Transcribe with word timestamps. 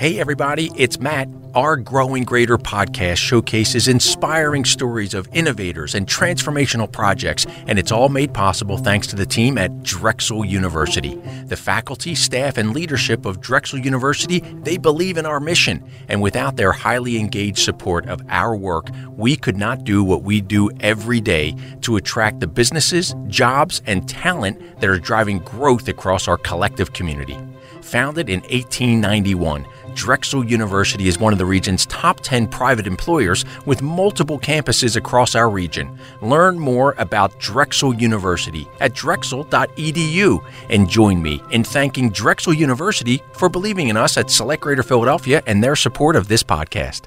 Hey, 0.00 0.18
everybody, 0.18 0.70
it's 0.76 0.98
Matt. 0.98 1.28
Our 1.54 1.76
Growing 1.76 2.24
Greater 2.24 2.58
podcast 2.58 3.18
showcases 3.18 3.86
inspiring 3.86 4.64
stories 4.64 5.14
of 5.14 5.28
innovators 5.32 5.94
and 5.94 6.06
transformational 6.06 6.90
projects, 6.90 7.46
and 7.66 7.78
it's 7.78 7.92
all 7.92 8.08
made 8.08 8.34
possible 8.34 8.76
thanks 8.76 9.06
to 9.08 9.16
the 9.16 9.26
team 9.26 9.56
at 9.56 9.82
Drexel 9.82 10.44
University. 10.44 11.14
The 11.44 11.56
faculty, 11.56 12.14
staff, 12.14 12.56
and 12.56 12.72
leadership 12.72 13.24
of 13.24 13.40
Drexel 13.40 13.78
University, 13.78 14.40
they 14.62 14.76
believe 14.76 15.16
in 15.16 15.26
our 15.26 15.38
mission, 15.38 15.84
and 16.08 16.20
without 16.22 16.56
their 16.56 16.72
highly 16.72 17.18
engaged 17.18 17.58
support 17.58 18.08
of 18.08 18.20
our 18.30 18.56
work, 18.56 18.88
we 19.16 19.36
could 19.36 19.58
not 19.58 19.84
do 19.84 20.02
what 20.02 20.22
we 20.22 20.40
do 20.40 20.70
every 20.80 21.20
day 21.20 21.54
to 21.82 21.96
attract 21.96 22.40
the 22.40 22.48
businesses, 22.48 23.14
jobs, 23.28 23.80
and 23.86 24.08
talent 24.08 24.80
that 24.80 24.90
are 24.90 24.98
driving 24.98 25.38
growth 25.40 25.88
across 25.88 26.26
our 26.26 26.38
collective 26.38 26.92
community. 26.94 27.36
Founded 27.82 28.28
in 28.28 28.40
1891, 28.40 29.66
Drexel 29.94 30.44
University 30.44 31.08
is 31.08 31.18
one 31.18 31.32
of 31.32 31.38
the 31.38 31.46
region's 31.46 31.86
top 31.86 32.20
10 32.20 32.46
private 32.48 32.86
employers 32.86 33.44
with 33.66 33.82
multiple 33.82 34.38
campuses 34.38 34.96
across 34.96 35.34
our 35.34 35.50
region. 35.50 35.98
Learn 36.22 36.58
more 36.58 36.94
about 36.98 37.38
Drexel 37.38 37.94
University 37.94 38.68
at 38.80 38.94
drexel.edu 38.94 40.44
and 40.68 40.88
join 40.88 41.20
me 41.22 41.42
in 41.50 41.64
thanking 41.64 42.10
Drexel 42.10 42.54
University 42.54 43.22
for 43.32 43.48
believing 43.48 43.88
in 43.88 43.96
us 43.96 44.16
at 44.16 44.30
Select 44.30 44.62
Greater 44.62 44.82
Philadelphia 44.82 45.42
and 45.46 45.62
their 45.62 45.76
support 45.76 46.16
of 46.16 46.28
this 46.28 46.42
podcast. 46.42 47.02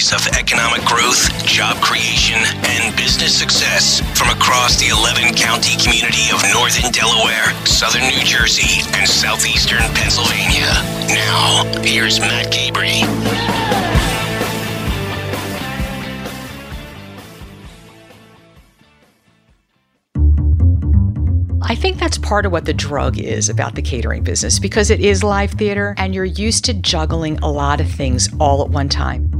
Stories 0.00 0.26
of 0.26 0.38
economic 0.38 0.84
growth, 0.84 1.28
job 1.44 1.76
creation, 1.82 2.38
and 2.64 2.96
business 2.96 3.36
success 3.36 4.00
from 4.16 4.28
across 4.28 4.78
the 4.78 4.88
11 4.88 5.34
county 5.34 5.76
community 5.82 6.30
of 6.32 6.42
northern 6.52 6.90
Delaware, 6.92 7.52
southern 7.66 8.02
New 8.02 8.22
Jersey, 8.24 8.82
and 8.94 9.08
southeastern 9.08 9.82
Pennsylvania. 9.94 10.70
Now, 11.08 11.64
here's 11.82 12.20
Matt 12.20 12.52
Cabrey. 12.52 13.02
I 21.62 21.74
think 21.74 21.98
that's 21.98 22.18
part 22.18 22.46
of 22.46 22.52
what 22.52 22.64
the 22.64 22.74
drug 22.74 23.18
is 23.18 23.48
about 23.48 23.74
the 23.74 23.82
catering 23.82 24.22
business 24.22 24.58
because 24.58 24.90
it 24.90 25.00
is 25.00 25.22
live 25.22 25.50
theater 25.52 25.94
and 25.98 26.14
you're 26.14 26.24
used 26.24 26.64
to 26.66 26.74
juggling 26.74 27.38
a 27.38 27.50
lot 27.50 27.80
of 27.80 27.90
things 27.90 28.28
all 28.40 28.62
at 28.62 28.70
one 28.70 28.88
time. 28.88 29.37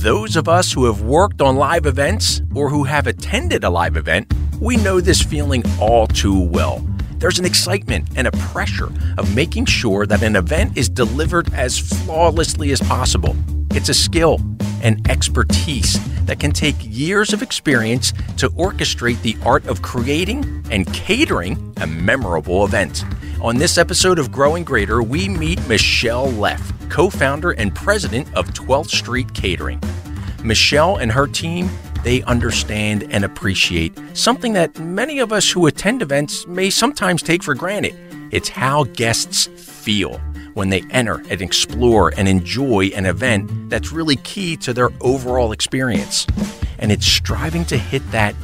Those 0.00 0.34
of 0.36 0.48
us 0.48 0.72
who 0.72 0.86
have 0.86 1.02
worked 1.02 1.42
on 1.42 1.56
live 1.56 1.84
events 1.84 2.40
or 2.54 2.70
who 2.70 2.84
have 2.84 3.06
attended 3.06 3.64
a 3.64 3.68
live 3.68 3.98
event, 3.98 4.32
we 4.58 4.78
know 4.78 4.98
this 4.98 5.20
feeling 5.20 5.62
all 5.78 6.06
too 6.06 6.40
well. 6.40 6.82
There's 7.20 7.38
an 7.38 7.44
excitement 7.44 8.08
and 8.16 8.26
a 8.26 8.32
pressure 8.32 8.90
of 9.18 9.34
making 9.36 9.66
sure 9.66 10.06
that 10.06 10.22
an 10.22 10.36
event 10.36 10.78
is 10.78 10.88
delivered 10.88 11.52
as 11.52 11.78
flawlessly 11.78 12.72
as 12.72 12.80
possible. 12.80 13.36
It's 13.72 13.90
a 13.90 13.94
skill 13.94 14.40
and 14.82 15.06
expertise 15.10 16.00
that 16.24 16.40
can 16.40 16.50
take 16.50 16.76
years 16.80 17.34
of 17.34 17.42
experience 17.42 18.14
to 18.38 18.48
orchestrate 18.50 19.20
the 19.20 19.36
art 19.44 19.66
of 19.66 19.82
creating 19.82 20.64
and 20.70 20.90
catering 20.94 21.74
a 21.82 21.86
memorable 21.86 22.64
event. 22.64 23.04
On 23.42 23.58
this 23.58 23.76
episode 23.76 24.18
of 24.18 24.32
Growing 24.32 24.64
Greater, 24.64 25.02
we 25.02 25.28
meet 25.28 25.60
Michele 25.68 26.30
Leff, 26.30 26.72
co 26.88 27.10
founder 27.10 27.50
and 27.50 27.74
president 27.74 28.34
of 28.34 28.46
12th 28.54 28.88
Street 28.88 29.34
Catering. 29.34 29.78
Michele 30.42 30.96
and 30.96 31.12
her 31.12 31.26
team, 31.26 31.68
they 32.02 32.22
understand 32.22 33.06
and 33.10 33.24
appreciate 33.24 33.98
something 34.14 34.52
that 34.54 34.78
many 34.78 35.18
of 35.18 35.32
us 35.32 35.50
who 35.50 35.66
attend 35.66 36.02
events 36.02 36.46
may 36.46 36.70
sometimes 36.70 37.22
take 37.22 37.42
for 37.42 37.54
granted. 37.54 37.94
It's 38.30 38.48
how 38.48 38.84
guests 38.84 39.46
feel 39.46 40.18
when 40.54 40.68
they 40.68 40.82
enter 40.90 41.22
and 41.30 41.42
explore 41.42 42.12
and 42.16 42.28
enjoy 42.28 42.86
an 42.94 43.06
event 43.06 43.70
that's 43.70 43.92
really 43.92 44.16
key 44.16 44.56
to 44.58 44.72
their 44.72 44.90
overall 45.00 45.52
experience. 45.52 46.26
And 46.78 46.90
it's 46.90 47.06
striving 47.06 47.64
to 47.66 47.78
hit 47.78 48.08
that 48.10 48.34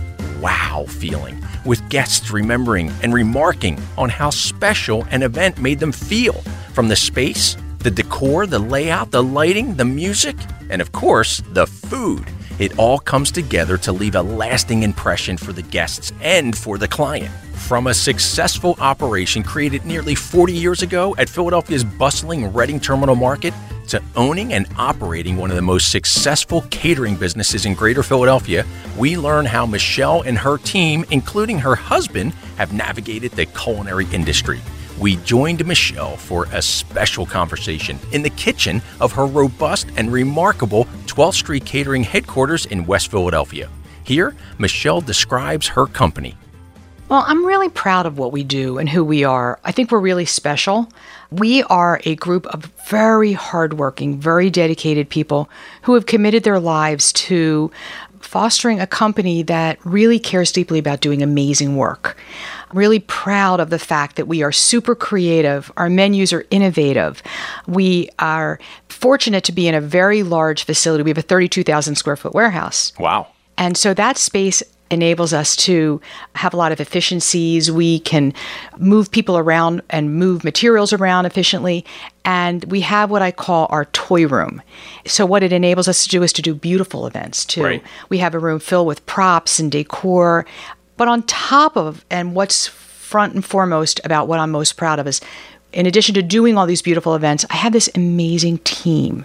wow 0.41 0.85
feeling 0.89 1.43
with 1.65 1.89
guests 1.89 2.31
remembering 2.31 2.91
and 3.03 3.13
remarking 3.13 3.81
on 3.99 4.09
how 4.09 4.31
special 4.31 5.05
an 5.11 5.23
event 5.23 5.59
made 5.59 5.81
them 5.81 5.93
feel 5.93 6.35
from 6.73 6.89
the 6.89 6.97
space, 6.97 7.57
the 7.79 7.91
decor, 7.91 8.47
the 8.47 8.59
layout, 8.59 9.11
the 9.11 9.23
lighting, 9.23 9.75
the 9.75 9.85
music, 9.85 10.37
and 10.71 10.81
of 10.81 10.93
course, 10.93 11.43
the 11.53 11.67
food. 11.67 12.25
It 12.59 12.79
all 12.79 12.99
comes 12.99 13.31
together 13.31 13.77
to 13.79 13.93
leave 13.93 14.15
a 14.15 14.23
lasting 14.23 14.83
impression 14.83 15.37
for 15.37 15.53
the 15.53 15.63
guests 15.63 16.13
and 16.23 16.57
for 16.57 16.79
the 16.79 16.89
client. 16.89 17.35
From 17.55 17.87
a 17.87 17.95
successful 17.95 18.77
operation 18.81 19.43
created 19.43 19.85
nearly 19.85 20.15
40 20.15 20.55
years 20.55 20.83
ago 20.83 21.15
at 21.19 21.29
Philadelphia's 21.29 21.85
bustling 21.85 22.53
Reading 22.55 22.81
Terminal 22.81 23.15
Market 23.15 23.53
to 23.89 24.03
owning 24.17 24.53
and 24.53 24.67
operating 24.79 25.37
one 25.37 25.51
of 25.51 25.57
the 25.57 25.63
most 25.63 25.91
successful 25.91 26.63
catering 26.71 27.17
businesses 27.17 27.67
in 27.67 27.75
Greater 27.75 28.03
Philadelphia, 28.03 28.65
we 28.97 29.17
learn 29.17 29.45
how 29.45 29.67
Michele 29.67 30.23
and 30.23 30.39
her 30.39 30.59
team, 30.59 31.05
including 31.11 31.59
her 31.59 31.75
husband, 31.75 32.33
have 32.57 32.73
navigated 32.73 33.33
the 33.33 33.47
culinary 33.47 34.07
industry. 34.13 34.61
We 34.99 35.17
joined 35.17 35.67
Michele 35.67 36.17
for 36.17 36.47
a 36.53 36.63
special 36.63 37.27
conversation 37.27 37.99
in 38.13 38.23
the 38.23 38.31
kitchen 38.31 38.81
of 38.99 39.13
her 39.13 39.27
robust 39.27 39.89
and 39.97 40.11
remarkable 40.11 40.87
12th 41.05 41.35
Street 41.35 41.67
Catering 41.67 42.03
headquarters 42.03 42.65
in 42.65 42.87
West 42.87 43.11
Philadelphia. 43.11 43.69
Here, 44.05 44.35
Michele 44.59 45.03
describes 45.03 45.69
her 45.69 45.87
company. 45.87 46.35
Well, 47.09 47.25
I'm 47.27 47.45
really 47.47 47.69
proud 47.69 48.07
of 48.07 48.19
what 48.19 48.33
we 48.33 48.43
do 48.43 48.79
and 48.79 48.89
who 48.89 49.05
we 49.05 49.23
are. 49.23 49.61
I 49.65 49.71
think 49.71 49.93
we're 49.93 50.01
really 50.01 50.25
special. 50.25 50.89
We 51.31 51.63
are 51.65 52.01
a 52.05 52.17
group 52.17 52.47
of 52.47 52.65
very 52.89 53.33
hardworking, 53.33 54.19
very 54.19 54.51
dedicated 54.51 55.09
people 55.09 55.49
who 55.83 55.95
have 55.95 56.07
committed 56.07 56.43
their 56.43 56.59
lives 56.59 57.13
to 57.13 57.71
fostering 58.21 58.81
a 58.81 58.87
company 58.87 59.43
that 59.45 59.79
really 59.85 60.19
cares 60.19 60.53
deeply 60.53 60.79
about 60.79 61.01
doing 61.01 61.23
amazing 61.23 61.77
work. 61.77 62.17
I'm 62.71 62.79
really 62.79 63.01
proud 63.01 63.61
of 63.61 63.71
the 63.71 63.79
fact 63.79 64.17
that 64.17 64.27
we 64.27 64.43
are 64.43 64.53
super 64.53 64.95
creative. 64.95 65.71
Our 65.77 65.89
menus 65.89 66.33
are 66.33 66.45
innovative. 66.51 67.23
We 67.67 68.09
are 68.19 68.59
fortunate 68.89 69.45
to 69.45 69.53
be 69.53 69.69
in 69.69 69.75
a 69.75 69.81
very 69.81 70.23
large 70.23 70.65
facility. 70.65 71.03
We 71.03 71.11
have 71.11 71.19
a 71.19 71.23
32,000 71.23 71.95
square 71.95 72.17
foot 72.17 72.35
warehouse. 72.35 72.93
Wow. 72.99 73.29
And 73.59 73.77
so 73.77 73.95
that 73.95 74.19
space 74.19 74.63
enables 74.91 75.33
us 75.33 75.57
to 75.57 76.01
have 76.35 76.55
a 76.55 76.57
lot 76.57 76.73
of 76.73 76.81
efficiencies. 76.81 77.71
We 77.71 78.01
can 78.01 78.33
move 78.79 79.11
people 79.11 79.37
around 79.37 79.83
and 79.91 80.15
move 80.15 80.45
materials 80.45 80.93
around 80.93 81.27
efficiently. 81.27 81.85
And 82.25 82.65
we 82.65 82.81
have 82.83 83.11
what 83.11 83.23
I 83.23 83.31
call 83.31 83.67
our 83.71 83.87
toy 83.87 84.27
room. 84.27 84.63
So 85.07 85.27
what 85.27 85.43
it 85.43 85.53
enables 85.53 85.89
us 85.89 86.05
to 86.05 86.09
do 86.09 86.23
is 86.23 86.33
to 86.35 86.43
do 86.43 86.55
beautiful 86.55 87.07
events 87.07 87.45
too. 87.45 87.65
Right. 87.65 87.83
We 88.09 88.19
have 88.19 88.35
a 88.35 88.39
room 88.39 88.59
filled 88.59 88.87
with 88.87 89.05
props 89.07 89.59
and 89.59 89.71
decor. 89.71 90.47
But 90.97 91.09
on 91.09 91.23
top 91.25 91.77
of 91.77 92.05
and 92.11 92.35
what's 92.35 92.67
front 92.67 93.35
and 93.35 93.45
foremost 93.45 94.01
about 94.05 94.29
what 94.29 94.41
I'm 94.41 94.51
most 94.51 94.77
proud 94.77 94.99
of 94.99 95.07
is 95.07 95.21
in 95.73 95.87
addition 95.87 96.15
to 96.15 96.23
doing 96.23 96.57
all 96.57 96.67
these 96.67 96.83
beautiful 96.83 97.15
events, 97.15 97.45
I 97.51 97.57
have 97.57 97.73
this 97.73 97.91
amazing 97.95 98.59
team. 98.59 99.25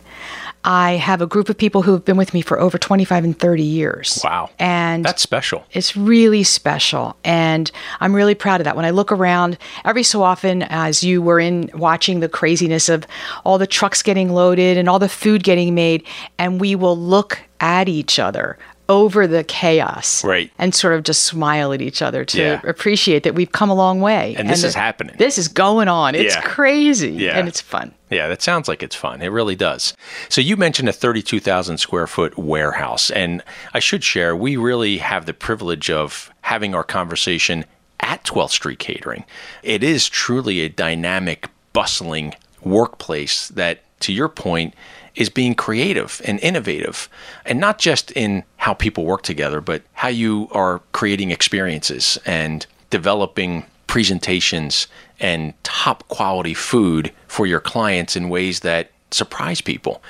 I 0.63 0.93
have 0.93 1.21
a 1.21 1.27
group 1.27 1.49
of 1.49 1.57
people 1.57 1.81
who 1.81 1.91
have 1.93 2.05
been 2.05 2.17
with 2.17 2.33
me 2.33 2.41
for 2.41 2.59
over 2.59 2.77
25 2.77 3.23
and 3.23 3.37
30 3.37 3.63
years. 3.63 4.21
Wow. 4.23 4.49
And 4.59 5.03
That's 5.03 5.21
special. 5.21 5.65
it's 5.71 5.95
really 5.97 6.43
special. 6.43 7.15
And 7.23 7.71
I'm 7.99 8.13
really 8.13 8.35
proud 8.35 8.61
of 8.61 8.65
that. 8.65 8.75
When 8.75 8.85
I 8.85 8.91
look 8.91 9.11
around 9.11 9.57
every 9.85 10.03
so 10.03 10.21
often, 10.21 10.63
as 10.63 11.03
you 11.03 11.21
were 11.21 11.39
in 11.39 11.69
watching 11.73 12.19
the 12.19 12.29
craziness 12.29 12.89
of 12.89 13.07
all 13.43 13.57
the 13.57 13.67
trucks 13.67 14.03
getting 14.03 14.29
loaded 14.33 14.77
and 14.77 14.87
all 14.87 14.99
the 14.99 15.09
food 15.09 15.43
getting 15.43 15.73
made, 15.73 16.03
and 16.37 16.61
we 16.61 16.75
will 16.75 16.97
look 16.97 17.39
at 17.59 17.87
each 17.87 18.17
other 18.19 18.57
over 18.91 19.25
the 19.25 19.43
chaos 19.45 20.21
Right. 20.23 20.51
and 20.59 20.75
sort 20.75 20.93
of 20.93 21.03
just 21.03 21.21
smile 21.23 21.71
at 21.71 21.81
each 21.81 22.01
other 22.01 22.25
to 22.25 22.37
Yeah. 22.41 22.61
appreciate 22.65 23.23
that 23.23 23.33
we've 23.33 23.51
come 23.51 23.69
a 23.69 23.73
long 23.73 24.01
way. 24.01 24.35
And 24.37 24.49
this 24.49 24.65
is 24.65 24.75
happening. 24.75 25.15
This 25.17 25.37
is 25.37 25.47
going 25.47 25.87
on. 25.87 26.13
It's 26.13 26.35
Yeah. 26.35 26.41
crazy. 26.41 27.11
Yeah. 27.11 27.37
And 27.39 27.47
it's 27.47 27.61
fun. 27.61 27.93
Yeah, 28.09 28.27
that 28.27 28.41
sounds 28.41 28.67
like 28.67 28.83
it's 28.83 28.95
fun. 28.95 29.21
It 29.21 29.29
really 29.29 29.55
does. 29.55 29.93
So 30.27 30.41
you 30.41 30.57
mentioned 30.57 30.89
a 30.89 30.93
32,000 30.93 31.77
square 31.77 32.05
foot 32.05 32.37
warehouse, 32.37 33.09
and 33.09 33.41
I 33.73 33.79
should 33.79 34.03
share 34.03 34.35
we 34.35 34.57
really 34.57 34.97
have 34.97 35.25
the 35.25 35.33
privilege 35.33 35.89
of 35.89 36.29
having 36.41 36.75
our 36.75 36.83
conversation 36.83 37.63
at 38.01 38.25
12th 38.25 38.51
Street 38.51 38.79
Catering. 38.79 39.23
It 39.63 39.83
is 39.83 40.09
truly 40.09 40.59
a 40.59 40.67
dynamic, 40.69 41.47
bustling 41.71 42.33
workplace 42.61 43.47
that, 43.49 43.79
to 44.01 44.11
your 44.11 44.27
point, 44.27 44.73
is 45.15 45.29
being 45.29 45.55
creative 45.55 46.21
and 46.25 46.39
innovative, 46.39 47.09
and 47.45 47.59
not 47.59 47.79
just 47.79 48.11
in 48.11 48.43
how 48.57 48.73
people 48.73 49.05
work 49.05 49.23
together, 49.23 49.61
but 49.61 49.83
how 49.93 50.07
you 50.07 50.47
are 50.51 50.81
creating 50.91 51.31
experiences 51.31 52.17
and 52.25 52.65
developing 52.89 53.65
presentations 53.87 54.87
and 55.19 55.53
top 55.63 56.07
quality 56.07 56.53
food 56.53 57.11
for 57.27 57.45
your 57.45 57.59
clients 57.59 58.15
in 58.15 58.29
ways 58.29 58.61
that 58.61 58.89
surprise 59.11 59.61
people. 59.61 60.01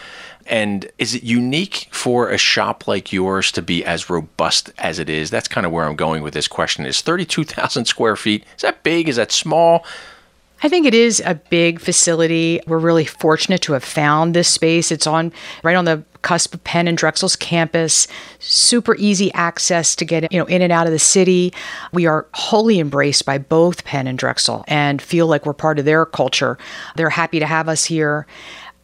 And 0.45 0.91
is 0.97 1.15
it 1.15 1.23
unique 1.23 1.87
for 1.91 2.29
a 2.29 2.37
shop 2.37 2.87
like 2.87 3.13
yours 3.13 3.51
to 3.53 3.61
be 3.61 3.85
as 3.85 4.09
robust 4.09 4.71
as 4.77 4.99
it 4.99 5.09
is? 5.09 5.29
That's 5.29 5.47
kind 5.47 5.65
of 5.65 5.71
where 5.71 5.85
I'm 5.85 5.95
going 5.95 6.23
with 6.23 6.33
this 6.33 6.47
question. 6.47 6.85
Is 6.85 7.01
32,000 7.01 7.85
square 7.85 8.15
feet, 8.15 8.43
is 8.55 8.61
that 8.61 8.83
big? 8.83 9.07
Is 9.07 9.15
that 9.15 9.31
small? 9.31 9.85
I 10.63 10.69
think 10.69 10.85
it 10.85 10.93
is 10.93 11.21
a 11.25 11.35
big 11.35 11.79
facility. 11.79 12.61
We're 12.67 12.77
really 12.77 13.05
fortunate 13.05 13.61
to 13.63 13.73
have 13.73 13.83
found 13.83 14.33
this 14.33 14.47
space. 14.47 14.91
It's 14.91 15.07
on 15.07 15.31
right 15.63 15.75
on 15.75 15.85
the 15.85 16.03
cusp 16.21 16.53
of 16.53 16.63
Penn 16.63 16.87
and 16.87 16.97
Drexel's 16.97 17.35
campus. 17.35 18.07
Super 18.39 18.95
easy 18.97 19.33
access 19.33 19.95
to 19.95 20.05
get 20.05 20.31
you 20.31 20.39
know 20.39 20.45
in 20.45 20.61
and 20.61 20.71
out 20.71 20.85
of 20.85 20.93
the 20.93 20.99
city. 20.99 21.53
We 21.91 22.05
are 22.05 22.27
wholly 22.33 22.79
embraced 22.79 23.25
by 23.25 23.39
both 23.39 23.83
Penn 23.85 24.07
and 24.07 24.17
Drexel 24.17 24.63
and 24.67 25.01
feel 25.01 25.27
like 25.27 25.45
we're 25.45 25.53
part 25.53 25.79
of 25.79 25.85
their 25.85 26.05
culture. 26.05 26.57
They're 26.95 27.09
happy 27.09 27.39
to 27.39 27.47
have 27.47 27.67
us 27.67 27.85
here. 27.85 28.27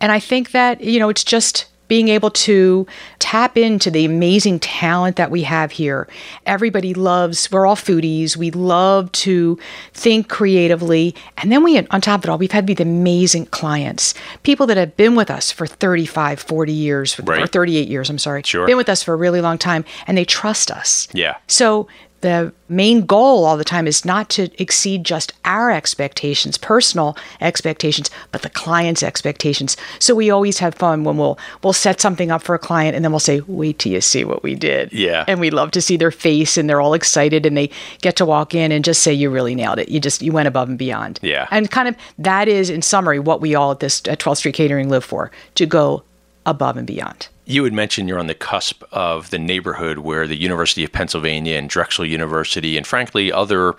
And 0.02 0.12
I 0.12 0.20
think 0.20 0.52
that 0.52 0.82
you 0.82 1.00
know 1.00 1.10
it's 1.10 1.24
just 1.24 1.68
being 1.88 2.10
able 2.10 2.30
to 2.32 2.86
tap 3.20 3.58
into 3.58 3.90
the 3.90 4.06
amazing 4.06 4.60
talent 4.60 5.16
that 5.16 5.32
we 5.32 5.44
have 5.44 5.72
here. 5.72 6.08
Everybody 6.46 6.94
loves, 6.94 7.52
we're 7.52 7.66
all 7.66 7.76
foodies. 7.76 8.36
We 8.36 8.52
love 8.52 9.12
to 9.14 9.58
think 9.94 10.30
creatively. 10.30 11.16
And 11.38 11.52
then 11.52 11.64
we, 11.64 11.78
on 11.78 12.02
top 12.02 12.22
of 12.22 12.26
it 12.26 12.30
all, 12.30 12.38
we've 12.38 12.52
had 12.52 12.68
these 12.68 12.80
amazing 12.80 13.48
clients, 13.48 14.14
people 14.44 14.68
that 14.68 14.78
have 14.78 14.98
been 14.98 15.16
with 15.16 15.30
us 15.32 15.52
for 15.52 15.66
35, 15.68 16.40
40 16.40 16.72
years, 16.74 17.20
Right. 17.20 17.42
or 17.42 17.48
38 17.48 17.88
years, 17.88 18.10
I'm 18.10 18.18
sorry. 18.20 18.42
Sure. 18.44 18.66
Been 18.68 18.78
with 18.78 18.90
us 18.90 19.04
for 19.04 19.14
a 19.14 19.18
really 19.18 19.42
long 19.42 19.58
time 19.58 19.86
and 20.08 20.18
they 20.18 20.26
trust 20.26 20.70
us. 20.72 21.08
Yeah. 21.14 21.38
So 21.48 21.88
the 22.22 22.52
main 22.68 23.06
goal 23.06 23.46
all 23.46 23.58
the 23.58 23.64
time 23.64 23.88
is 23.88 24.04
not 24.04 24.30
to 24.30 24.50
exceed 24.62 25.04
just 25.04 25.34
our 25.46 25.72
expectations, 25.72 26.58
personal 26.58 27.16
expectations, 27.42 28.10
but 28.32 28.42
the 28.42 28.50
client's 28.50 29.04
expectations. 29.04 29.78
So 30.00 30.16
we 30.16 30.30
always 30.30 30.58
have 30.58 30.76
fun 30.76 31.04
when 31.04 31.18
we'll 31.18 31.38
we'll 31.64 31.74
set 31.74 32.02
something 32.02 32.32
up 32.32 32.42
for 32.42 32.56
a 32.56 32.60
client 32.60 32.96
and 32.96 33.06
then 33.06 33.12
we'll 33.12 33.20
say, 33.20 33.42
"Wait 33.48 33.80
till 33.80 33.92
you 33.92 34.02
see 34.02 34.24
what 34.24 34.44
we 34.44 34.56
did." 34.56 34.92
Yeah. 34.92 35.26
And 35.28 35.40
we 35.40 35.52
love 35.52 35.72
to 35.72 35.82
see 35.82 35.98
their 35.98 36.12
face 36.12 36.58
and 36.58 36.70
they're 36.70 36.82
all 36.82 36.94
excited 36.94 37.46
and 37.46 37.56
they 37.56 37.70
get 38.02 38.16
to 38.18 38.26
walk 38.26 38.56
in 38.56 38.72
and 38.72 38.84
just 38.84 39.04
say, 39.04 39.14
"You 39.14 39.30
really 39.30 39.56
nailed 39.56 39.80
it. 39.80 39.90
You 39.90 40.00
just 40.00 40.22
you 40.22 40.32
went 40.32 40.48
above 40.48 40.70
and 40.70 40.78
beyond." 40.78 41.20
Yeah. 41.22 41.48
And 41.52 41.70
kind 41.70 41.88
of 41.88 41.96
that 42.18 42.48
is 42.48 42.70
in 42.70 42.82
summary 42.82 43.20
what 43.20 43.42
we 43.42 43.54
all 43.54 43.72
at 43.72 43.80
this 43.80 44.02
at 44.08 44.20
12th 44.20 44.38
Street 44.38 44.56
Catering 44.56 44.90
live 44.90 45.06
for, 45.06 45.32
to 45.56 45.66
go 45.66 46.04
above 46.46 46.78
and 46.78 46.88
beyond. 46.88 47.28
You 47.50 47.64
had 47.64 47.72
mentioned 47.72 48.10
you're 48.10 48.20
on 48.20 48.28
the 48.28 48.34
cusp 48.34 48.84
of 48.92 49.30
the 49.30 49.40
neighborhood 49.40 50.00
where 50.00 50.28
the 50.28 50.36
University 50.36 50.84
of 50.84 50.92
Pennsylvania 50.92 51.56
and 51.56 51.70
Drexel 51.70 52.06
University, 52.06 52.76
and 52.76 52.86
frankly, 52.86 53.32
other 53.32 53.76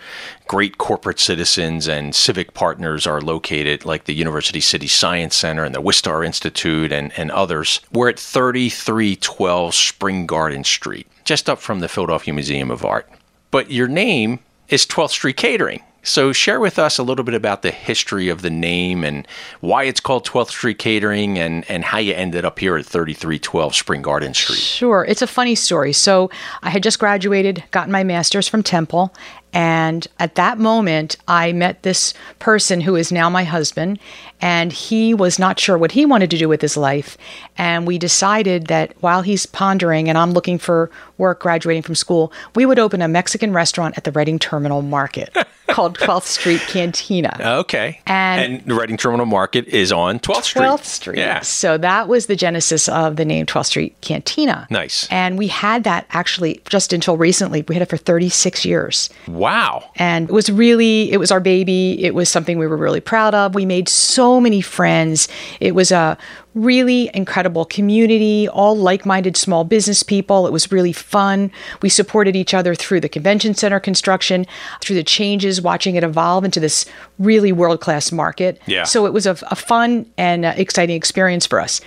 great 0.47 0.79
corporate 0.79 1.21
citizens 1.21 1.87
and 1.87 2.15
civic 2.15 2.55
partners 2.55 3.07
are 3.07 3.21
located, 3.21 3.85
like 3.85 4.05
the 4.05 4.15
University 4.15 4.61
City 4.61 4.89
Science 4.89 5.37
Center 5.37 5.65
and 5.65 5.75
the 5.75 5.83
Wistar 5.83 6.25
Institute 6.25 6.93
and, 6.93 7.13
and 7.19 7.31
others. 7.31 7.83
We're 7.93 8.09
at 8.09 8.19
3312 8.19 9.75
Spring 9.75 10.25
Garden 10.25 10.65
Street, 10.65 11.07
just 11.25 11.51
up 11.51 11.59
from 11.59 11.81
the 11.81 11.89
Philadelphia 11.89 12.33
Museum 12.33 12.71
of 12.71 12.87
Art. 12.87 13.07
But 13.51 13.71
your 13.71 13.87
name 13.87 14.39
is 14.71 14.87
12th 14.87 15.11
Street 15.11 15.37
Catering. 15.37 15.83
So, 16.09 16.33
share 16.33 16.59
with 16.59 16.79
us 16.79 16.97
a 16.97 17.03
little 17.03 17.23
bit 17.23 17.35
about 17.35 17.61
the 17.61 17.71
history 17.71 18.31
of 18.31 18.41
the 18.41 18.49
name 18.49 19.05
and 19.05 19.29
why 19.61 19.83
it's 19.85 20.01
called 20.01 20.25
12th 20.25 20.49
Street 20.49 20.79
Catering 20.79 21.39
and, 21.39 21.67
and 21.69 21.85
how 21.85 21.99
you 21.99 22.15
ended 22.15 22.47
up 22.47 22.59
here 22.59 22.79
at 22.79 22.87
3312 22.87 23.75
Spring 23.75 24.01
Garden 24.01 24.33
Street. 24.33 24.59
Sure. 24.59 25.05
It's 25.07 25.21
a 25.21 25.27
funny 25.27 25.55
story. 25.55 25.93
So 25.93 26.31
I 26.63 26.71
had 26.71 26.83
just 26.83 26.99
graduated, 26.99 27.63
gotten 27.73 27.93
my 27.93 28.05
master's 28.05 28.49
from 28.49 28.63
Temple. 28.63 29.15
And 29.53 30.07
at 30.19 30.35
that 30.37 30.59
moment, 30.59 31.19
I 31.29 31.53
met 31.53 31.83
this 31.83 32.15
person 32.39 32.81
who 32.81 32.97
is 32.97 33.13
now 33.13 33.29
my 33.29 33.45
husband. 33.45 33.99
And 34.41 34.73
he 34.73 35.13
was 35.13 35.39
not 35.39 35.61
sure 35.61 35.77
what 35.77 35.93
he 35.93 36.07
wanted 36.07 36.31
to 36.31 36.39
do 36.39 36.49
with 36.49 36.63
his 36.63 36.79
life. 36.79 37.19
And 37.59 37.87
we 37.87 37.99
decided 37.99 38.69
that 38.69 38.95
while 39.01 39.21
he's 39.21 39.45
pondering 39.45 40.09
and 40.09 40.17
I'm 40.17 40.33
looking 40.33 40.59
for 40.59 40.91
work 41.19 41.41
graduating 41.41 41.83
from 41.83 41.97
school, 41.97 42.33
we 42.55 42.65
would 42.65 42.79
open 42.79 43.03
a 43.03 43.09
Mexican 43.09 43.53
restaurant 43.53 43.99
at 43.99 44.05
the 44.05 44.13
Reading 44.13 44.39
Terminal 44.39 44.81
Market 44.81 45.37
called 45.69 45.99
12th 45.99 46.25
Street 46.25 46.61
Cantina. 46.63 47.37
Okay. 47.61 48.01
And- 48.07 48.63
the 48.65 48.75
Reading 48.75 48.97
Terminal 48.97 49.27
Market 49.27 49.67
is 49.67 49.93
on 49.93 50.19
12th 50.19 50.45
Street. 50.45 50.63
12th 50.63 50.85
Street. 50.85 51.19
Yeah. 51.19 51.41
So 51.41 51.79
that 51.79 52.09
was 52.09 52.27
the 52.27 52.37
genesis 52.37 52.89
of 52.89 53.17
the 53.17 53.25
name 53.25 53.47
12th 53.47 53.67
Street 53.67 54.01
Cantina. 54.01 54.67
Nice. 54.71 55.07
And 55.11 55.39
we 55.39 55.47
had 55.49 55.85
that 55.85 56.07
actually 56.11 56.61
just 56.69 56.93
until 56.93 57.17
recently. 57.17 57.65
We 57.69 57.75
had 57.75 57.83
it 57.83 57.89
for 57.89 57.97
36 57.97 58.65
years. 58.65 59.11
Wow. 59.27 59.91
And 59.97 60.29
it 60.29 60.33
was 60.33 60.51
really, 60.51 61.13
it 61.13 61.19
was 61.19 61.31
our 61.31 61.41
baby. 61.41 62.03
It 62.05 62.15
was 62.15 62.29
something 62.29 62.59
we 62.59 62.67
were 62.67 62.77
really 62.77 63.01
proud 63.01 63.35
of. 63.35 63.55
We 63.55 63.67
made 63.67 63.89
so 63.89 64.41
many 64.41 64.61
friends. 64.61 65.29
It 65.61 65.75
was 65.75 65.93
a 65.93 66.17
really 66.59 67.11
incredible 67.15 67.65
community, 67.65 68.49
all 68.49 68.77
like 68.77 69.07
minded 69.07 69.37
small 69.37 69.65
business 69.65 70.03
people. 70.03 70.47
It 70.47 70.53
was 70.53 70.71
really 70.73 70.93
fun. 70.93 71.51
We 71.83 71.89
supported 71.89 72.37
each 72.37 72.55
other 72.55 72.75
through 72.75 73.01
the 73.01 73.09
convention 73.09 73.55
center 73.55 73.81
construction, 73.81 74.47
through 74.81 74.97
the 74.97 75.05
changes, 75.05 75.63
watching 75.63 75.95
it 75.95 76.05
evolve 76.05 76.45
into 76.45 76.61
this 76.61 76.85
really 77.19 77.53
world 77.53 77.81
class 77.81 78.13
market. 78.13 78.61
Yeah. 78.67 78.85
So 78.85 79.07
it 79.07 79.13
was 79.13 79.27
a, 79.27 79.37
a 79.51 79.57
fun 79.57 80.07
and 80.17 80.45
uh, 80.45 80.55
exciting 80.57 80.97
experience 80.97 81.47
for 81.47 81.61
us. 81.61 81.81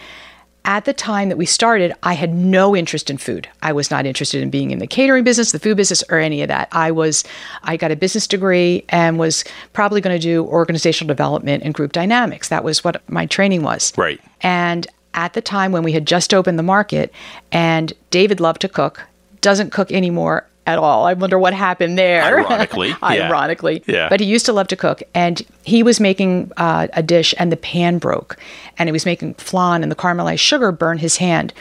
At 0.63 0.85
the 0.85 0.93
time 0.93 1.29
that 1.29 1.37
we 1.37 1.47
started, 1.47 1.93
I 2.03 2.13
had 2.13 2.35
no 2.35 2.75
interest 2.75 3.09
in 3.09 3.17
food. 3.17 3.49
I 3.63 3.71
was 3.71 3.89
not 3.89 4.05
interested 4.05 4.43
in 4.43 4.51
being 4.51 4.69
in 4.69 4.77
the 4.77 4.85
catering 4.85 5.23
business, 5.23 5.51
the 5.51 5.59
food 5.59 5.75
business, 5.75 6.03
or 6.09 6.19
any 6.19 6.43
of 6.43 6.49
that. 6.49 6.69
I 6.71 6.91
was, 6.91 7.23
I 7.63 7.77
got 7.77 7.91
a 7.91 7.95
business 7.95 8.27
degree 8.27 8.85
and 8.89 9.17
was 9.17 9.43
probably 9.73 10.01
going 10.01 10.15
to 10.15 10.21
do 10.21 10.45
organizational 10.45 11.07
development 11.07 11.63
and 11.63 11.73
group 11.73 11.93
dynamics. 11.93 12.49
That 12.49 12.63
was 12.63 12.83
what 12.83 13.01
my 13.09 13.25
training 13.25 13.63
was. 13.63 13.91
Right. 13.97 14.21
And 14.41 14.85
at 15.15 15.33
the 15.33 15.41
time 15.41 15.71
when 15.71 15.83
we 15.83 15.93
had 15.93 16.05
just 16.05 16.33
opened 16.33 16.59
the 16.59 16.63
market, 16.63 17.11
and 17.51 17.91
David 18.11 18.39
loved 18.39 18.61
to 18.61 18.69
cook, 18.69 19.01
doesn't 19.41 19.71
cook 19.71 19.91
anymore 19.91 20.47
at 20.67 20.77
all. 20.77 21.05
I 21.05 21.13
wonder 21.13 21.39
what 21.39 21.53
happened 21.53 21.97
there. 21.97 22.23
Ironically. 22.23 22.95
Ironically. 23.03 23.83
Yeah. 23.87 24.09
But 24.09 24.19
he 24.19 24.25
used 24.25 24.45
to 24.45 24.53
love 24.53 24.67
to 24.67 24.75
cook, 24.75 25.01
and 25.13 25.41
he 25.63 25.83
was 25.83 25.99
making 25.99 26.51
uh, 26.57 26.87
a 26.93 27.03
dish, 27.03 27.33
and 27.37 27.51
the 27.51 27.57
pan 27.57 27.97
broke, 27.97 28.37
and 28.77 28.87
he 28.87 28.91
was 28.91 29.05
making 29.05 29.35
flan, 29.35 29.83
and 29.83 29.91
the 29.91 29.95
caramelized 29.95 30.39
sugar 30.39 30.71
burned 30.71 31.01
his 31.01 31.17
hand. 31.17 31.53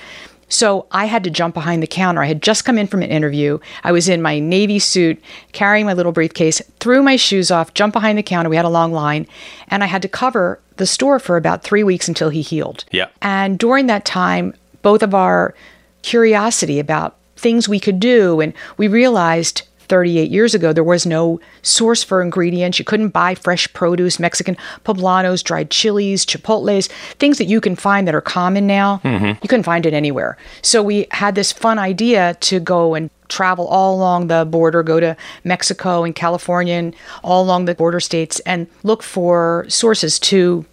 So 0.51 0.87
I 0.91 1.05
had 1.05 1.23
to 1.25 1.31
jump 1.31 1.55
behind 1.55 1.81
the 1.81 1.87
counter. 1.87 2.23
I 2.23 2.27
had 2.27 2.43
just 2.43 2.65
come 2.65 2.77
in 2.77 2.89
from 2.89 3.03
an 3.03 3.11
interview. 3.11 3.61
I 3.85 3.93
was 3.93 4.09
in 4.09 4.21
my 4.21 4.41
navy 4.41 4.81
suit, 4.81 5.23
carrying 5.53 5.87
my 5.87 5.93
little 5.93 6.11
briefcase, 6.11 6.61
threw 6.81 7.03
my 7.03 7.15
shoes 7.15 7.53
off, 7.53 7.73
jumped 7.73 7.93
behind 7.93 8.19
the 8.19 8.23
counter. 8.23 8.51
We 8.51 8.57
had 8.57 8.65
a 8.65 8.69
long 8.71 8.93
line, 8.93 9.29
and 9.69 9.85
I 9.85 9.87
had 9.87 10.03
to 10.03 10.09
cover 10.09 10.59
the 10.77 10.87
store 10.87 11.21
for 11.21 11.37
about 11.37 11.63
three 11.63 11.85
weeks 11.85 12.09
until 12.09 12.31
he 12.31 12.43
healed. 12.43 12.85
Yeah. 12.91 13.09
And 13.23 13.59
during 13.59 13.87
that 13.87 14.05
time, 14.05 14.55
both 14.83 15.05
of 15.05 15.15
our 15.15 15.55
curiosity 16.03 16.81
about 16.81 17.17
things 17.41 17.69
we 17.69 17.81
could 17.81 17.99
do, 17.99 18.41
and 18.41 18.53
we 18.77 18.87
realized 18.87 19.63
38 19.91 20.31
years 20.31 20.55
ago 20.55 20.73
there 20.73 20.85
was 20.85 21.05
no 21.05 21.41
source 21.63 22.05
for 22.05 22.23
ingredients. 22.23 22.79
You 22.79 22.85
couldn't 22.85 23.09
buy 23.09 23.35
fresh 23.35 23.71
produce, 23.73 24.21
Mexican 24.21 24.57
poblanos, 24.85 25.43
dried 25.43 25.71
chilies, 25.71 26.25
chipotles, 26.25 26.89
things 27.19 27.39
that 27.39 27.47
you 27.47 27.61
can 27.61 27.75
find 27.75 28.07
that 28.07 28.15
are 28.15 28.21
common 28.21 28.69
now. 28.69 29.01
Mm-hmm. 29.03 29.41
You 29.43 29.49
couldn't 29.49 29.65
find 29.65 29.85
it 29.85 29.93
anywhere. 29.93 30.39
So 30.63 30.81
we 30.83 31.09
had 31.11 31.35
this 31.35 31.51
fun 31.51 31.79
idea 31.79 32.37
to 32.41 32.61
go 32.61 32.95
and 32.95 33.11
travel 33.29 33.67
all 33.67 33.97
along 33.97 34.29
the 34.29 34.45
border, 34.45 34.83
go 34.85 35.01
to 35.01 35.17
Mexico 35.43 36.05
and 36.05 36.15
California 36.15 36.75
and 36.75 36.95
all 37.25 37.43
along 37.43 37.65
the 37.65 37.75
border 37.75 38.01
states 38.01 38.41
and 38.41 38.69
look 38.85 39.03
for 39.03 39.65
sources 39.69 40.19
to 40.21 40.65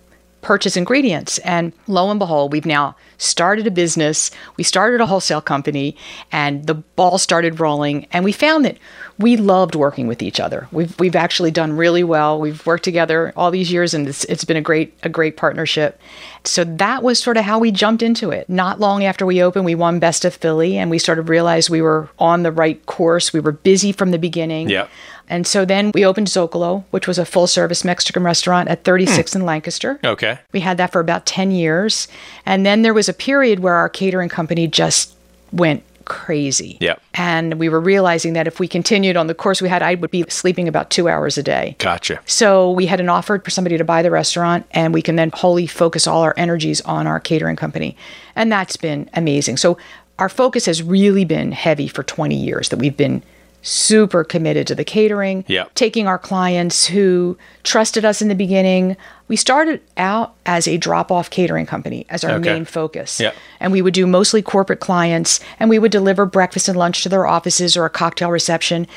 purchase 0.41 0.77
ingredients. 0.77 1.39
And 1.39 1.73
lo 1.87 2.09
and 2.09 2.19
behold, 2.19 2.51
we've 2.51 2.65
now 2.65 2.95
started 3.17 3.65
a 3.67 3.71
business. 3.71 4.31
We 4.55 4.63
started 4.63 5.01
a 5.01 5.05
wholesale 5.05 5.41
company 5.41 5.95
and 6.31 6.65
the 6.67 6.75
ball 6.75 7.17
started 7.17 7.59
rolling. 7.59 8.07
And 8.11 8.23
we 8.23 8.31
found 8.31 8.65
that 8.65 8.77
we 9.17 9.35
loved 9.35 9.75
working 9.75 10.07
with 10.07 10.21
each 10.21 10.39
other. 10.39 10.67
We've, 10.71 10.97
we've 10.99 11.15
actually 11.15 11.51
done 11.51 11.75
really 11.75 12.03
well. 12.03 12.39
We've 12.39 12.63
worked 12.65 12.83
together 12.83 13.33
all 13.35 13.49
these 13.49 13.71
years 13.71 13.93
and 13.93 14.07
it's, 14.07 14.23
it's 14.25 14.45
been 14.45 14.57
a 14.57 14.61
great, 14.61 14.93
a 15.03 15.09
great 15.09 15.37
partnership. 15.37 15.99
So 16.43 16.63
that 16.63 17.01
was 17.01 17.21
sort 17.21 17.37
of 17.37 17.43
how 17.43 17.59
we 17.59 17.71
jumped 17.71 18.03
into 18.03 18.29
it. 18.29 18.47
Not 18.47 18.79
long 18.79 19.03
after 19.03 19.25
we 19.25 19.41
opened, 19.41 19.65
we 19.65 19.75
won 19.75 19.99
Best 19.99 20.23
of 20.23 20.35
Philly 20.35 20.77
and 20.77 20.91
we 20.91 20.99
sort 20.99 21.19
of 21.19 21.29
realized 21.29 21.69
we 21.69 21.81
were 21.81 22.09
on 22.19 22.43
the 22.43 22.51
right 22.51 22.85
course. 22.85 23.33
We 23.33 23.39
were 23.39 23.51
busy 23.51 23.91
from 23.91 24.11
the 24.11 24.19
beginning. 24.19 24.69
Yeah. 24.69 24.87
And 25.29 25.45
so 25.45 25.65
then 25.65 25.91
we 25.93 26.05
opened 26.05 26.27
Zocalo, 26.27 26.83
which 26.91 27.07
was 27.07 27.17
a 27.17 27.25
full 27.25 27.47
service 27.47 27.83
Mexican 27.83 28.23
restaurant 28.23 28.69
at 28.69 28.83
36th 28.83 29.33
hmm. 29.33 29.39
in 29.39 29.45
Lancaster. 29.45 29.99
Okay. 30.03 30.39
We 30.51 30.61
had 30.61 30.77
that 30.77 30.91
for 30.91 30.99
about 30.99 31.25
10 31.25 31.51
years. 31.51 32.07
And 32.45 32.65
then 32.65 32.81
there 32.81 32.93
was 32.93 33.09
a 33.09 33.13
period 33.13 33.59
where 33.59 33.75
our 33.75 33.89
catering 33.89 34.29
company 34.29 34.67
just 34.67 35.13
went 35.51 35.83
crazy. 36.07 36.77
Yep. 36.79 37.01
And 37.15 37.55
we 37.55 37.67
were 37.67 37.81
realizing 37.81 38.33
that 38.33 38.47
if 38.47 38.59
we 38.59 38.67
continued 38.67 39.17
on 39.17 39.27
the 39.27 39.35
course 39.35 39.61
we 39.61 39.67
had, 39.67 39.81
I 39.81 39.95
would 39.95 40.09
be 40.09 40.23
sleeping 40.29 40.67
about 40.67 40.89
two 40.89 41.09
hours 41.09 41.37
a 41.37 41.43
day. 41.43 41.75
Gotcha. 41.79 42.21
So 42.25 42.71
we 42.71 42.85
had 42.85 43.01
an 43.01 43.09
offer 43.09 43.39
for 43.39 43.49
somebody 43.49 43.77
to 43.77 43.83
buy 43.83 44.01
the 44.01 44.11
restaurant, 44.11 44.65
and 44.71 44.93
we 44.93 45.01
can 45.01 45.17
then 45.17 45.31
wholly 45.33 45.67
focus 45.67 46.07
all 46.07 46.21
our 46.21 46.33
energies 46.37 46.79
on 46.81 47.07
our 47.07 47.19
catering 47.19 47.57
company. 47.57 47.97
And 48.35 48.49
that's 48.49 48.77
been 48.77 49.09
amazing. 49.13 49.57
So 49.57 49.77
our 50.17 50.29
focus 50.29 50.65
has 50.65 50.81
really 50.81 51.25
been 51.25 51.51
heavy 51.51 51.87
for 51.87 52.03
20 52.03 52.35
years 52.35 52.69
that 52.69 52.79
we've 52.79 52.97
been 52.97 53.21
super 53.67 54.23
committed 54.23 54.65
to 54.67 54.75
the 54.75 54.83
catering, 54.85 55.43
Yep. 55.47 55.73
taking 55.75 56.07
our 56.07 56.17
clients 56.17 56.85
who 56.87 57.37
trusted 57.63 58.05
us 58.05 58.21
in 58.21 58.29
the 58.29 58.35
beginning. 58.35 58.95
We 59.27 59.35
started 59.35 59.81
out 59.97 60.35
as 60.45 60.67
a 60.67 60.77
drop 60.77 61.11
off 61.11 61.29
catering 61.29 61.65
company 61.65 62.05
as 62.09 62.23
our 62.23 62.35
Okay. 62.35 62.53
main 62.53 62.63
focus. 62.65 63.19
Yep. 63.19 63.35
And 63.59 63.71
we 63.73 63.81
would 63.81 63.93
do 63.93 64.07
mostly 64.07 64.41
corporate 64.41 64.79
clients 64.79 65.41
and 65.59 65.69
we 65.69 65.79
would 65.79 65.91
deliver 65.91 66.25
breakfast 66.25 66.69
and 66.69 66.77
lunch 66.77 67.03
to 67.03 67.09
their 67.09 67.27
offices 67.27 67.75
or 67.75 67.83
a 67.83 67.89
cocktail 67.89 68.31
reception. 68.31 68.87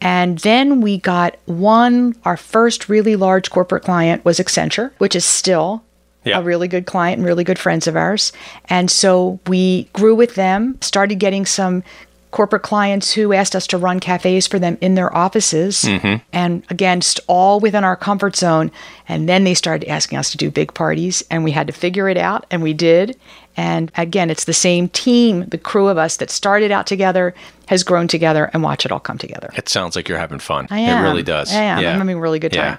And 0.00 0.38
then 0.40 0.82
we 0.82 0.98
got 0.98 1.36
one, 1.46 2.14
our 2.24 2.36
first 2.36 2.88
really 2.88 3.16
large 3.16 3.50
corporate 3.50 3.82
client 3.82 4.24
was 4.26 4.38
Accenture, 4.38 4.90
which 4.98 5.16
is 5.16 5.24
still 5.24 5.82
Yeah. 6.24 6.38
a 6.38 6.42
really 6.42 6.68
good 6.68 6.84
client 6.84 7.18
and 7.18 7.26
really 7.26 7.44
good 7.44 7.58
friends 7.58 7.86
of 7.86 7.96
ours. 7.96 8.32
And 8.68 8.90
so 8.90 9.40
we 9.46 9.88
grew 9.94 10.14
with 10.14 10.34
them, 10.34 10.76
started 10.82 11.14
getting 11.18 11.46
some 11.46 11.82
corporate 12.30 12.62
clients 12.62 13.12
who 13.12 13.32
asked 13.32 13.56
us 13.56 13.66
to 13.68 13.78
run 13.78 14.00
cafes 14.00 14.46
for 14.46 14.58
them 14.58 14.76
in 14.80 14.94
their 14.94 15.14
offices. 15.16 15.82
Mm-hmm. 15.82 16.22
And 16.32 16.64
again, 16.70 17.00
just 17.00 17.20
all 17.26 17.60
within 17.60 17.84
our 17.84 17.96
comfort 17.96 18.36
zone. 18.36 18.70
And 19.08 19.28
then 19.28 19.44
they 19.44 19.54
started 19.54 19.88
asking 19.88 20.18
us 20.18 20.30
to 20.32 20.36
do 20.36 20.50
big 20.50 20.74
parties, 20.74 21.22
and 21.30 21.44
we 21.44 21.52
had 21.52 21.66
to 21.66 21.72
figure 21.72 22.08
it 22.08 22.18
out, 22.18 22.46
and 22.50 22.62
we 22.62 22.74
did. 22.74 23.18
And 23.56 23.90
again, 23.96 24.30
it's 24.30 24.44
the 24.44 24.52
same 24.52 24.88
team, 24.88 25.46
the 25.46 25.58
crew 25.58 25.88
of 25.88 25.98
us 25.98 26.18
that 26.18 26.30
started 26.30 26.70
out 26.70 26.86
together 26.86 27.34
has 27.66 27.82
grown 27.82 28.06
together 28.06 28.50
and 28.52 28.62
watch 28.62 28.86
it 28.86 28.92
all 28.92 29.00
come 29.00 29.18
together. 29.18 29.50
It 29.56 29.68
sounds 29.68 29.96
like 29.96 30.08
you're 30.08 30.18
having 30.18 30.38
fun. 30.38 30.68
I 30.70 30.78
am. 30.80 31.04
It 31.04 31.08
really 31.08 31.22
does. 31.22 31.52
I 31.52 31.62
am. 31.62 31.78
I'm 31.78 31.98
having 31.98 32.16
a 32.16 32.20
really 32.20 32.38
good 32.38 32.54
Yeah. 32.54 32.78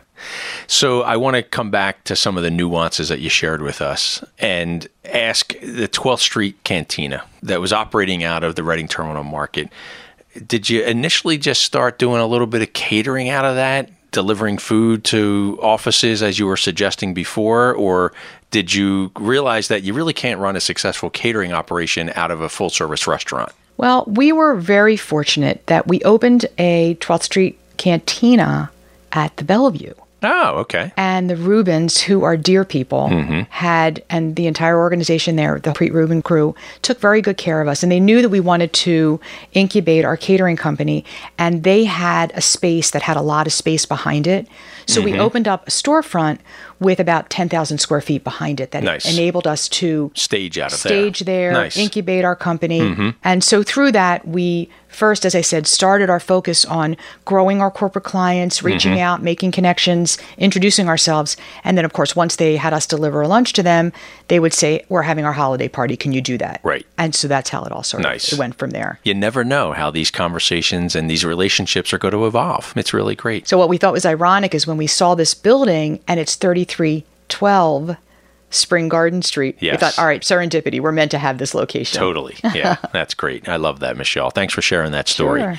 So 0.67 1.01
I 1.01 1.17
want 1.17 1.35
to 1.35 1.43
come 1.43 1.71
back 1.71 2.03
to 2.05 2.15
some 2.15 2.37
of 2.37 2.43
the 2.43 2.51
nuances 2.51 3.09
that 3.09 3.19
you 3.19 3.29
shared 3.29 3.61
with 3.61 3.81
us 3.81 4.23
and 4.37 4.87
ask 5.05 5.53
the 5.59 5.87
12th 5.87 6.19
Street 6.19 6.63
Cantina 6.63 7.23
that 7.43 7.61
was 7.61 7.73
operating 7.73 8.23
out 8.23 8.43
of 8.43 8.55
the 8.55 8.63
Reading 8.63 8.87
Terminal 8.87 9.23
Market. 9.23 9.69
Did 10.45 10.69
you 10.69 10.83
initially 10.83 11.37
just 11.37 11.63
start 11.63 11.99
doing 11.99 12.21
a 12.21 12.27
little 12.27 12.47
bit 12.47 12.61
of 12.61 12.73
catering 12.73 13.29
out 13.29 13.45
of 13.45 13.55
that, 13.55 13.89
delivering 14.11 14.57
food 14.57 15.03
to 15.05 15.59
offices 15.61 16.21
as 16.21 16.39
you 16.39 16.45
were 16.45 16.57
suggesting 16.57 17.13
before, 17.13 17.73
or 17.73 18.13
did 18.51 18.73
you 18.73 19.11
realize 19.17 19.67
that 19.67 19.83
you 19.83 19.93
really 19.93 20.13
can't 20.13 20.39
run 20.39 20.55
a 20.55 20.59
successful 20.59 21.09
catering 21.09 21.53
operation 21.53 22.11
out 22.15 22.31
of 22.31 22.41
a 22.41 22.49
full 22.49 22.69
service 22.69 23.07
restaurant? 23.07 23.51
Well, 23.77 24.03
we 24.07 24.31
were 24.31 24.55
very 24.55 24.97
fortunate 24.97 25.65
that 25.67 25.87
we 25.87 26.01
opened 26.01 26.45
a 26.57 26.95
12th 26.95 27.23
Street 27.23 27.59
cantina 27.77 28.71
at 29.11 29.37
the 29.37 29.43
Bellevue. 29.43 29.93
Oh, 30.21 30.57
okay. 30.59 30.91
And 30.97 31.29
the 31.29 31.35
Rubins, 31.35 31.99
who 32.01 32.23
are 32.23 32.35
dear 32.35 32.65
people, 32.65 33.07
had, 33.49 34.03
and 34.09 34.35
the 34.35 34.47
entire 34.47 34.77
organization 34.77 35.35
there, 35.37 35.59
the 35.59 35.71
PREIT 35.71 35.93
Rubin 35.93 36.21
crew, 36.21 36.55
took 36.81 36.99
very 36.99 37.21
good 37.21 37.37
care 37.37 37.61
of 37.61 37.67
us. 37.67 37.83
And 37.83 37.91
they 37.91 37.99
knew 38.01 38.21
that 38.21 38.29
we 38.29 38.39
wanted 38.41 38.73
to 38.73 39.19
incubate 39.53 40.03
our 40.03 40.17
catering 40.17 40.57
company. 40.57 41.05
And 41.37 41.63
they 41.63 41.85
had 41.85 42.31
a 42.35 42.41
space 42.41 42.91
that 42.91 43.01
had 43.03 43.15
a 43.17 43.21
lot 43.21 43.47
of 43.47 43.53
space 43.53 43.85
behind 43.85 44.27
it. 44.27 44.47
So 44.87 45.01
we 45.01 45.17
opened 45.19 45.47
up 45.47 45.67
a 45.67 45.71
storefront 45.71 46.39
with 46.79 46.99
about 46.99 47.29
10,000 47.29 47.77
square 47.77 48.01
feet 48.01 48.23
behind 48.23 48.59
it 48.59 48.71
that 48.71 48.83
Nice. 48.83 49.05
enabled 49.13 49.45
us 49.45 49.69
to 49.69 50.11
Stage 50.15 50.57
out 50.57 50.73
of 50.73 50.81
there. 50.81 50.91
stage 50.91 51.19
there, 51.21 51.51
Nice. 51.53 51.73
Mm-hmm. 51.73 51.81
incubate 51.83 52.25
our 52.25 52.35
company. 52.35 53.13
And 53.23 53.43
so 53.43 53.61
through 53.61 53.91
that, 53.91 54.27
we 54.27 54.67
first, 54.99 55.25
as 55.25 55.33
I 55.33 55.41
said, 55.41 55.65
started 55.65 56.09
our 56.09 56.19
focus 56.19 56.65
on 56.65 56.97
growing 57.25 57.61
our 57.61 57.71
corporate 57.71 58.05
clients, 58.05 58.61
reaching 58.61 58.91
Mm-hmm. 58.93 58.99
out, 59.01 59.21
making 59.23 59.51
connections, 59.51 60.17
introducing 60.37 60.87
ourselves. 60.89 61.37
And 61.63 61.77
then, 61.77 61.85
of 61.85 61.93
course, 61.93 62.15
once 62.15 62.35
they 62.35 62.57
had 62.57 62.73
us 62.73 62.85
deliver 62.85 63.21
a 63.21 63.27
lunch 63.27 63.53
to 63.53 63.63
them, 63.63 63.91
they 64.27 64.39
would 64.39 64.53
say, 64.53 64.83
We're 64.89 65.03
having 65.03 65.25
our 65.25 65.33
holiday 65.33 65.67
party. 65.69 65.95
Can 65.97 66.11
you 66.11 66.21
do 66.21 66.37
that? 66.39 66.59
Right. 66.63 66.85
And 66.97 67.15
so 67.15 67.27
that's 67.27 67.49
how 67.49 67.63
it 67.63 67.71
all 67.71 67.83
sort 67.83 68.03
Nice. 68.03 68.33
it 68.33 68.39
went 68.39 68.55
from 68.55 68.71
there. 68.71 68.99
you 69.03 69.13
never 69.13 69.43
know 69.43 69.71
how 69.73 69.89
these 69.91 70.11
conversations 70.11 70.95
and 70.95 71.09
these 71.09 71.23
relationships 71.23 71.93
are 71.93 71.97
going 71.97 72.13
to 72.13 72.25
evolve. 72.27 72.73
It's 72.75 72.93
really 72.93 73.15
great. 73.15 73.47
So 73.47 73.57
what 73.57 73.69
we 73.69 73.77
thought 73.77 73.93
was 73.93 74.05
ironic 74.05 74.53
is 74.53 74.67
when 74.67 74.77
we 74.77 74.87
saw 74.87 75.15
this 75.15 75.33
building 75.33 75.99
and 76.07 76.19
it's 76.19 76.35
3312 76.35 77.95
Spring 78.49 78.89
Garden 78.89 79.21
Street, 79.21 79.57
we 79.61 79.75
thought, 79.77 79.97
all 79.99 80.05
right, 80.05 80.21
serendipity, 80.21 80.79
we're 80.79 80.91
meant 80.91 81.11
to 81.11 81.17
have 81.17 81.37
this 81.37 81.53
location. 81.53 81.99
Totally. 81.99 82.35
Yeah, 82.53 82.77
that's 82.91 83.13
great. 83.13 83.47
I 83.47 83.57
love 83.57 83.79
that, 83.79 83.95
Michele. 83.95 84.31
Thanks 84.31 84.53
for 84.53 84.61
sharing 84.61 84.91
that 84.91 85.07
story. 85.07 85.41
Sure. 85.41 85.55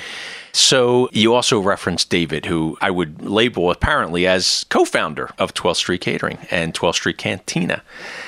So, 0.53 1.09
you 1.13 1.33
also 1.33 1.59
referenced 1.61 2.09
David, 2.09 2.45
who 2.45 2.77
I 2.81 2.91
would 2.91 3.21
label 3.21 3.71
apparently 3.71 4.27
as 4.27 4.65
co 4.69 4.83
founder 4.83 5.29
of 5.37 5.53
12th 5.53 5.77
Street 5.77 6.01
Catering 6.01 6.37
and 6.51 6.73
12th 6.73 6.95
Street 6.95 7.17
Cantina. 7.17 7.81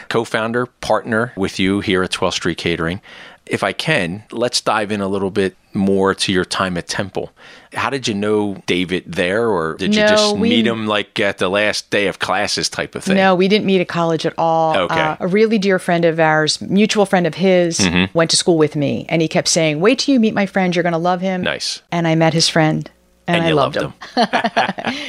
Co 0.08 0.24
founder, 0.24 0.68
partner 0.68 1.34
with 1.36 1.60
you 1.60 1.82
here 1.82 2.02
at 2.02 2.12
12th 2.12 2.34
Street 2.34 2.58
Catering. 2.58 3.02
If 3.46 3.62
I 3.62 3.74
can, 3.74 4.24
let's 4.32 4.62
dive 4.62 4.90
in 4.92 5.02
a 5.02 5.08
little 5.08 5.30
bit 5.30 5.56
more 5.74 6.16
to 6.16 6.32
your 6.32 6.46
time 6.46 6.78
at 6.78 6.88
Temple. 6.88 7.32
How 7.74 7.90
did 7.90 8.08
you 8.08 8.14
know 8.14 8.62
David 8.68 9.04
there, 9.06 9.50
or 9.50 9.76
did 9.76 9.94
you 9.94 10.02
just 10.02 10.38
we- 10.38 10.50
meet 10.50 10.66
him 10.68 10.88
like 10.88 11.20
at 11.20 11.40
the 11.40 11.50
last 11.50 11.90
day 11.90 12.08
of 12.08 12.20
classes 12.20 12.70
type 12.70 12.96
of 12.96 13.04
thing? 13.04 13.18
No, 13.18 13.36
we 13.36 13.50
didn't 13.50 13.66
meet 13.66 13.82
at 13.82 13.90
college 13.90 14.26
at 14.26 14.34
all. 14.38 14.78
Okay. 14.78 14.98
Uh, 15.00 15.18
a 15.20 15.28
really 15.28 15.58
dear 15.58 15.78
friend 15.78 16.06
of 16.06 16.20
ours, 16.22 16.62
mutual 16.62 17.06
friend 17.06 17.28
of 17.28 17.36
his, 17.36 17.80
Mm-hmm. 17.80 18.18
went 18.18 18.32
to 18.32 18.38
school 18.38 18.58
with 18.58 18.76
me, 18.78 19.06
and 19.10 19.22
he 19.22 19.28
kept 19.28 19.50
saying, 19.50 19.82
"Wait 19.82 20.00
till 20.00 20.14
you 20.14 20.20
meet 20.22 20.34
my 20.34 20.46
friend. 20.46 20.74
You're 20.76 20.84
going 20.84 20.94
to 20.94 20.98
love 20.98 21.20
him." 21.20 21.42
Nice. 21.42 21.82
And 21.92 22.08
I 22.08 22.16
met 22.16 22.34
his 22.34 22.48
friend, 22.48 22.90
and, 23.28 23.38
And 23.38 23.46
I 23.46 23.52
loved, 23.52 23.76
loved 23.76 23.94
him. 23.94 23.94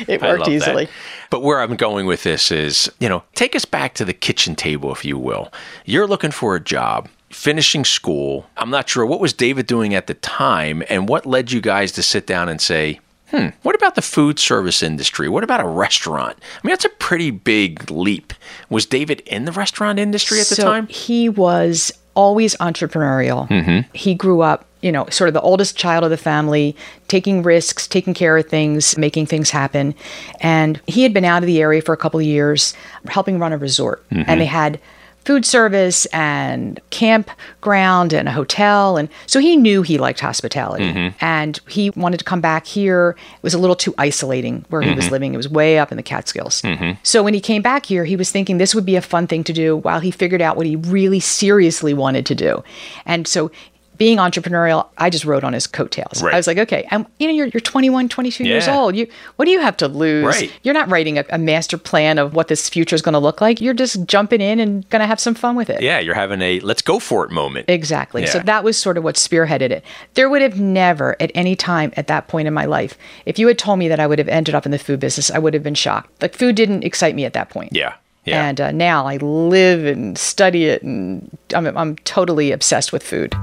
it 0.09 0.21
worked 0.23 0.23
love 0.23 0.39
that. 0.41 0.49
easily. 0.49 0.89
But 1.31 1.43
where 1.43 1.61
I'm 1.61 1.77
going 1.77 2.07
with 2.07 2.23
this 2.25 2.51
is, 2.51 2.91
you 2.99 3.09
know, 3.09 3.23
take 3.35 3.55
us 3.55 3.65
back 3.65 3.95
to 3.95 4.05
the 4.05 4.13
kitchen 4.13 4.55
table, 4.57 4.93
if 4.93 5.05
you 5.05 5.19
will. 5.19 5.53
You're 5.85 6.07
looking 6.07 6.31
for 6.31 6.55
a 6.57 6.61
job, 6.61 7.09
finishing 7.35 7.85
school. 7.85 8.47
I'm 8.57 8.71
not 8.71 8.89
sure 8.89 9.05
what 9.05 9.21
was 9.21 9.33
David 9.33 9.67
doing 9.67 9.95
at 9.95 10.07
the 10.07 10.15
time, 10.15 10.83
and 10.89 11.09
what 11.09 11.27
led 11.27 11.53
you 11.53 11.61
guys 11.61 11.93
to 11.93 12.03
sit 12.03 12.27
down 12.27 12.49
and 12.49 12.61
say, 12.61 13.01
hmm, 13.31 13.49
what 13.63 13.75
about 13.75 13.95
the 13.95 14.03
food 14.03 14.39
service 14.39 14.83
industry? 14.83 15.29
What 15.29 15.45
about 15.45 15.61
a 15.61 15.67
restaurant? 15.67 16.39
I 16.39 16.67
mean, 16.67 16.73
that's 16.73 16.85
a 16.85 16.91
pretty 16.91 17.31
big 17.31 17.91
leap. 17.91 18.33
Was 18.71 18.87
David 18.87 19.21
in 19.21 19.45
the 19.45 19.53
restaurant 19.53 19.99
industry 19.99 20.41
at 20.41 20.47
the 20.47 20.55
so 20.55 20.65
time? 20.65 20.87
he 20.89 21.29
was 21.29 21.93
always 22.15 22.55
entrepreneurial. 22.57 23.49
Mm-hmm. 23.49 23.91
He 23.93 24.15
grew 24.15 24.41
up, 24.41 24.67
you 24.83 24.93
know, 24.93 25.07
sort 25.11 25.29
of 25.29 25.35
the 25.35 25.41
oldest 25.41 25.77
child 25.77 26.05
of 26.05 26.11
the 26.11 26.17
family, 26.17 26.77
taking 27.09 27.43
risks, 27.43 27.89
taking 27.89 28.15
care 28.15 28.37
of 28.37 28.49
things, 28.49 28.97
making 28.97 29.27
things 29.27 29.51
happen. 29.51 29.95
And 30.41 30.81
he 30.87 31.03
had 31.03 31.13
been 31.13 31.25
out 31.25 31.43
of 31.43 31.47
the 31.49 31.61
area 31.61 31.83
for 31.83 31.93
a 31.93 31.97
couple 31.97 32.21
of 32.21 32.27
years, 32.27 32.75
helping 33.09 33.39
run 33.39 33.53
a 33.53 33.59
resort. 33.59 34.09
Mm-hmm. 34.11 34.31
And 34.31 34.41
they 34.41 34.47
had 34.47 34.81
food 35.25 35.45
service 35.47 36.07
and 36.07 36.81
campground 36.91 38.13
and 38.13 38.29
a 38.29 38.33
hotel 38.33 38.97
and 38.97 39.09
so 39.27 39.39
he 39.41 39.57
knew 39.57 39.83
he 39.83 39.99
liked 39.99 40.21
hospitality. 40.21 40.85
Mm-hmm. 40.85 41.17
and 41.25 41.61
he 41.69 41.91
wanted 41.91 42.19
to 42.19 42.25
come 42.25 42.41
back 42.41 42.67
here. 42.67 43.17
It 43.37 43.43
was 43.43 43.55
a 43.55 43.59
little 43.59 43.77
too 43.77 43.95
isolating 43.99 44.65
where 44.69 44.83
he 44.83 44.89
Mm-hmm. 44.89 44.97
was 44.97 45.11
living. 45.11 45.35
It 45.35 45.37
was 45.39 45.49
way 45.49 45.79
up 45.79 45.91
in 45.91 45.97
the 45.97 46.03
catskills. 46.03 46.63
So 47.03 47.23
when 47.23 47.35
he 47.35 47.41
came 47.41 47.63
back 47.63 47.87
here 47.87 48.05
he 48.05 48.17
was 48.17 48.31
thinking 48.31 48.59
this 48.59 48.75
would 48.75 48.85
be 48.87 48.97
a 48.97 49.03
fun 49.03 49.27
thing 49.27 49.45
to 49.45 49.53
do 49.53 49.77
while 49.79 50.01
he 50.01 50.11
figured 50.11 50.43
out 50.43 50.57
what 50.57 50.67
he 50.67 50.77
really 50.77 51.21
seriously 51.21 51.95
wanted 51.95 52.27
to 52.27 52.35
do. 52.35 52.63
And 53.07 53.27
so 53.27 53.51
being 53.97 54.19
entrepreneurial 54.19 54.89
i 54.99 55.09
just 55.11 55.25
rode 55.25 55.45
on 55.45 55.53
his 55.53 55.67
coattails 55.67 56.23
Right. 56.23 56.35
i 56.35 56.37
was 56.37 56.47
like 56.47 56.59
okay 56.59 56.87
and 56.91 57.07
you 57.19 57.27
know 57.29 57.33
you're, 57.35 57.47
you're 57.49 57.61
21 57.61 58.09
22 58.09 58.45
years 58.45 58.67
old 58.69 58.97
you 58.97 59.07
what 59.37 59.45
do 59.45 59.51
you 59.51 59.61
have 59.61 59.77
to 59.79 59.89
lose 59.89 60.25
Right. 60.25 60.53
you're 60.63 60.75
not 60.75 60.89
writing 60.91 61.19
a, 61.19 61.25
a 61.31 61.39
master 61.39 61.79
plan 61.79 62.19
of 62.19 62.35
what 62.35 62.49
this 62.49 62.69
future 62.69 62.95
is 62.97 63.03
going 63.03 63.13
to 63.13 63.19
look 63.19 63.41
like 63.41 63.61
you're 63.61 63.75
just 63.75 64.05
jumping 64.07 64.41
in 64.41 64.59
and 64.61 64.89
going 64.91 65.01
to 65.01 65.07
have 65.07 65.21
some 65.21 65.35
fun 65.35 65.57
with 65.57 65.71
it 65.71 65.81
yeah, 65.83 65.99
you're 65.99 66.15
having 66.15 66.41
a 66.41 66.61
let's 66.61 66.83
go 66.83 66.99
for 66.99 67.25
it 67.25 67.31
moment. 67.31 67.69
Exactly. 67.69 68.27
So 68.27 68.39
that 68.39 68.65
was 68.65 68.79
sort 68.79 68.97
of 68.97 69.05
what 69.05 69.17
spearheaded 69.17 69.71
it. 69.71 69.85
There 70.15 70.31
would 70.31 70.41
have 70.41 70.59
never, 70.59 71.17
at 71.21 71.31
any 71.35 71.55
time 71.57 71.93
at 71.97 72.07
that 72.07 72.27
point 72.29 72.49
in 72.49 72.55
my 72.55 72.65
life, 72.65 72.97
if 73.27 73.39
you 73.39 73.47
had 73.49 73.59
told 73.59 73.79
me 73.79 73.89
that 73.89 74.01
I 74.01 74.07
would 74.07 74.19
have 74.19 74.29
ended 74.29 74.55
up 74.55 74.65
in 74.65 74.73
the 74.73 74.79
food 74.79 75.01
business, 75.01 75.31
I 75.31 75.39
would 75.39 75.53
have 75.55 75.63
been 75.63 75.75
shocked. 75.75 76.23
Like 76.23 76.35
food 76.35 76.55
didn't 76.57 76.85
excite 76.85 77.15
me 77.15 77.25
at 77.25 77.33
that 77.35 77.51
point. 77.51 77.73
Yeah. 77.75 77.95
Yeah. 78.25 78.49
And 78.49 78.61
uh, 78.61 78.71
now 78.71 79.07
I 79.07 79.19
live 79.19 79.85
and 79.85 80.17
study 80.17 80.65
it, 80.65 80.83
and 80.83 81.37
I'm, 81.55 81.67
I'm 81.77 81.97
totally 81.97 82.53
obsessed 82.53 82.93
with 82.93 83.03
food. 83.03 83.35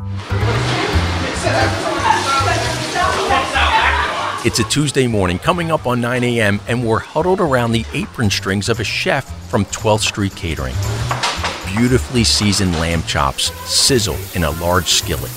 It's 4.43 4.57
a 4.57 4.63
Tuesday 4.63 5.05
morning 5.05 5.37
coming 5.37 5.69
up 5.69 5.85
on 5.85 6.01
9 6.01 6.23
a.m., 6.23 6.59
and 6.67 6.83
we're 6.83 6.97
huddled 6.97 7.39
around 7.39 7.73
the 7.73 7.85
apron 7.93 8.31
strings 8.31 8.69
of 8.69 8.79
a 8.79 8.83
chef 8.83 9.25
from 9.49 9.65
12th 9.65 9.99
Street 9.99 10.35
Catering. 10.35 10.73
Beautifully 11.75 12.23
seasoned 12.23 12.73
lamb 12.79 13.03
chops 13.03 13.51
sizzle 13.69 14.17
in 14.33 14.43
a 14.43 14.49
large 14.59 14.87
skillet. 14.87 15.31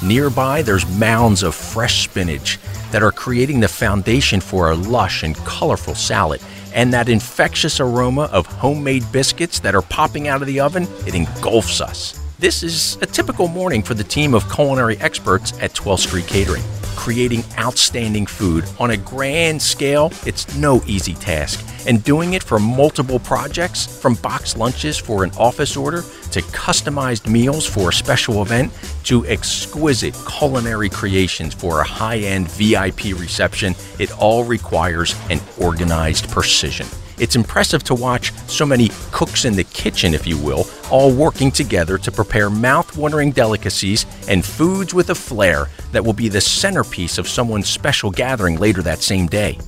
Nearby, 0.00 0.62
there's 0.62 0.88
mounds 0.96 1.42
of 1.42 1.56
fresh 1.56 2.04
spinach 2.04 2.60
that 2.92 3.02
are 3.02 3.10
creating 3.10 3.58
the 3.58 3.68
foundation 3.68 4.40
for 4.40 4.70
a 4.70 4.76
lush 4.76 5.24
and 5.24 5.34
colorful 5.38 5.96
salad. 5.96 6.40
And 6.74 6.92
that 6.92 7.08
infectious 7.08 7.80
aroma 7.80 8.24
of 8.32 8.46
homemade 8.46 9.04
biscuits 9.12 9.60
that 9.60 9.74
are 9.74 9.82
popping 9.82 10.28
out 10.28 10.42
of 10.42 10.46
the 10.46 10.60
oven, 10.60 10.86
it 11.06 11.14
engulfs 11.14 11.80
us. 11.80 12.20
This 12.38 12.62
is 12.62 12.96
a 13.02 13.06
typical 13.06 13.48
morning 13.48 13.82
for 13.82 13.94
the 13.94 14.04
team 14.04 14.34
of 14.34 14.48
culinary 14.52 14.96
experts 14.98 15.52
at 15.60 15.72
12th 15.74 16.00
Street 16.00 16.26
Catering. 16.26 16.62
Creating 16.98 17.44
outstanding 17.56 18.26
food 18.26 18.64
on 18.80 18.90
a 18.90 18.96
grand 18.96 19.62
scale, 19.62 20.12
it's 20.26 20.52
no 20.56 20.82
easy 20.84 21.14
task. 21.14 21.64
And 21.86 22.02
doing 22.02 22.34
it 22.34 22.42
for 22.42 22.58
multiple 22.58 23.20
projects, 23.20 23.86
from 24.02 24.14
box 24.16 24.56
lunches 24.56 24.98
for 24.98 25.22
an 25.22 25.30
office 25.38 25.76
order 25.76 26.02
to 26.32 26.42
customized 26.50 27.30
meals 27.30 27.64
for 27.64 27.90
a 27.90 27.92
special 27.92 28.42
event 28.42 28.72
to 29.04 29.24
exquisite 29.26 30.14
culinary 30.26 30.88
creations 30.88 31.54
for 31.54 31.80
a 31.80 31.84
high 31.84 32.18
end 32.18 32.50
VIP 32.50 33.16
reception, 33.16 33.76
it 34.00 34.10
all 34.18 34.42
requires 34.42 35.14
an 35.30 35.40
organized 35.56 36.28
precision. 36.28 36.88
It's 37.20 37.36
impressive 37.36 37.82
to 37.84 37.94
watch 37.94 38.32
so 38.48 38.64
many 38.64 38.90
cooks 39.10 39.44
in 39.44 39.54
the 39.54 39.64
kitchen, 39.64 40.14
if 40.14 40.26
you 40.26 40.38
will, 40.38 40.66
all 40.90 41.12
working 41.12 41.50
together 41.50 41.98
to 41.98 42.12
prepare 42.12 42.48
mouth-watering 42.48 43.32
delicacies 43.32 44.06
and 44.28 44.44
foods 44.44 44.94
with 44.94 45.10
a 45.10 45.14
flair 45.14 45.68
that 45.92 46.04
will 46.04 46.12
be 46.12 46.28
the 46.28 46.40
centerpiece 46.40 47.18
of 47.18 47.28
someone's 47.28 47.68
special 47.68 48.10
gathering 48.10 48.58
later 48.58 48.82
that 48.82 49.02
same 49.02 49.26
day. 49.26 49.58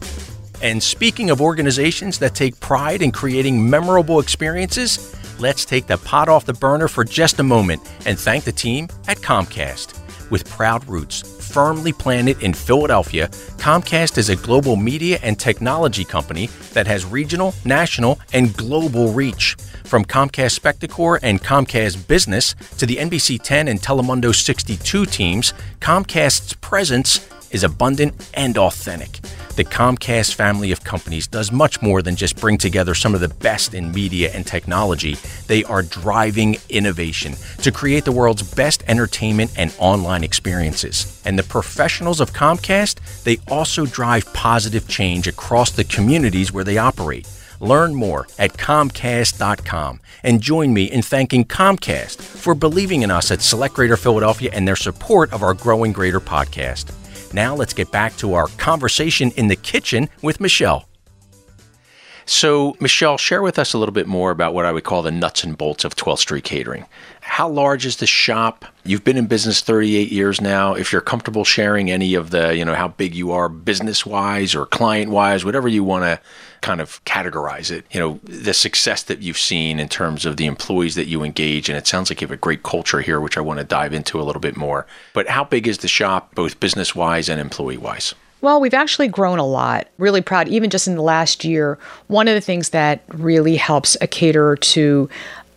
And 0.63 0.83
speaking 0.83 1.31
of 1.31 1.41
organizations 1.41 2.19
that 2.19 2.35
take 2.35 2.61
pride 2.61 3.03
in 3.03 3.13
creating 3.13 3.69
memorable 3.69 4.21
experiences, 4.21 5.17
let's 5.41 5.65
take 5.65 5.87
the 5.87 5.99
pot 5.99 6.29
off 6.29 6.45
the 6.45 6.53
burner 6.53 6.87
for 6.87 7.03
just 7.03 7.41
a 7.41 7.43
moment 7.43 7.81
and 8.05 8.19
thank 8.19 8.45
the 8.45 8.53
team 8.53 8.89
at 9.09 9.17
Comcast. 9.19 9.97
With 10.31 10.49
proud 10.49 10.87
roots 10.87 11.40
firmly 11.51 11.93
planted 11.93 12.43
in 12.43 12.55
Philadelphia, 12.55 13.29
Comcast 13.59 14.19
is 14.19 14.29
a 14.29 14.37
global 14.37 14.77
media 14.77 15.19
and 15.23 15.39
technology 15.39 16.05
company 16.05 16.47
that 16.73 16.87
has 16.87 17.05
regional, 17.05 17.55
national, 17.65 18.19
and 18.33 18.57
global 18.57 19.13
reach. 19.13 19.57
From 19.85 20.05
Comcast 20.05 20.59
Spectacor 20.59 21.19
and 21.23 21.43
Comcast 21.43 22.07
Business 22.07 22.55
to 22.79 22.87
the 22.87 22.97
NBC 22.97 23.41
10 23.43 23.67
and 23.69 23.81
Telemundo 23.81 24.35
62 24.35 25.07
teams, 25.07 25.53
Comcast's 25.81 26.55
presence 26.55 27.30
is 27.51 27.65
abundant 27.65 28.31
and 28.35 28.57
authentic. 28.57 29.21
The 29.57 29.65
Comcast 29.65 30.35
family 30.35 30.73
of 30.73 30.85
companies 30.85 31.27
does 31.27 31.53
much 31.53 31.83
more 31.83 32.03
than 32.03 32.17
just 32.17 32.41
bring 32.41 32.57
together 32.57 32.95
some 32.95 33.15
of 33.15 33.21
the 33.21 33.29
best 33.29 33.75
in 33.75 33.93
media 33.93 34.31
and 34.33 34.47
technology. 34.47 35.17
They 35.49 35.65
are 35.65 35.83
driving 35.83 36.57
innovation 36.69 37.35
to 37.63 37.73
create 37.73 38.05
the 38.05 38.13
world's 38.13 38.43
best 38.55 38.83
entertainment 38.87 39.53
and 39.59 39.75
online 39.79 40.25
experiences. 40.25 41.21
And 41.25 41.39
the 41.39 41.43
professionals 41.43 42.21
of 42.21 42.33
Comcast, 42.33 43.25
they 43.25 43.39
also 43.49 43.87
drive 43.87 44.33
positive 44.33 44.89
change 44.89 45.27
across 45.27 45.71
the 45.71 45.85
communities 45.85 46.53
where 46.53 46.65
they 46.65 46.79
operate. 46.79 47.29
Learn 47.61 47.95
more 47.95 48.27
at 48.39 48.55
Comcast.com 48.55 50.01
and 50.23 50.41
join 50.41 50.73
me 50.73 50.85
in 50.85 51.03
thanking 51.03 51.45
Comcast 51.45 52.21
for 52.21 52.55
believing 52.55 53.03
in 53.03 53.11
us 53.11 53.31
at 53.31 53.43
Select 53.43 53.75
Greater 53.75 53.99
Philadelphia 53.99 54.51
and 54.55 54.67
their 54.67 54.77
support 54.77 55.33
of 55.33 55.43
our 55.43 55.55
Growing 55.55 55.93
Greater 55.93 56.21
podcast. 56.21 56.91
Now 57.33 57.55
let's 57.55 57.73
get 57.73 57.91
back 57.91 58.17
to 58.19 58.35
our 58.35 58.49
conversation 58.59 59.31
in 59.37 59.49
the 59.49 59.57
kitchen 59.57 60.09
with 60.23 60.41
Michele. 60.41 60.87
So, 62.27 62.77
Michele, 62.79 63.19
share 63.19 63.43
with 63.43 63.59
us 63.59 63.73
a 63.73 63.79
little 63.79 63.93
bit 63.93 64.07
more 64.07 64.31
about 64.31 64.55
what 64.55 64.65
I 64.65 64.73
would 64.73 64.85
call 64.85 65.03
the 65.03 65.11
nuts 65.11 65.43
and 65.43 65.59
bolts 65.59 65.85
of 65.85 65.97
12th 65.97 66.19
Street 66.19 66.45
Catering. 66.45 66.87
How 67.31 67.49
large 67.49 67.87
is 67.87 67.99
the 67.99 68.09
shop? 68.09 68.65
You've 68.85 69.05
been 69.05 69.17
in 69.17 69.29
business 69.29 69.61
38 69.61 70.11
years 70.11 70.41
now. 70.41 70.75
If 70.75 70.91
you're 70.91 71.01
comfortable 71.01 71.45
sharing 71.45 71.89
any 71.89 72.15
of 72.15 72.31
the, 72.31 72.57
you 72.57 72.65
know, 72.65 72.75
how 72.75 72.89
big 72.89 73.15
you 73.15 73.31
are 73.31 73.49
business 73.49 74.05
wise 74.05 74.53
or 74.53 74.67
client 74.67 75.13
wise, 75.13 75.45
whatever 75.45 75.69
you 75.69 75.85
want 75.85 76.03
to 76.03 76.21
kind 76.61 76.81
of 76.81 77.03
categorize 77.05 77.71
it, 77.71 77.87
you 77.93 78.01
know, 78.01 78.19
the 78.25 78.53
success 78.53 79.05
that 79.05 79.21
you've 79.21 79.39
seen 79.39 79.79
in 79.79 79.89
terms 79.89 80.27
of 80.27 80.39
the 80.39 80.47
employees 80.47 80.97
that 80.97 81.07
you 81.07 81.23
engage. 81.23 81.69
And 81.69 81.79
it 81.79 81.87
sounds 81.87 82.11
like 82.11 82.21
you 82.21 82.27
have 82.27 82.33
a 82.33 82.37
great 82.37 82.65
culture 82.65 83.01
here, 83.01 83.21
which 83.21 83.39
I 83.39 83.43
want 83.43 83.61
to 83.61 83.65
dive 83.65 83.93
into 83.93 84.21
a 84.21 84.25
little 84.25 84.41
bit 84.41 84.57
more. 84.57 84.85
But 85.15 85.29
how 85.29 85.45
big 85.45 85.69
is 85.69 85.79
the 85.79 85.89
shop, 85.89 86.35
both 86.35 86.59
business 86.59 86.97
wise 86.97 87.29
and 87.29 87.41
employee 87.41 87.79
wise? 87.79 88.13
Well, 88.43 88.61
we've 88.61 88.75
actually 88.75 89.09
grown 89.09 89.39
a 89.39 89.47
lot. 89.47 89.89
Really 89.99 90.23
proud, 90.23 90.49
even 90.49 90.71
just 90.71 90.89
in 90.89 90.95
the 90.95 91.03
last 91.03 91.45
year. 91.45 91.79
One 92.07 92.27
of 92.27 92.35
the 92.35 92.41
things 92.41 92.71
that 92.71 93.05
really 93.09 93.57
helps 93.57 93.97
a 94.01 94.07
caterer 94.07 94.57
to 94.57 95.11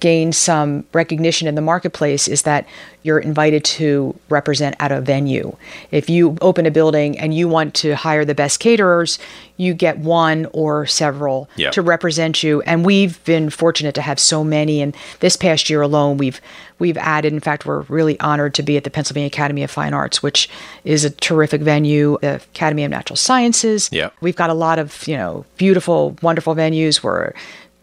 gain 0.04 0.34
some 0.34 0.84
recognition 0.92 1.48
in 1.48 1.56
the 1.56 1.62
marketplace 1.62 2.28
is 2.28 2.42
that 2.42 2.68
you're 3.04 3.20
invited 3.20 3.64
to 3.64 4.14
represent 4.28 4.76
at 4.80 4.92
a 4.92 5.00
venue. 5.00 5.56
If 5.92 6.10
you 6.10 6.38
open 6.42 6.66
a 6.66 6.72
building 6.72 7.18
and 7.18 7.34
you 7.34 7.48
want 7.48 7.74
to 7.76 7.96
hire 7.96 8.26
the 8.26 8.36
best 8.36 8.60
caterers, 8.60 9.18
you 9.56 9.74
get 9.74 10.00
one 10.00 10.46
or 10.52 10.86
several 10.86 11.50
Yeah. 11.56 11.70
to 11.72 11.82
represent 11.82 12.44
you. 12.44 12.62
And 12.64 12.86
we've 12.86 13.24
been 13.24 13.50
fortunate 13.50 13.96
to 13.96 14.02
have 14.02 14.20
so 14.20 14.44
many. 14.44 14.82
And 14.82 14.94
this 15.22 15.38
past 15.38 15.70
year 15.70 15.82
alone, 15.82 16.18
we've 16.18 16.42
we've 16.80 16.98
added. 16.98 17.32
In 17.32 17.40
fact, 17.40 17.66
we're 17.66 17.82
really 17.88 18.20
honored 18.20 18.54
to 18.56 18.64
be 18.64 18.76
at 18.76 18.84
the 18.84 18.90
Pennsylvania 18.90 19.28
Academy 19.28 19.64
of 19.64 19.72
Fine 19.72 19.94
Arts, 19.94 20.22
which 20.22 20.50
is 20.84 21.06
a 21.06 21.10
terrific 21.10 21.62
venue. 21.62 22.18
The 22.22 22.36
Academy 22.36 22.84
of 22.84 22.92
Natural 22.92 23.16
Sciences. 23.16 23.90
Yeah. 23.92 24.10
We've 24.20 24.36
got 24.36 24.50
a 24.50 24.54
lot 24.54 24.80
of 24.80 25.08
you 25.08 25.16
know 25.16 25.46
beautiful, 25.58 26.18
wonderful 26.22 26.56
venues. 26.56 27.02
We're 27.04 27.32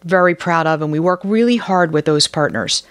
very 0.03 0.35
proud 0.35 0.67
of, 0.67 0.81
and 0.81 0.91
we 0.91 0.99
work 0.99 1.21
really 1.23 1.57
hard 1.57 1.91
with 1.91 2.05
those 2.05 2.27
partners. 2.27 2.83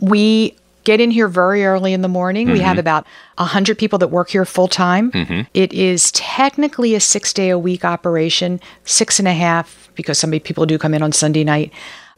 We 0.00 0.56
get 0.84 1.00
in 1.00 1.10
here 1.10 1.26
very 1.26 1.66
early 1.66 1.92
in 1.92 2.00
the 2.00 2.08
morning. 2.08 2.48
We 2.50 2.60
have 2.60 2.74
mm-hmm. 2.74 2.80
about 2.80 3.06
100 3.38 3.76
people 3.76 3.98
that 3.98 4.08
work 4.08 4.30
here 4.30 4.44
full 4.44 4.68
time. 4.68 5.10
Mm-hmm. 5.10 5.40
It 5.52 5.72
is 5.72 6.12
technically 6.12 6.94
a 6.94 7.00
six 7.00 7.32
day 7.32 7.50
a 7.50 7.58
week 7.58 7.84
operation, 7.84 8.60
six 8.84 9.18
and 9.18 9.26
a 9.26 9.34
half, 9.34 9.90
because 9.96 10.18
some 10.18 10.30
people 10.30 10.64
do 10.64 10.78
come 10.78 10.94
in 10.94 11.02
on 11.02 11.12
Sunday 11.12 11.42
night. 11.42 11.72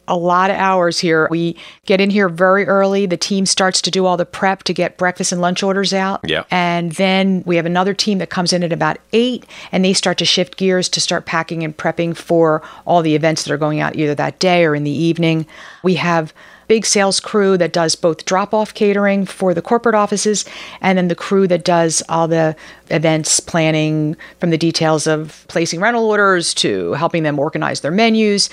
A 0.09 0.17
lot 0.17 0.51
of 0.51 0.57
hours 0.57 0.99
here. 0.99 1.29
We 1.31 1.57
get 1.87 2.01
in 2.01 2.11
here 2.11 2.29
very 2.29 2.67
early. 2.67 3.07
The 3.07 3.17
team 3.17 3.47
starts 3.47 3.81
to 3.83 3.91
do 3.91 4.07
all 4.07 4.17
the 4.17 4.27
prep 4.27 4.65
to 4.65 4.75
get 4.75 4.97
breakfast 4.97 5.33
and 5.33 5.41
lunch 5.41 5.63
orders 5.63 5.93
out. 5.93 6.21
Yeah. 6.25 6.45
And 6.51 6.93
then 6.93 7.43
we 7.47 7.57
have 7.57 7.67
another 7.67 7.95
team 7.95 8.19
that 8.19 8.31
comes 8.31 8.53
in 8.53 8.65
at 8.65 8.73
about 8.73 8.99
eight 9.13 9.45
and 9.71 9.85
they 9.85 9.93
start 9.93 10.19
to 10.19 10.25
shift 10.25 10.57
gears 10.57 10.89
to 10.91 11.01
start 11.01 11.27
packing 11.27 11.63
and 11.63 11.77
prepping 11.77 12.17
for 12.17 12.63
all 12.87 13.03
the 13.03 13.15
events 13.15 13.45
that 13.45 13.53
are 13.53 13.59
going 13.59 13.81
out 13.81 13.97
either 13.97 14.15
that 14.15 14.39
day 14.39 14.65
or 14.65 14.75
in 14.75 14.85
the 14.85 14.91
evening. 14.91 15.47
We 15.83 15.95
have 15.97 16.33
big 16.69 16.85
sales 16.87 17.19
crew 17.19 17.57
that 17.57 17.73
does 17.73 17.97
both 17.97 18.25
drop 18.27 18.55
off 18.55 18.75
catering 18.75 19.27
for 19.27 19.55
the 19.55 19.63
corporate 19.63 19.95
offices 19.95 20.45
and 20.81 20.97
then 20.97 21.09
the 21.09 21.15
crew 21.15 21.49
that 21.49 21.65
does 21.65 22.03
all 22.09 22.29
the 22.29 22.55
events 22.91 23.41
planning 23.41 24.17
from 24.39 24.51
the 24.51 24.59
details 24.59 25.07
of 25.07 25.45
placing 25.49 25.81
rental 25.81 26.05
orders 26.05 26.55
to 26.55 26.93
helping 26.93 27.23
them 27.23 27.39
organize 27.39 27.81
their 27.81 27.91
menus. 27.91 28.51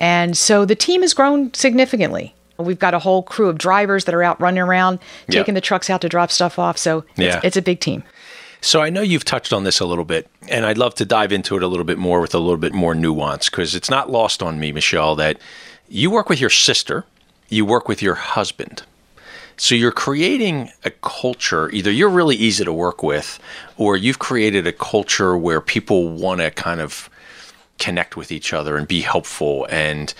And 0.00 0.36
so 0.36 0.64
the 0.64 0.74
team 0.74 1.02
has 1.02 1.14
grown 1.14 1.52
significantly. 1.54 2.34
We've 2.58 2.78
got 2.78 2.94
a 2.94 2.98
whole 2.98 3.22
crew 3.22 3.48
of 3.48 3.58
drivers 3.58 4.04
that 4.04 4.14
are 4.14 4.22
out 4.22 4.40
running 4.40 4.62
around, 4.62 4.98
Yeah. 5.28 5.40
taking 5.40 5.54
the 5.54 5.60
trucks 5.60 5.88
out 5.88 6.00
to 6.02 6.08
drop 6.08 6.30
stuff 6.30 6.58
off. 6.58 6.76
So 6.78 7.04
it's, 7.16 7.18
Yeah. 7.18 7.40
it's 7.42 7.56
a 7.56 7.62
big 7.62 7.80
team. 7.80 8.02
So 8.62 8.82
I 8.82 8.90
know 8.90 9.00
you've 9.00 9.24
touched 9.24 9.54
on 9.54 9.64
this 9.64 9.80
a 9.80 9.86
little 9.86 10.04
bit, 10.04 10.28
and 10.48 10.66
I'd 10.66 10.76
love 10.76 10.94
to 10.96 11.06
dive 11.06 11.32
into 11.32 11.56
it 11.56 11.62
a 11.62 11.66
little 11.66 11.84
bit 11.84 11.96
more 11.96 12.20
with 12.20 12.34
a 12.34 12.38
little 12.38 12.58
bit 12.58 12.74
more 12.74 12.94
nuance 12.94 13.48
because 13.48 13.74
it's 13.74 13.88
not 13.88 14.10
lost 14.10 14.42
on 14.42 14.60
me, 14.60 14.70
Michele, 14.72 15.16
that 15.16 15.38
you 15.88 16.10
work 16.10 16.28
with 16.28 16.40
your 16.40 16.50
sister, 16.50 17.04
you 17.48 17.64
work 17.64 17.88
with 17.88 18.02
your 18.02 18.14
husband. 18.16 18.82
So 19.56 19.74
you're 19.74 19.92
creating 19.92 20.70
a 20.84 20.90
culture, 20.90 21.70
either 21.70 21.90
you're 21.90 22.08
really 22.10 22.36
easy 22.36 22.64
to 22.64 22.72
work 22.72 23.02
with, 23.02 23.38
or 23.78 23.96
you've 23.96 24.18
created 24.18 24.66
a 24.66 24.72
culture 24.72 25.36
where 25.36 25.60
people 25.62 26.08
want 26.08 26.40
to 26.40 26.50
kind 26.50 26.80
of 26.80 27.08
connect 27.80 28.16
with 28.16 28.30
each 28.30 28.52
other 28.52 28.76
and 28.76 28.86
be 28.86 29.00
helpful 29.00 29.66
and 29.70 30.14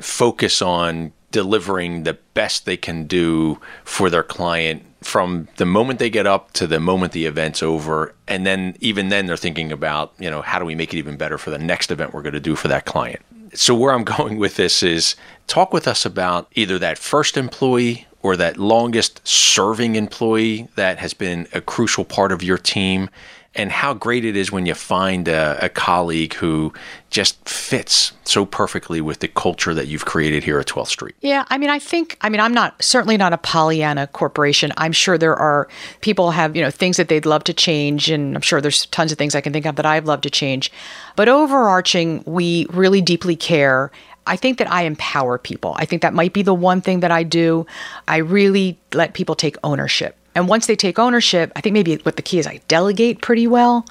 focus 0.00 0.62
on 0.62 1.12
delivering 1.32 2.04
the 2.04 2.14
best 2.34 2.64
they 2.64 2.76
can 2.76 3.06
do 3.06 3.58
for 3.84 4.08
their 4.08 4.22
client 4.22 4.84
from 5.02 5.48
the 5.56 5.66
moment 5.66 5.98
they 5.98 6.10
get 6.10 6.26
up 6.26 6.52
to 6.52 6.66
the 6.66 6.80
moment 6.80 7.12
the 7.12 7.26
event's 7.26 7.62
over. 7.62 8.14
And 8.26 8.46
then 8.46 8.76
even 8.80 9.08
then 9.08 9.26
they're 9.26 9.36
thinking 9.36 9.72
about 9.72 10.12
you 10.18 10.30
know 10.30 10.42
how 10.42 10.58
do 10.58 10.64
we 10.64 10.74
make 10.74 10.94
it 10.94 10.98
even 10.98 11.16
better 11.16 11.38
for 11.38 11.50
the 11.50 11.58
next 11.58 11.90
event 11.90 12.12
we're 12.12 12.22
going 12.22 12.34
to 12.34 12.40
do 12.40 12.56
for 12.56 12.68
that 12.68 12.84
client? 12.84 13.20
So 13.54 13.74
where 13.74 13.92
i'm 13.92 14.04
going 14.16 14.38
with 14.38 14.56
this 14.56 14.82
is 14.82 15.16
talk 15.46 15.72
with 15.72 15.88
us 15.88 16.04
about 16.04 16.48
either 16.54 16.78
that 16.78 16.98
first 16.98 17.36
employee 17.36 18.06
or 18.22 18.36
that 18.36 18.56
longest 18.56 19.20
serving 19.26 19.94
employee 19.94 20.68
that 20.74 20.98
has 20.98 21.14
been 21.14 21.46
a 21.52 21.60
crucial 21.60 22.04
part 22.04 22.32
of 22.32 22.42
your 22.42 22.58
team 22.58 23.08
and 23.56 23.72
how 23.72 23.94
great 23.94 24.24
it 24.24 24.36
is 24.36 24.52
when 24.52 24.66
you 24.66 24.74
find 24.74 25.26
a, 25.26 25.64
a 25.64 25.68
colleague 25.68 26.34
who 26.34 26.72
just 27.10 27.48
fits 27.48 28.12
so 28.24 28.44
perfectly 28.44 29.00
with 29.00 29.20
the 29.20 29.28
culture 29.28 29.72
that 29.72 29.86
you've 29.86 30.04
created 30.04 30.44
here 30.44 30.60
at 30.60 30.66
12th 30.66 30.88
Street. 30.88 31.14
Yeah, 31.22 31.46
I 31.48 31.56
mean, 31.56 31.70
I 31.70 31.78
think, 31.78 32.18
I 32.20 32.28
mean, 32.28 32.40
I'm 32.40 32.52
not 32.52 32.80
certainly 32.82 33.16
not 33.16 33.32
a 33.32 33.38
Pollyanna 33.38 34.08
corporation. 34.08 34.72
I'm 34.76 34.92
sure 34.92 35.16
there 35.16 35.34
are 35.34 35.68
people 36.02 36.30
have, 36.32 36.54
you 36.54 36.62
know, 36.62 36.70
things 36.70 36.98
that 36.98 37.08
they'd 37.08 37.26
love 37.26 37.44
to 37.44 37.54
change. 37.54 38.10
And 38.10 38.34
I'm 38.36 38.42
sure 38.42 38.60
there's 38.60 38.86
tons 38.86 39.10
of 39.10 39.18
things 39.18 39.34
I 39.34 39.40
can 39.40 39.52
think 39.52 39.66
of 39.66 39.76
that 39.76 39.86
I'd 39.86 40.04
love 40.04 40.20
to 40.22 40.30
change. 40.30 40.70
But 41.16 41.28
overarching, 41.28 42.22
we 42.26 42.66
really 42.70 43.00
deeply 43.00 43.36
care. 43.36 43.90
I 44.26 44.36
think 44.36 44.58
that 44.58 44.70
I 44.70 44.82
empower 44.82 45.38
people. 45.38 45.74
I 45.78 45.86
think 45.86 46.02
that 46.02 46.12
might 46.12 46.32
be 46.32 46.42
the 46.42 46.54
one 46.54 46.80
thing 46.82 47.00
that 47.00 47.10
I 47.10 47.22
do. 47.22 47.66
I 48.06 48.18
really 48.18 48.78
let 48.92 49.14
people 49.14 49.34
take 49.34 49.56
ownership. 49.64 50.16
And 50.36 50.48
once 50.48 50.66
they 50.66 50.76
take 50.76 50.98
ownership, 50.98 51.50
I 51.56 51.62
think 51.62 51.72
maybe 51.72 51.96
what 51.96 52.16
the 52.16 52.22
key 52.22 52.38
is 52.38 52.46
I 52.46 52.60
delegate 52.68 53.22
pretty 53.22 53.46
well. 53.46 53.86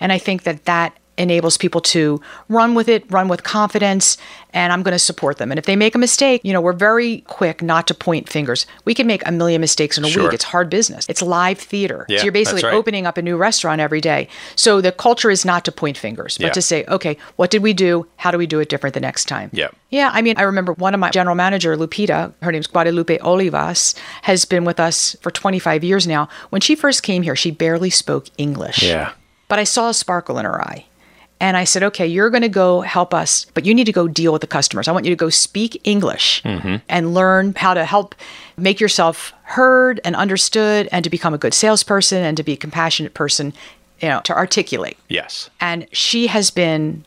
And 0.00 0.10
I 0.10 0.16
think 0.16 0.44
that 0.44 0.64
that 0.64 0.96
enables 1.20 1.56
people 1.56 1.80
to 1.80 2.20
run 2.48 2.74
with 2.74 2.88
it, 2.88 3.04
run 3.10 3.28
with 3.28 3.42
confidence, 3.44 4.16
and 4.52 4.72
I'm 4.72 4.82
going 4.82 4.92
to 4.92 4.98
support 4.98 5.38
them. 5.38 5.52
And 5.52 5.58
if 5.58 5.66
they 5.66 5.76
make 5.76 5.94
a 5.94 5.98
mistake, 5.98 6.40
you 6.44 6.52
know, 6.52 6.60
we're 6.60 6.72
very 6.72 7.20
quick 7.28 7.62
not 7.62 7.86
to 7.88 7.94
point 7.94 8.28
fingers. 8.28 8.66
We 8.84 8.94
can 8.94 9.06
make 9.06 9.22
a 9.26 9.30
million 9.30 9.60
mistakes 9.60 9.96
in 9.96 10.04
a 10.04 10.08
Sure. 10.08 10.24
week. 10.24 10.32
It's 10.34 10.44
hard 10.44 10.68
business. 10.70 11.06
It's 11.08 11.22
live 11.22 11.58
theater. 11.58 12.04
Yeah, 12.08 12.18
so 12.18 12.24
you're 12.24 12.32
basically 12.32 12.62
right. 12.64 12.74
opening 12.74 13.06
up 13.06 13.16
a 13.16 13.22
new 13.22 13.36
restaurant 13.36 13.80
every 13.80 14.00
day. 14.00 14.28
So 14.56 14.80
the 14.80 14.90
culture 14.92 15.30
is 15.30 15.44
not 15.44 15.64
to 15.66 15.72
point 15.72 15.96
fingers, 15.96 16.36
but 16.38 16.46
Yeah. 16.46 16.52
to 16.52 16.62
say, 16.62 16.84
okay, 16.88 17.16
what 17.36 17.50
did 17.50 17.62
we 17.62 17.72
do? 17.72 18.06
How 18.16 18.30
do 18.32 18.38
we 18.38 18.46
do 18.46 18.58
it 18.58 18.68
different 18.68 18.94
the 18.94 19.00
next 19.00 19.26
time? 19.26 19.50
Yeah. 19.52 19.68
Yeah, 19.90 20.10
I 20.12 20.22
mean, 20.22 20.34
I 20.38 20.42
remember 20.42 20.72
one 20.74 20.94
of 20.94 21.00
my 21.00 21.10
general 21.10 21.34
manager, 21.36 21.76
Lupita, 21.76 22.32
her 22.42 22.52
name's 22.52 22.66
Guadalupe 22.68 23.18
Olivas, 23.18 23.94
has 24.22 24.44
been 24.44 24.64
with 24.64 24.80
us 24.80 25.16
for 25.20 25.30
25 25.30 25.82
years 25.84 26.06
now. 26.06 26.28
When 26.50 26.60
she 26.60 26.74
first 26.76 27.02
came 27.02 27.22
here, 27.22 27.36
she 27.36 27.50
barely 27.50 27.90
spoke 27.90 28.26
English. 28.38 28.82
Yeah. 28.82 29.10
But 29.48 29.58
I 29.58 29.64
saw 29.64 29.88
a 29.88 29.94
sparkle 29.94 30.38
in 30.38 30.44
her 30.44 30.60
eye. 30.62 30.86
And 31.40 31.56
I 31.56 31.64
said, 31.64 31.82
okay, 31.84 32.06
you're 32.06 32.28
going 32.30 32.42
to 32.42 32.48
go 32.50 32.82
help 32.82 33.14
us, 33.14 33.46
but 33.54 33.64
you 33.64 33.74
need 33.74 33.84
to 33.86 33.92
go 33.92 34.06
deal 34.06 34.30
with 34.32 34.42
the 34.42 34.46
customers. 34.46 34.88
I 34.88 34.92
want 34.92 35.06
you 35.06 35.10
to 35.10 35.16
go 35.16 35.30
speak 35.30 35.80
English 35.84 36.42
and 36.44 37.14
learn 37.14 37.54
how 37.56 37.72
to 37.74 37.84
help 37.86 38.14
make 38.58 38.78
yourself 38.78 39.32
heard 39.44 40.00
and 40.04 40.14
understood 40.14 40.88
and 40.92 41.02
to 41.02 41.08
become 41.10 41.32
a 41.32 41.38
good 41.38 41.54
salesperson 41.54 42.22
and 42.22 42.36
to 42.36 42.42
be 42.42 42.52
a 42.52 42.56
compassionate 42.56 43.14
person, 43.14 43.54
you 44.02 44.08
know, 44.08 44.20
to 44.24 44.36
articulate. 44.36 44.98
Yes. 45.08 45.48
And 45.60 45.86
she 45.92 46.26
has 46.26 46.50
been 46.50 47.04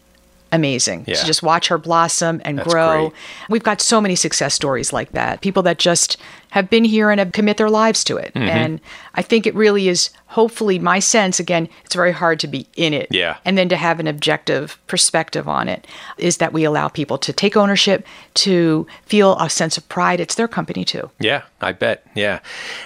amazing 0.51 1.03
Yeah. 1.07 1.15
to 1.15 1.25
just 1.25 1.41
watch 1.41 1.67
her 1.67 1.77
blossom 1.79 2.39
and 2.45 2.59
That's 2.59 2.71
grow. 2.71 3.09
great. 3.09 3.19
We've 3.49 3.63
got 3.63 3.81
so 3.81 3.99
many 3.99 4.15
success 4.15 4.53
stories 4.53 4.93
like 4.93 5.11
that. 5.13 5.41
People 5.41 5.63
that 5.63 5.79
just 5.79 6.17
have 6.51 6.69
been 6.69 6.83
here 6.83 7.09
and 7.09 7.19
have 7.19 7.31
commit 7.31 7.57
their 7.57 7.69
lives 7.71 8.03
to 8.05 8.17
it. 8.17 8.31
Mm-hmm. 8.35 8.47
And 8.47 8.81
I 9.15 9.23
think 9.23 9.47
it 9.47 9.55
really 9.55 9.87
is 9.87 10.11
hopefully 10.33 10.79
my 10.79 10.97
sense 10.97 11.39
again, 11.39 11.69
it's 11.85 11.93
very 11.93 12.11
hard 12.11 12.39
to 12.39 12.47
be 12.47 12.65
in 12.75 12.91
it. 12.91 13.07
Yeah. 13.11 13.37
And 13.45 13.55
then 13.55 13.69
to 13.69 13.75
have 13.75 13.99
an 13.99 14.07
objective 14.07 14.79
perspective 14.87 15.47
on 15.47 15.69
it 15.69 15.85
is 16.17 16.37
that 16.37 16.51
we 16.51 16.63
allow 16.63 16.87
people 16.87 17.19
to 17.19 17.31
take 17.31 17.55
ownership, 17.55 18.03
to 18.33 18.87
feel 19.05 19.37
a 19.39 19.47
sense 19.47 19.77
of 19.77 19.87
pride. 19.89 20.19
It's 20.19 20.33
their 20.33 20.47
company 20.47 20.83
too. 20.85 21.11
Yeah, 21.19 21.43
I 21.61 21.71
bet. 21.73 22.03
Yeah. 22.15 22.39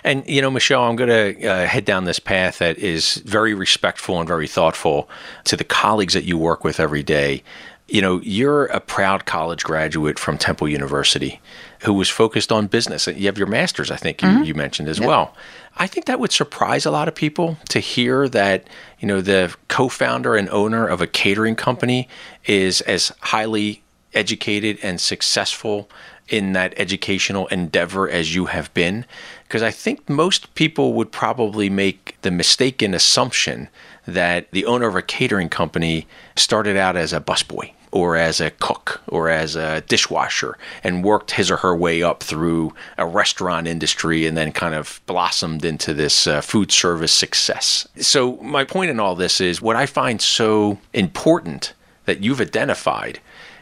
And, 0.03 0.27
you 0.27 0.41
know, 0.41 0.51
Michele, 0.51 0.83
I'm 0.83 0.97
going 0.97 1.09
to 1.09 1.47
uh, 1.47 1.65
head 1.65 1.85
down 1.85 2.03
this 2.03 2.19
path 2.19 2.57
that 2.57 2.77
is 2.79 3.15
very 3.25 3.53
respectful 3.53 4.19
and 4.19 4.27
very 4.27 4.47
thoughtful 4.47 5.09
to 5.45 5.55
the 5.55 5.63
colleagues 5.63 6.13
that 6.15 6.25
you 6.25 6.37
work 6.37 6.65
with 6.65 6.81
every 6.81 7.03
day. 7.03 7.43
You 7.87 8.01
know, 8.01 8.19
you're 8.23 8.65
a 8.65 8.81
proud 8.81 9.25
college 9.25 9.63
graduate 9.63 10.19
from 10.19 10.37
Temple 10.37 10.67
University 10.67 11.39
who 11.83 11.93
was 11.93 12.09
focused 12.09 12.51
on 12.51 12.67
business. 12.67 13.07
You 13.07 13.27
have 13.27 13.37
your 13.37 13.47
master's, 13.47 13.89
I 13.89 13.95
think 13.95 14.21
you, 14.21 14.43
you 14.43 14.53
mentioned 14.53 14.89
as 14.89 14.99
well. 14.99 15.33
I 15.79 15.87
think 15.87 16.05
that 16.05 16.19
would 16.19 16.31
surprise 16.31 16.85
a 16.85 16.91
lot 16.91 17.07
of 17.07 17.15
people 17.15 17.57
to 17.69 17.79
hear 17.79 18.27
that, 18.29 18.67
you 18.99 19.07
know, 19.07 19.21
the 19.21 19.55
co 19.67 19.89
founder 19.89 20.35
and 20.35 20.49
owner 20.49 20.87
of 20.87 21.01
a 21.01 21.07
catering 21.07 21.55
company 21.55 22.07
is 22.45 22.81
as 22.81 23.11
highly 23.21 23.83
educated 24.13 24.79
and 24.81 24.99
successful 24.99 25.89
in 26.27 26.53
that 26.53 26.73
educational 26.77 27.47
endeavor 27.47 28.09
as 28.09 28.33
you 28.33 28.45
have 28.45 28.73
been. 28.73 29.05
Because 29.43 29.61
i 29.61 29.71
think 29.71 30.09
most 30.09 30.53
people 30.55 30.93
would 30.93 31.11
probably 31.11 31.69
make 31.69 32.17
the 32.21 32.31
mistaken 32.31 32.93
assumption 32.93 33.69
that 34.05 34.49
the 34.51 34.65
owner 34.65 34.87
of 34.87 34.95
a 34.95 35.01
catering 35.01 35.49
company 35.49 36.07
started 36.35 36.75
out 36.75 36.95
as 36.95 37.13
a 37.13 37.21
busboy 37.21 37.71
or 37.97 38.15
as 38.15 38.39
a 38.39 38.51
cook 38.51 39.01
or 39.07 39.27
as 39.27 39.55
a 39.55 39.81
dishwasher 39.81 40.55
and 40.83 41.03
worked 41.03 41.31
his 41.31 41.49
or 41.49 41.57
her 41.57 41.75
way 41.75 42.03
up 42.03 42.21
through 42.21 42.71
a 42.97 43.05
restaurant 43.07 43.65
industry 43.67 44.27
and 44.27 44.37
then 44.37 44.51
kind 44.51 44.75
of 44.75 45.01
blossomed 45.07 45.65
into 45.65 45.95
this 45.95 46.27
uh, 46.27 46.39
food 46.41 46.71
service 46.71 47.11
success. 47.11 47.87
So, 47.97 48.37
my 48.37 48.63
point 48.63 48.91
in 48.91 48.99
all 48.99 49.15
this 49.15 49.41
is 49.41 49.61
what 49.61 49.75
I 49.75 49.87
find 49.87 50.21
so 50.21 50.77
important 50.93 51.73
that 52.05 52.23
you've 52.23 52.39
identified 52.39 53.19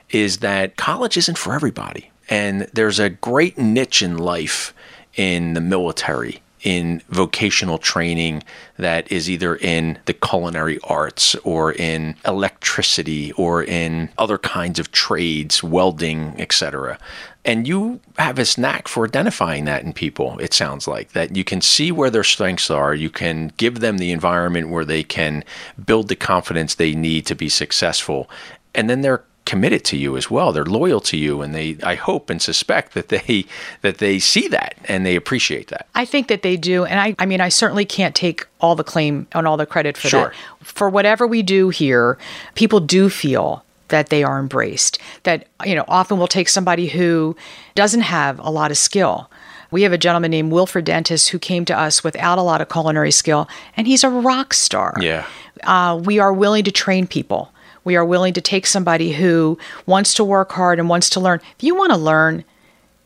is 0.10 0.40
that 0.40 0.76
college 0.76 1.16
isn't 1.16 1.38
for 1.38 1.54
everybody. 1.54 2.12
And 2.30 2.64
there's 2.74 3.00
a 3.00 3.10
great 3.10 3.58
niche 3.58 4.02
in 4.02 4.18
life 4.18 4.74
in 5.16 5.54
the 5.54 5.62
military, 5.62 6.42
in 6.66 7.02
vocational 7.10 7.78
training 7.78 8.44
that 8.78 9.10
is 9.10 9.30
either 9.30 9.56
in 9.56 9.98
the 10.06 10.14
culinary 10.14 10.80
arts 10.84 11.36
or 11.44 11.72
in 11.72 12.16
electricity 12.26 13.32
or 13.34 13.64
in 13.64 14.10
other 14.18 14.40
kinds 14.40 14.80
of 14.80 14.92
trades, 14.92 15.64
welding, 15.64 16.34
etc. 16.42 16.98
And 17.46 17.68
you 17.68 18.00
have 18.18 18.36
this 18.36 18.58
knack 18.58 18.88
for 18.88 19.06
identifying 19.06 19.66
that 19.66 19.84
in 19.84 19.94
people, 19.94 20.40
it 20.40 20.54
sounds 20.54 20.88
like, 20.88 21.12
that 21.12 21.36
you 21.36 21.44
can 21.44 21.62
see 21.62 21.92
where 21.92 22.10
their 22.10 22.24
strengths 22.24 22.72
are. 22.72 22.96
You 22.96 23.12
can 23.12 23.54
give 23.58 23.80
them 23.80 24.00
the 24.00 24.12
environment 24.12 24.70
where 24.70 24.86
they 24.86 25.04
can 25.04 25.44
build 25.86 26.08
the 26.08 26.16
confidence 26.16 26.74
they 26.74 26.96
need 26.96 27.28
to 27.28 27.36
be 27.36 27.48
successful. 27.48 28.28
And 28.74 28.90
then 28.90 29.02
they're 29.02 29.24
committed 29.46 29.84
to 29.86 29.98
you 29.98 30.18
as 30.18 30.30
well. 30.32 30.52
They're 30.52 30.66
loyal 30.66 31.00
to 31.02 31.18
you 31.18 31.42
and 31.42 31.54
they 31.54 31.78
I 31.84 31.96
hope 31.96 32.30
and 32.32 32.42
suspect 32.42 32.94
that 32.96 33.10
they 33.10 33.46
that 33.82 34.00
they 34.00 34.18
see 34.20 34.48
that 34.48 34.76
and 34.86 35.06
they 35.06 35.16
appreciate 35.16 35.68
that. 35.68 35.88
I 35.94 36.04
think 36.06 36.28
that 36.28 36.42
they 36.42 36.58
do. 36.58 36.84
And 36.86 37.00
I, 37.00 37.16
I 37.20 37.26
mean, 37.26 37.42
I 37.42 37.50
certainly 37.50 37.86
can't 37.86 38.16
take 38.16 38.48
all 38.60 38.76
the 38.76 38.84
claim 38.84 39.28
and 39.34 39.48
all 39.48 39.58
the 39.58 39.66
credit 39.68 39.98
for 39.98 40.08
Sure. 40.08 40.30
that. 40.30 40.66
For 40.66 40.90
whatever 40.90 41.28
we 41.28 41.44
do 41.44 41.70
here, 41.70 42.18
people 42.56 42.80
do 42.80 43.10
feel 43.10 43.64
that 43.90 44.10
they 44.10 44.24
are 44.24 44.40
embraced. 44.40 44.98
That, 45.24 45.48
you 45.64 45.76
know, 45.76 45.86
often 45.88 46.18
we'll 46.18 46.28
take 46.28 46.50
somebody 46.50 46.88
who 46.88 47.36
doesn't 47.76 48.02
have 48.02 48.40
a 48.40 48.50
lot 48.50 48.72
of 48.72 48.78
skill. 48.78 49.30
We 49.70 49.84
have 49.84 49.92
a 49.94 49.98
gentleman 49.98 50.32
named 50.32 50.52
Wilfred 50.52 50.86
Dentis 50.86 51.28
who 51.30 51.38
came 51.38 51.66
to 51.66 51.78
us 51.78 52.04
without 52.04 52.40
a 52.40 52.42
lot 52.42 52.62
of 52.62 52.70
culinary 52.70 53.12
skill, 53.12 53.48
and 53.78 53.86
he's 53.86 54.04
a 54.04 54.10
rock 54.10 54.54
star. 54.56 54.96
Yeah. 55.00 55.26
Uh, 55.64 56.02
we 56.04 56.18
are 56.18 56.34
willing 56.34 56.64
to 56.64 56.72
train 56.72 57.06
people. 57.06 57.52
We 57.86 57.96
are 57.96 58.04
willing 58.04 58.34
to 58.34 58.42
take 58.42 58.68
somebody 58.68 59.14
who 59.14 59.58
wants 59.86 60.14
to 60.16 60.26
work 60.26 60.52
hard 60.52 60.80
and 60.80 60.90
wants 60.90 61.10
to 61.12 61.22
learn. 61.22 61.40
If 61.58 61.64
you 61.64 61.76
want 61.76 61.94
to 61.94 61.98
learn 61.98 62.44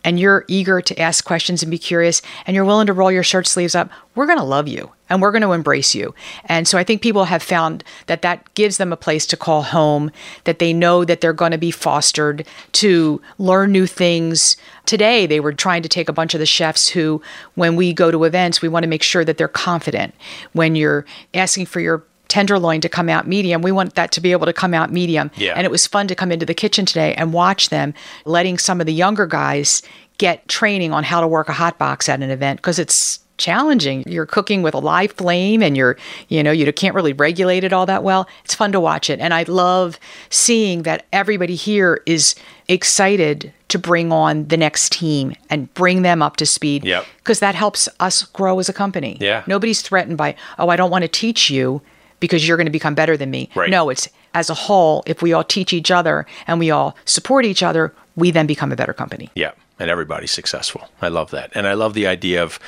and 0.04 0.20
you're 0.20 0.46
eager 0.48 0.82
to 0.82 1.00
ask 1.00 1.26
questions 1.26 1.62
and 1.62 1.70
be 1.70 1.78
curious 1.78 2.22
and 2.48 2.56
you're 2.56 2.66
willing 2.66 2.88
to 2.88 2.94
roll 2.94 3.12
your 3.12 3.22
shirt 3.22 3.46
sleeves 3.46 3.76
up, 3.76 3.92
we're 4.16 4.26
going 4.26 4.38
to 4.38 4.44
love 4.44 4.68
you 4.68 4.92
and 5.10 5.22
we're 5.22 5.32
going 5.32 5.42
to 5.42 5.52
embrace 5.52 5.94
you. 5.94 6.16
And 6.46 6.68
so 6.68 6.78
I 6.78 6.86
think 6.86 7.02
people 7.02 7.26
have 7.26 7.44
found 7.44 7.84
that 8.06 8.22
that 8.22 8.54
gives 8.54 8.78
them 8.78 8.94
a 8.94 8.98
place 8.98 9.26
to 9.28 9.38
call 9.38 9.64
home, 9.64 10.12
that 10.46 10.60
they 10.60 10.72
know 10.72 11.04
that 11.04 11.20
they're 11.20 11.34
going 11.34 11.52
to 11.52 11.58
be 11.58 11.72
fostered 11.72 12.48
to 12.74 13.22
learn 13.38 13.74
new 13.74 13.86
things. 13.86 14.56
Today, 14.86 15.26
they 15.26 15.42
were 15.42 15.54
trying 15.54 15.82
to 15.82 15.90
take 15.90 16.08
a 16.08 16.14
bunch 16.14 16.34
of 16.34 16.40
the 16.40 16.46
chefs 16.46 16.88
who, 16.88 17.22
when 17.56 17.76
we 17.76 17.92
go 17.92 18.12
to 18.12 18.24
events, 18.24 18.62
we 18.62 18.70
want 18.70 18.84
to 18.84 18.90
make 18.90 19.04
sure 19.04 19.26
that 19.26 19.38
they're 19.38 19.48
confident. 19.48 20.14
When 20.54 20.76
you're 20.76 21.06
asking 21.34 21.66
for 21.66 21.82
your 21.82 22.04
tenderloin 22.30 22.80
to 22.82 22.88
come 22.90 23.10
out 23.10 23.28
medium. 23.28 23.62
We 23.62 23.72
want 23.74 23.96
that 23.96 24.12
to 24.14 24.22
be 24.22 24.32
able 24.32 24.46
to 24.46 24.54
come 24.54 24.74
out 24.74 24.92
medium. 24.92 25.30
Yeah. 25.36 25.54
And 25.56 25.66
it 25.66 25.72
was 25.72 25.86
fun 25.86 26.08
to 26.08 26.16
come 26.16 26.32
into 26.32 26.46
the 26.46 26.54
kitchen 26.54 26.86
today 26.86 27.14
and 27.16 27.34
watch 27.34 27.70
them 27.70 27.94
letting 28.24 28.58
some 28.58 28.80
of 28.80 28.86
the 28.86 28.94
younger 28.94 29.26
guys 29.28 29.82
get 30.18 30.48
training 30.48 30.94
on 30.94 31.04
how 31.04 31.20
to 31.22 31.28
work 31.28 31.50
a 31.50 31.54
hot 31.54 31.78
box 31.78 32.08
at 32.08 32.22
an 32.22 32.30
event 32.30 32.60
because 32.60 32.80
it's 32.80 33.20
challenging. 33.38 34.04
You're 34.06 34.26
cooking 34.26 34.62
with 34.64 34.74
a 34.74 34.80
live 34.80 35.14
flame 35.14 35.64
and 35.64 35.78
you're, 35.78 35.98
you 36.28 36.44
know, 36.44 36.52
you 36.52 36.72
can't 36.74 36.94
really 36.94 37.14
regulate 37.14 37.64
it 37.64 37.72
all 37.72 37.86
that 37.86 38.04
well. 38.04 38.28
It's 38.44 38.54
fun 38.54 38.74
to 38.74 38.82
watch 38.82 39.10
it. 39.10 39.20
And 39.22 39.34
I 39.34 39.44
love 39.44 39.98
seeing 40.30 40.84
that 40.84 41.06
everybody 41.14 41.56
here 41.56 42.02
is 42.06 42.36
excited 42.68 43.54
to 43.70 43.80
bring 43.80 44.12
on 44.12 44.48
the 44.50 44.58
next 44.58 44.92
team 44.92 45.34
and 45.50 45.74
bring 45.74 46.02
them 46.02 46.22
up 46.22 46.36
to 46.38 46.46
speed 46.46 46.84
Yep. 46.84 47.06
because 47.18 47.40
that 47.40 47.56
helps 47.56 47.88
us 48.00 48.24
grow 48.24 48.60
as 48.60 48.68
a 48.68 48.74
company. 48.74 49.18
Yeah. 49.22 49.44
Nobody's 49.48 49.82
threatened 49.82 50.18
by, 50.18 50.36
oh, 50.58 50.70
I 50.70 50.76
don't 50.76 50.92
want 50.92 51.04
to 51.04 51.08
teach 51.08 51.50
you 51.50 51.82
because 52.20 52.48
you're 52.48 52.58
going 52.58 52.66
to 52.66 52.72
become 52.72 52.96
better 52.96 53.18
than 53.18 53.32
me. 53.32 53.50
Right. 53.56 53.70
No, 53.70 53.90
it's 53.90 54.08
as 54.34 54.50
a 54.50 54.54
whole, 54.54 55.04
if 55.06 55.22
we 55.22 55.34
all 55.34 55.44
teach 55.44 55.74
each 55.74 55.92
other 55.92 56.26
and 56.48 56.60
we 56.60 56.72
all 56.72 56.96
support 57.06 57.46
each 57.46 57.64
other, 57.64 57.94
we 58.16 58.32
then 58.32 58.48
become 58.48 58.72
a 58.72 58.76
better 58.76 58.94
company. 58.94 59.30
Yeah, 59.34 59.52
and 59.80 59.90
everybody's 59.90 60.32
successful. 60.32 60.90
I 61.02 61.08
love 61.08 61.32
that. 61.32 61.52
And 61.56 61.68
I 61.68 61.74
love 61.74 61.94
the 61.94 62.06
idea 62.06 62.44
of 62.44 62.60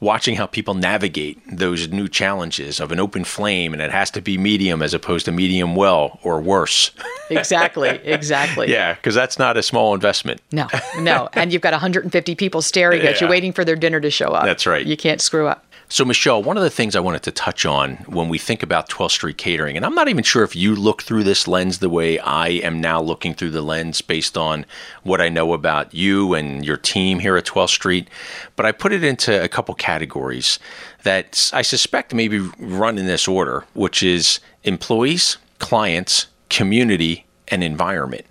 watching 0.00 0.36
how 0.36 0.46
people 0.46 0.74
navigate 0.74 1.40
those 1.50 1.88
new 1.88 2.08
challenges 2.08 2.80
of 2.80 2.92
an 2.92 3.00
open 3.00 3.24
flame 3.24 3.72
and 3.72 3.82
it 3.82 3.90
has 3.90 4.10
to 4.12 4.22
be 4.22 4.38
medium 4.38 4.82
as 4.82 4.94
opposed 4.94 5.24
to 5.26 5.32
medium 5.32 5.74
well 5.74 6.18
or 6.22 6.40
worse. 6.40 6.90
Exactly, 7.30 7.88
exactly. 7.88 8.70
Yeah, 8.70 8.92
because 8.92 9.14
that's 9.14 9.38
not 9.38 9.56
a 9.56 9.62
small 9.62 9.94
investment. 9.94 10.42
No, 10.52 10.66
no. 10.98 11.30
And 11.32 11.50
you've 11.50 11.62
got 11.62 11.72
150 11.72 12.34
people 12.34 12.60
staring 12.60 13.00
at 13.00 13.22
you, 13.22 13.28
waiting 13.30 13.54
for 13.54 13.64
their 13.64 13.76
dinner 13.76 14.00
to 14.00 14.10
show 14.10 14.26
up. 14.26 14.44
That's 14.44 14.66
right. 14.66 14.84
You 14.84 14.98
can't 14.98 15.18
screw 15.18 15.46
up. 15.46 15.64
So, 15.92 16.06
Michele, 16.06 16.42
one 16.42 16.56
of 16.56 16.62
the 16.62 16.70
things 16.70 16.96
I 16.96 17.00
wanted 17.00 17.22
to 17.24 17.30
touch 17.30 17.66
on 17.66 17.96
when 18.06 18.30
we 18.30 18.38
think 18.38 18.62
about 18.62 18.88
12th 18.88 19.10
Street 19.10 19.36
Catering, 19.36 19.76
and 19.76 19.84
I'm 19.84 19.94
not 19.94 20.08
even 20.08 20.24
sure 20.24 20.42
if 20.42 20.56
you 20.56 20.74
look 20.74 21.02
through 21.02 21.22
this 21.22 21.46
lens 21.46 21.80
the 21.80 21.90
way 21.90 22.18
I 22.18 22.48
am 22.48 22.80
now 22.80 22.98
looking 22.98 23.34
through 23.34 23.50
the 23.50 23.60
lens 23.60 24.00
based 24.00 24.38
on 24.38 24.64
what 25.02 25.20
I 25.20 25.28
know 25.28 25.52
about 25.52 25.92
you 25.92 26.32
and 26.32 26.64
your 26.64 26.78
team 26.78 27.18
here 27.18 27.36
at 27.36 27.44
12th 27.44 27.68
Street, 27.68 28.08
but 28.56 28.64
I 28.64 28.72
put 28.72 28.94
it 28.94 29.04
into 29.04 29.44
a 29.44 29.48
couple 29.48 29.74
categories 29.74 30.58
that 31.02 31.50
I 31.52 31.60
suspect 31.60 32.14
maybe 32.14 32.38
run 32.58 32.96
in 32.96 33.04
this 33.04 33.28
order, 33.28 33.66
which 33.74 34.02
is 34.02 34.40
employees, 34.64 35.36
clients, 35.58 36.28
community, 36.48 37.26
and 37.48 37.62
environment. 37.62 38.24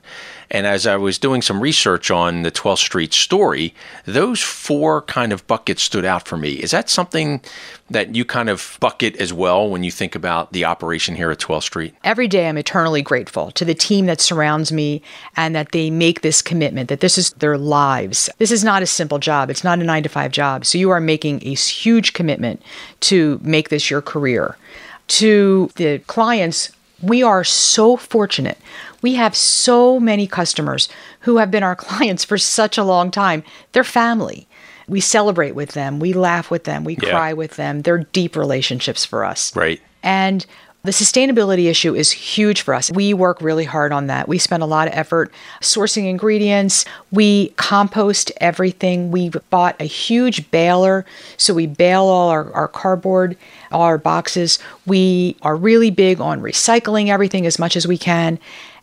And 0.52 0.68
as 0.68 0.86
I 0.86 0.98
was 0.98 1.18
doing 1.18 1.42
some 1.42 1.62
research 1.62 2.12
on 2.12 2.42
the 2.42 2.52
12th 2.52 2.80
Street 2.80 3.14
story, 3.14 3.74
those 4.06 4.42
four 4.42 5.02
kind 5.04 5.32
of 5.32 5.48
buckets 5.48 5.82
stood 5.82 6.04
out 6.04 6.28
for 6.28 6.38
me. 6.38 6.56
Is 6.56 6.72
that 6.72 6.90
something 6.90 7.42
that 7.90 8.16
you 8.16 8.26
kind 8.26 8.50
of 8.50 8.78
bucket 8.82 9.16
as 9.16 9.32
well 9.32 9.70
when 9.70 9.84
you 9.84 9.92
think 9.92 10.14
about 10.14 10.52
the 10.52 10.66
operation 10.66 11.16
here 11.16 11.32
at 11.32 11.40
12th 11.40 11.64
Street? 11.64 11.96
Every 12.04 12.28
day 12.28 12.50
I'm 12.50 12.58
eternally 12.58 13.02
grateful 13.02 13.52
to 13.52 13.64
the 13.64 13.74
team 13.74 14.08
that 14.08 14.20
surrounds 14.20 14.74
me 14.74 15.02
and 15.38 15.56
that 15.56 15.72
they 15.72 15.90
make 15.90 16.22
this 16.22 16.42
commitment 16.42 16.90
that 16.90 17.00
this 17.00 17.18
is 17.18 17.32
their 17.32 17.58
lives. 17.58 18.30
This 18.38 18.52
is 18.52 18.64
not 18.64 18.84
a 18.84 18.88
simple 18.88 19.20
job. 19.20 19.50
It's 19.50 19.64
not 19.64 19.80
a 19.80 19.84
9 19.86 20.04
to 20.04 20.10
5 20.10 20.32
job. 20.32 20.66
So 20.66 20.78
you 20.78 20.90
are 20.90 21.00
making 21.00 21.48
a 21.48 21.56
huge 21.56 22.12
commitment 22.12 22.62
to 23.02 23.40
make 23.42 23.70
this 23.70 23.90
your 23.90 24.02
career. 24.02 24.58
To 25.08 25.72
the 25.76 26.00
clients, 26.08 26.72
we 27.02 27.24
are 27.24 27.44
so 27.44 27.98
fortunate. 27.98 28.58
We 29.02 29.16
have 29.16 29.36
so 29.36 30.00
many 30.00 30.28
customers 30.28 30.90
who 31.22 31.38
have 31.38 31.52
been 31.52 31.64
our 31.64 31.76
clients 31.88 32.24
for 32.24 32.38
such 32.38 32.78
a 32.78 32.84
long 32.84 33.12
time. 33.12 33.44
They're 33.72 33.84
family 33.84 34.48
we 34.92 35.00
celebrate 35.00 35.56
with 35.56 35.72
them, 35.72 36.00
we 36.00 36.12
laugh 36.12 36.52
with 36.52 36.66
them, 36.66 36.84
we 36.84 36.98
yeah. 37.02 37.10
cry 37.10 37.34
with 37.34 37.56
them. 37.56 37.82
They're 37.82 38.00
deep 38.00 38.36
relationships 38.36 39.06
for 39.06 39.24
us. 39.24 39.56
Right. 39.56 39.82
And 40.04 40.46
the 40.84 40.92
sustainability 40.92 41.70
issue 41.70 41.96
is 41.96 42.12
huge 42.12 42.62
for 42.62 42.74
us. 42.74 42.92
We 42.92 43.14
work 43.14 43.40
really 43.40 43.64
hard 43.64 43.94
on 43.94 44.08
that. 44.08 44.28
We 44.28 44.38
spend 44.38 44.64
a 44.64 44.66
lot 44.66 44.88
of 44.88 44.96
effort 44.96 45.32
sourcing 45.62 46.10
ingredients. 46.10 46.86
We 47.12 47.50
compost 47.50 48.32
everything. 48.42 49.12
We 49.12 49.30
bought 49.50 49.80
a 49.80 49.86
huge 49.86 50.50
baler. 50.52 51.06
So 51.38 51.54
we 51.54 51.68
bale 51.68 52.04
all 52.04 52.30
our, 52.30 52.52
our 52.54 52.68
cardboard, 52.68 53.38
all 53.72 53.84
our 53.84 54.00
boxes. 54.00 54.58
We 54.88 55.38
are 55.44 55.56
really 55.56 55.92
big 55.92 56.20
on 56.20 56.42
recycling 56.42 57.10
everything 57.10 57.46
as 57.46 57.60
much 57.60 57.78
as 57.78 57.88
we 57.88 57.98
can 57.98 58.40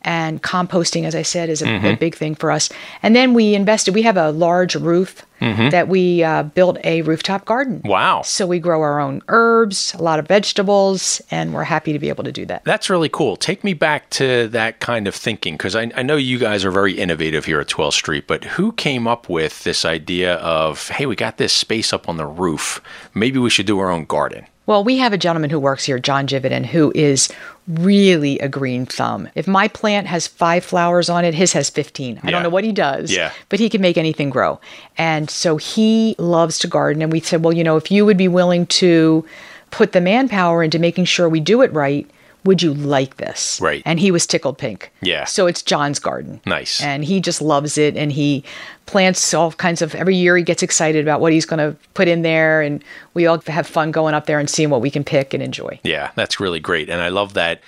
and 0.09 0.43
composting, 0.43 1.05
as 1.05 1.15
I 1.15 1.21
said, 1.21 1.51
is 1.51 1.61
a, 1.61 1.67
mm-hmm. 1.67 1.85
a, 1.85 1.97
big 1.97 2.15
thing 2.15 2.35
for 2.35 2.51
us. 2.51 2.71
And 3.03 3.15
then 3.15 3.35
we 3.35 3.55
invested. 3.55 3.95
We 3.95 4.01
have 4.03 4.17
a 4.17 4.31
large 4.31 4.75
roof 4.75 5.27
mm-hmm. 5.39 5.69
that 5.69 5.89
we 5.89 6.25
uh, 6.25 6.45
built 6.45 6.79
a 6.83 7.03
rooftop 7.03 7.45
garden. 7.45 7.83
Wow! 7.85 8.23
So 8.23 8.47
we 8.47 8.59
grow 8.59 8.81
our 8.81 9.01
own 9.01 9.21
herbs, 9.29 9.93
a 9.93 10.03
lot 10.03 10.19
of 10.19 10.27
vegetables, 10.27 11.21
and 11.31 11.53
we're 11.53 11.65
happy 11.65 11.93
to 11.93 11.99
be 11.99 12.09
able 12.09 12.25
to 12.25 12.33
do 12.33 12.47
that. 12.47 12.65
That's 12.65 12.89
really 12.89 13.11
cool. 13.11 13.37
Take 13.37 13.63
me 13.63 13.75
back 13.75 14.09
to 14.11 14.49
that 14.49 14.81
kind 14.81 15.07
of 15.07 15.15
thinking 15.15 15.59
because 15.59 15.77
I, 15.77 15.91
I 15.95 16.03
know 16.03 16.17
you 16.17 16.39
guys 16.39 16.65
are 16.65 16.71
very 16.71 16.95
innovative 16.95 17.45
here 17.45 17.61
at 17.61 17.69
12th 17.69 17.93
Street. 17.93 18.27
But 18.27 18.45
who 18.45 18.73
came 18.73 19.07
up 19.07 19.29
with 19.29 19.63
this 19.65 19.85
idea 19.85 20.37
of, 20.37 20.89
hey, 20.89 21.05
we 21.05 21.17
got 21.17 21.37
this 21.37 21.53
space 21.53 21.93
up 21.93 22.09
on 22.09 22.17
the 22.17 22.27
roof. 22.27 22.81
Maybe 23.13 23.39
we 23.39 23.51
should 23.51 23.67
do 23.67 23.79
our 23.79 23.91
own 23.91 24.07
garden. 24.07 24.47
Well, 24.69 24.85
we 24.85 24.99
have 24.99 25.15
a 25.15 25.19
gentleman 25.19 25.49
who 25.49 25.59
works 25.59 25.85
here, 25.87 25.99
John 25.99 26.27
Jividen, 26.27 26.67
who 26.67 26.93
is 26.95 27.31
really 27.67 28.39
a 28.41 28.51
green 28.51 28.85
thumb. 28.85 29.27
If 29.35 29.49
my 29.49 29.67
plant 29.67 30.07
has 30.09 30.27
five 30.27 30.63
flowers 30.63 31.09
on 31.09 31.25
it, 31.25 31.33
his 31.33 31.55
has 31.55 31.71
15. 31.71 32.21
I 32.23 32.31
don't 32.31 32.43
know 32.43 32.51
what 32.51 32.65
he 32.65 32.73
does, 32.73 33.11
yeah. 33.11 33.33
but 33.49 33.61
he 33.61 33.71
can 33.71 33.81
make 33.81 33.97
anything 33.97 34.29
grow. 34.29 34.61
And 34.99 35.31
so 35.31 35.57
he 35.57 36.15
loves 36.19 36.59
to 36.59 36.67
garden. 36.67 37.01
And 37.01 37.11
we 37.11 37.21
said, 37.21 37.43
well, 37.43 37.55
you 37.55 37.65
know, 37.65 37.79
if 37.79 37.91
you 37.91 38.05
would 38.05 38.19
be 38.19 38.29
willing 38.29 38.67
to 38.67 39.25
put 39.71 39.93
the 39.93 40.03
manpower 40.03 40.63
into 40.63 40.79
making 40.79 41.07
sure 41.07 41.31
we 41.31 41.41
do 41.41 41.63
it 41.63 41.73
right, 41.73 42.07
would 42.45 42.63
you 42.63 42.75
like 42.75 43.17
this? 43.17 43.61
Right. 43.63 43.83
And 43.87 43.99
he 43.99 44.11
was 44.11 44.27
tickled 44.27 44.59
pink. 44.59 44.93
Yeah. 45.01 45.25
So 45.25 45.47
it's 45.47 45.63
John's 45.63 45.99
garden. 45.99 46.43
Nice. 46.45 46.83
And 46.83 47.07
he 47.07 47.21
just 47.21 47.41
loves 47.41 47.79
it. 47.79 47.97
And 47.97 48.13
he 48.13 48.45
plants 48.89 49.35
all 49.35 49.53
kinds 49.53 49.83
of, 49.83 49.95
every 49.95 50.17
year 50.17 50.37
he 50.37 50.43
gets 50.43 50.63
excited 50.63 51.05
about 51.05 51.21
what 51.21 51.31
he's 51.31 51.45
going 51.45 51.59
to 51.59 51.79
put 51.93 52.09
in 52.09 52.23
there. 52.23 52.63
And 52.63 52.83
we 53.15 53.27
all 53.27 53.39
have 53.47 53.67
fun 53.67 53.93
going 53.93 54.15
up 54.15 54.27
there 54.27 54.41
and 54.41 54.49
seeing 54.49 54.71
what 54.71 54.81
we 54.81 54.91
can 54.91 55.05
pick 55.05 55.35
and 55.35 55.43
enjoy. 55.43 55.79
Yeah, 55.85 56.11
that's 56.17 56.41
really 56.41 56.59
great. 56.59 56.89
And 56.89 57.03
I 57.03 57.09
love 57.09 57.35
that 57.35 57.61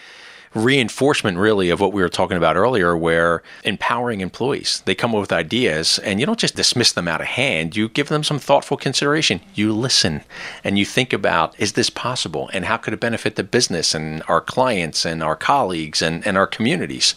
reinforcement 0.54 1.38
really 1.38 1.70
of 1.70 1.78
what 1.78 1.92
we 1.92 2.02
were 2.02 2.08
talking 2.08 2.36
about 2.36 2.56
earlier 2.56 2.96
where 2.96 3.40
empowering 3.62 4.20
employees 4.20 4.82
they 4.84 4.96
come 4.96 5.14
up 5.14 5.20
with 5.20 5.30
ideas 5.30 6.00
and 6.00 6.18
you 6.18 6.26
don't 6.26 6.40
just 6.40 6.56
dismiss 6.56 6.90
them 6.90 7.06
out 7.06 7.20
of 7.20 7.26
hand 7.28 7.76
you 7.76 7.88
give 7.88 8.08
them 8.08 8.24
some 8.24 8.36
thoughtful 8.40 8.76
consideration 8.76 9.40
you 9.54 9.72
listen 9.72 10.24
and 10.64 10.76
you 10.76 10.84
think 10.84 11.12
about 11.12 11.54
is 11.60 11.74
this 11.74 11.88
possible 11.88 12.50
and 12.52 12.64
how 12.64 12.76
could 12.76 12.92
it 12.92 12.98
benefit 12.98 13.36
the 13.36 13.44
business 13.44 13.94
and 13.94 14.24
our 14.26 14.40
clients 14.40 15.06
and 15.06 15.22
our 15.22 15.36
colleagues 15.36 16.02
and, 16.02 16.26
and 16.26 16.36
our 16.36 16.48
communities 16.48 17.14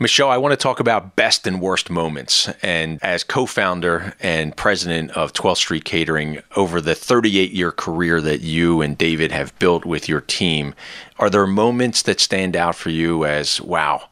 Michele, 0.00 0.30
I 0.30 0.36
want 0.36 0.52
to 0.52 0.56
talk 0.56 0.78
about 0.78 1.16
best 1.16 1.44
and 1.44 1.60
worst 1.60 1.90
moments. 1.90 2.48
And 2.62 3.02
as 3.02 3.24
co 3.24 3.46
founder 3.46 4.14
and 4.20 4.56
president 4.56 5.10
of 5.12 5.32
12th 5.32 5.56
Street 5.56 5.84
Catering, 5.84 6.40
over 6.54 6.80
the 6.80 6.94
38 6.94 7.50
year 7.50 7.72
career 7.72 8.20
that 8.20 8.40
you 8.40 8.80
and 8.80 8.96
David 8.96 9.32
have 9.32 9.58
built 9.58 9.84
with 9.84 10.08
your 10.08 10.20
team, 10.20 10.72
are 11.18 11.28
there 11.28 11.48
moments 11.48 12.02
that 12.02 12.20
stand 12.20 12.54
out 12.54 12.76
for 12.76 12.90
you 12.90 13.24
as, 13.24 13.60
wow, 13.60 14.08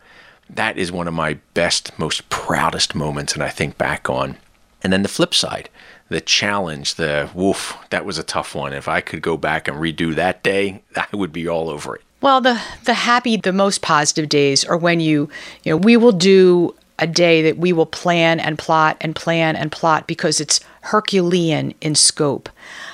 that 0.50 0.76
is 0.76 0.90
one 0.90 1.06
of 1.06 1.14
my 1.14 1.34
best, 1.54 1.96
most 2.00 2.28
proudest 2.30 2.96
moments, 2.96 3.34
and 3.34 3.42
I 3.44 3.50
think 3.50 3.78
back 3.78 4.10
on? 4.10 4.38
And 4.82 4.92
then 4.92 5.04
the 5.04 5.08
flip 5.08 5.34
side, 5.34 5.68
the 6.08 6.20
challenge, 6.20 6.96
the 6.96 7.30
woof, 7.32 7.76
that 7.90 8.04
was 8.04 8.18
a 8.18 8.24
tough 8.24 8.56
one. 8.56 8.72
If 8.72 8.88
I 8.88 9.00
could 9.00 9.22
go 9.22 9.36
back 9.36 9.68
and 9.68 9.76
redo 9.76 10.16
that 10.16 10.42
day, 10.42 10.82
I 10.96 11.06
would 11.12 11.32
be 11.32 11.46
all 11.46 11.70
over 11.70 11.94
it. 11.94 12.02
Well, 12.26 12.40
the 12.40 12.60
the 12.82 12.94
happy, 12.94 13.36
the 13.36 13.52
most 13.52 13.82
positive 13.82 14.28
days 14.28 14.64
are 14.64 14.76
when 14.76 14.98
you, 14.98 15.30
you 15.62 15.70
know, 15.70 15.76
we 15.76 15.96
will 15.96 16.10
do 16.10 16.74
a 16.98 17.06
day 17.06 17.40
that 17.42 17.56
we 17.56 17.72
will 17.72 17.86
plan 17.86 18.40
and 18.40 18.58
plot 18.58 18.96
and 19.00 19.14
plan 19.14 19.54
and 19.54 19.70
plot 19.70 20.08
because 20.08 20.40
it's 20.40 20.58
Herculean 20.80 21.72
in 21.80 21.94
scope. 21.94 22.48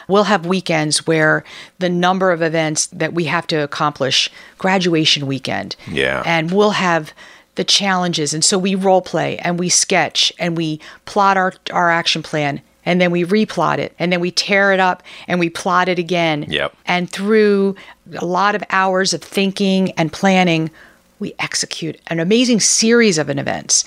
We'll 0.07 0.25
have 0.25 0.45
weekends 0.45 1.07
where 1.07 1.45
the 1.79 1.89
number 1.89 2.31
of 2.31 2.43
events 2.43 2.89
that 2.89 3.15
we 3.15 3.25
have 3.25 3.47
to 3.47 3.57
accomplish, 3.57 4.29
graduation 4.59 5.27
weekend. 5.27 5.77
Yeah. 5.91 6.23
And 6.27 6.53
we'll 6.53 6.73
have 6.73 7.15
the 7.55 7.65
challenges. 7.65 8.35
And 8.35 8.45
so 8.45 8.59
we 8.59 8.75
role 8.75 9.01
play 9.01 9.39
and 9.39 9.59
we 9.59 9.71
sketch 9.71 10.31
and 10.39 10.59
we 10.59 10.79
plot 11.07 11.39
our, 11.39 11.55
our 11.73 11.91
action 11.91 12.23
plan 12.23 12.61
and 12.85 13.01
then 13.01 13.11
we 13.11 13.25
replot 13.25 13.79
it 13.79 13.95
and 13.99 14.13
then 14.13 14.21
we 14.21 14.31
tear 14.31 14.73
it 14.73 14.81
up 14.81 15.03
and 15.27 15.39
we 15.41 15.49
plot 15.49 15.89
it 15.89 15.99
again. 15.99 16.47
Yep. 16.49 16.75
And 16.87 17.11
through 17.11 17.77
a 18.17 18.25
lot 18.25 18.55
of 18.55 18.63
hours 18.71 19.13
of 19.13 19.23
thinking 19.23 19.93
and 19.93 20.13
planning, 20.13 20.71
we 21.19 21.35
execute 21.39 22.01
an 22.09 22.21
amazing 22.21 22.61
series 22.61 23.19
of 23.19 23.31
events. 23.31 23.85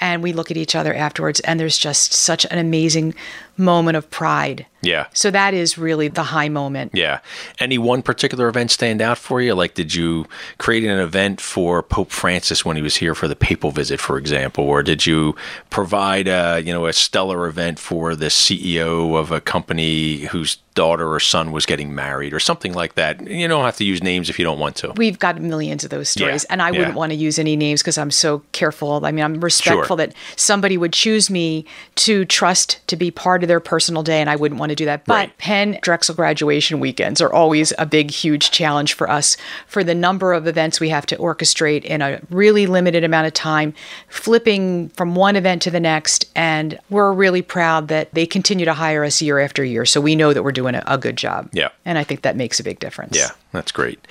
And 0.00 0.22
we 0.22 0.32
look 0.32 0.50
at 0.50 0.56
each 0.56 0.74
other 0.74 0.92
afterwards, 0.92 1.40
and 1.40 1.58
there's 1.58 1.78
just 1.78 2.12
such 2.12 2.44
an 2.46 2.58
amazing 2.58 3.14
moment 3.56 3.96
of 3.96 4.10
pride. 4.10 4.66
Yeah. 4.84 5.06
So 5.12 5.30
that 5.30 5.54
is 5.54 5.78
really 5.78 6.08
the 6.08 6.22
high 6.22 6.48
moment. 6.48 6.92
Yeah. 6.94 7.20
Any 7.58 7.78
one 7.78 8.02
particular 8.02 8.48
event 8.48 8.70
stand 8.70 9.00
out 9.00 9.18
for 9.18 9.40
you? 9.40 9.54
Like, 9.54 9.74
did 9.74 9.94
you 9.94 10.26
create 10.58 10.84
an 10.84 10.98
event 10.98 11.40
for 11.40 11.82
Pope 11.82 12.10
Francis 12.10 12.64
when 12.64 12.76
he 12.76 12.82
was 12.82 12.96
here 12.96 13.14
for 13.14 13.28
the 13.28 13.36
papal 13.36 13.70
visit, 13.70 14.00
for 14.00 14.18
example, 14.18 14.64
or 14.64 14.82
did 14.82 15.06
you 15.06 15.34
provide 15.70 16.28
a 16.28 16.60
you 16.64 16.72
know 16.72 16.86
a 16.86 16.92
stellar 16.92 17.46
event 17.46 17.78
for 17.78 18.14
the 18.14 18.26
CEO 18.26 19.18
of 19.18 19.30
a 19.30 19.40
company 19.40 20.26
whose 20.26 20.58
daughter 20.74 21.12
or 21.12 21.20
son 21.20 21.52
was 21.52 21.66
getting 21.66 21.94
married 21.94 22.34
or 22.34 22.40
something 22.40 22.74
like 22.74 22.94
that. 22.94 23.26
You 23.26 23.48
don't 23.48 23.64
have 23.64 23.76
to 23.76 23.84
use 23.84 24.02
names 24.02 24.28
if 24.28 24.38
you 24.38 24.44
don't 24.44 24.58
want 24.58 24.76
to. 24.76 24.92
We've 24.96 25.18
got 25.18 25.40
millions 25.40 25.84
of 25.84 25.90
those 25.90 26.08
stories, 26.08 26.44
yeah, 26.44 26.52
and 26.52 26.62
I 26.62 26.70
yeah. 26.70 26.78
wouldn't 26.78 26.96
want 26.96 27.12
to 27.12 27.16
use 27.16 27.38
any 27.38 27.56
names 27.56 27.80
because 27.80 27.96
I'm 27.96 28.10
so 28.10 28.42
careful. 28.52 29.04
I 29.04 29.12
mean, 29.12 29.24
I'm 29.24 29.40
respectful 29.40 29.96
sure. 29.96 30.06
that 30.06 30.14
somebody 30.36 30.76
would 30.76 30.92
choose 30.92 31.30
me 31.30 31.64
to 31.96 32.24
trust 32.24 32.86
to 32.88 32.96
be 32.96 33.10
part 33.10 33.42
of 33.42 33.48
their 33.48 33.60
personal 33.60 34.02
day, 34.02 34.20
and 34.20 34.28
I 34.28 34.36
wouldn't 34.36 34.58
want 34.58 34.70
to 34.70 34.73
do 34.76 34.84
that. 34.86 35.04
But 35.04 35.14
right. 35.14 35.38
Penn 35.38 35.78
Drexel 35.82 36.14
graduation 36.14 36.80
weekends 36.80 37.20
are 37.20 37.32
always 37.32 37.72
a 37.78 37.86
big, 37.86 38.10
huge 38.10 38.50
challenge 38.50 38.94
for 38.94 39.08
us 39.08 39.36
for 39.66 39.84
the 39.84 39.94
number 39.94 40.32
of 40.32 40.46
events 40.46 40.80
we 40.80 40.88
have 40.88 41.06
to 41.06 41.16
orchestrate 41.16 41.84
in 41.84 42.02
a 42.02 42.20
really 42.30 42.66
limited 42.66 43.04
amount 43.04 43.26
of 43.26 43.32
time, 43.32 43.74
flipping 44.08 44.88
from 44.90 45.14
one 45.14 45.36
event 45.36 45.62
to 45.62 45.70
the 45.70 45.80
next. 45.80 46.30
And 46.34 46.78
we're 46.90 47.12
really 47.12 47.42
proud 47.42 47.88
that 47.88 48.12
they 48.14 48.26
continue 48.26 48.64
to 48.64 48.74
hire 48.74 49.04
us 49.04 49.20
year 49.22 49.38
after 49.38 49.64
year. 49.64 49.84
So 49.84 50.00
we 50.00 50.16
know 50.16 50.32
that 50.32 50.42
we're 50.42 50.52
doing 50.52 50.74
a, 50.74 50.82
a 50.86 50.98
good 50.98 51.16
job. 51.16 51.48
Yeah. 51.52 51.68
And 51.84 51.98
I 51.98 52.04
think 52.04 52.22
that 52.22 52.36
makes 52.36 52.60
a 52.60 52.64
big 52.64 52.78
difference. 52.78 53.16
Yeah, 53.16 53.30
that's 53.54 53.72
great. 53.72 54.06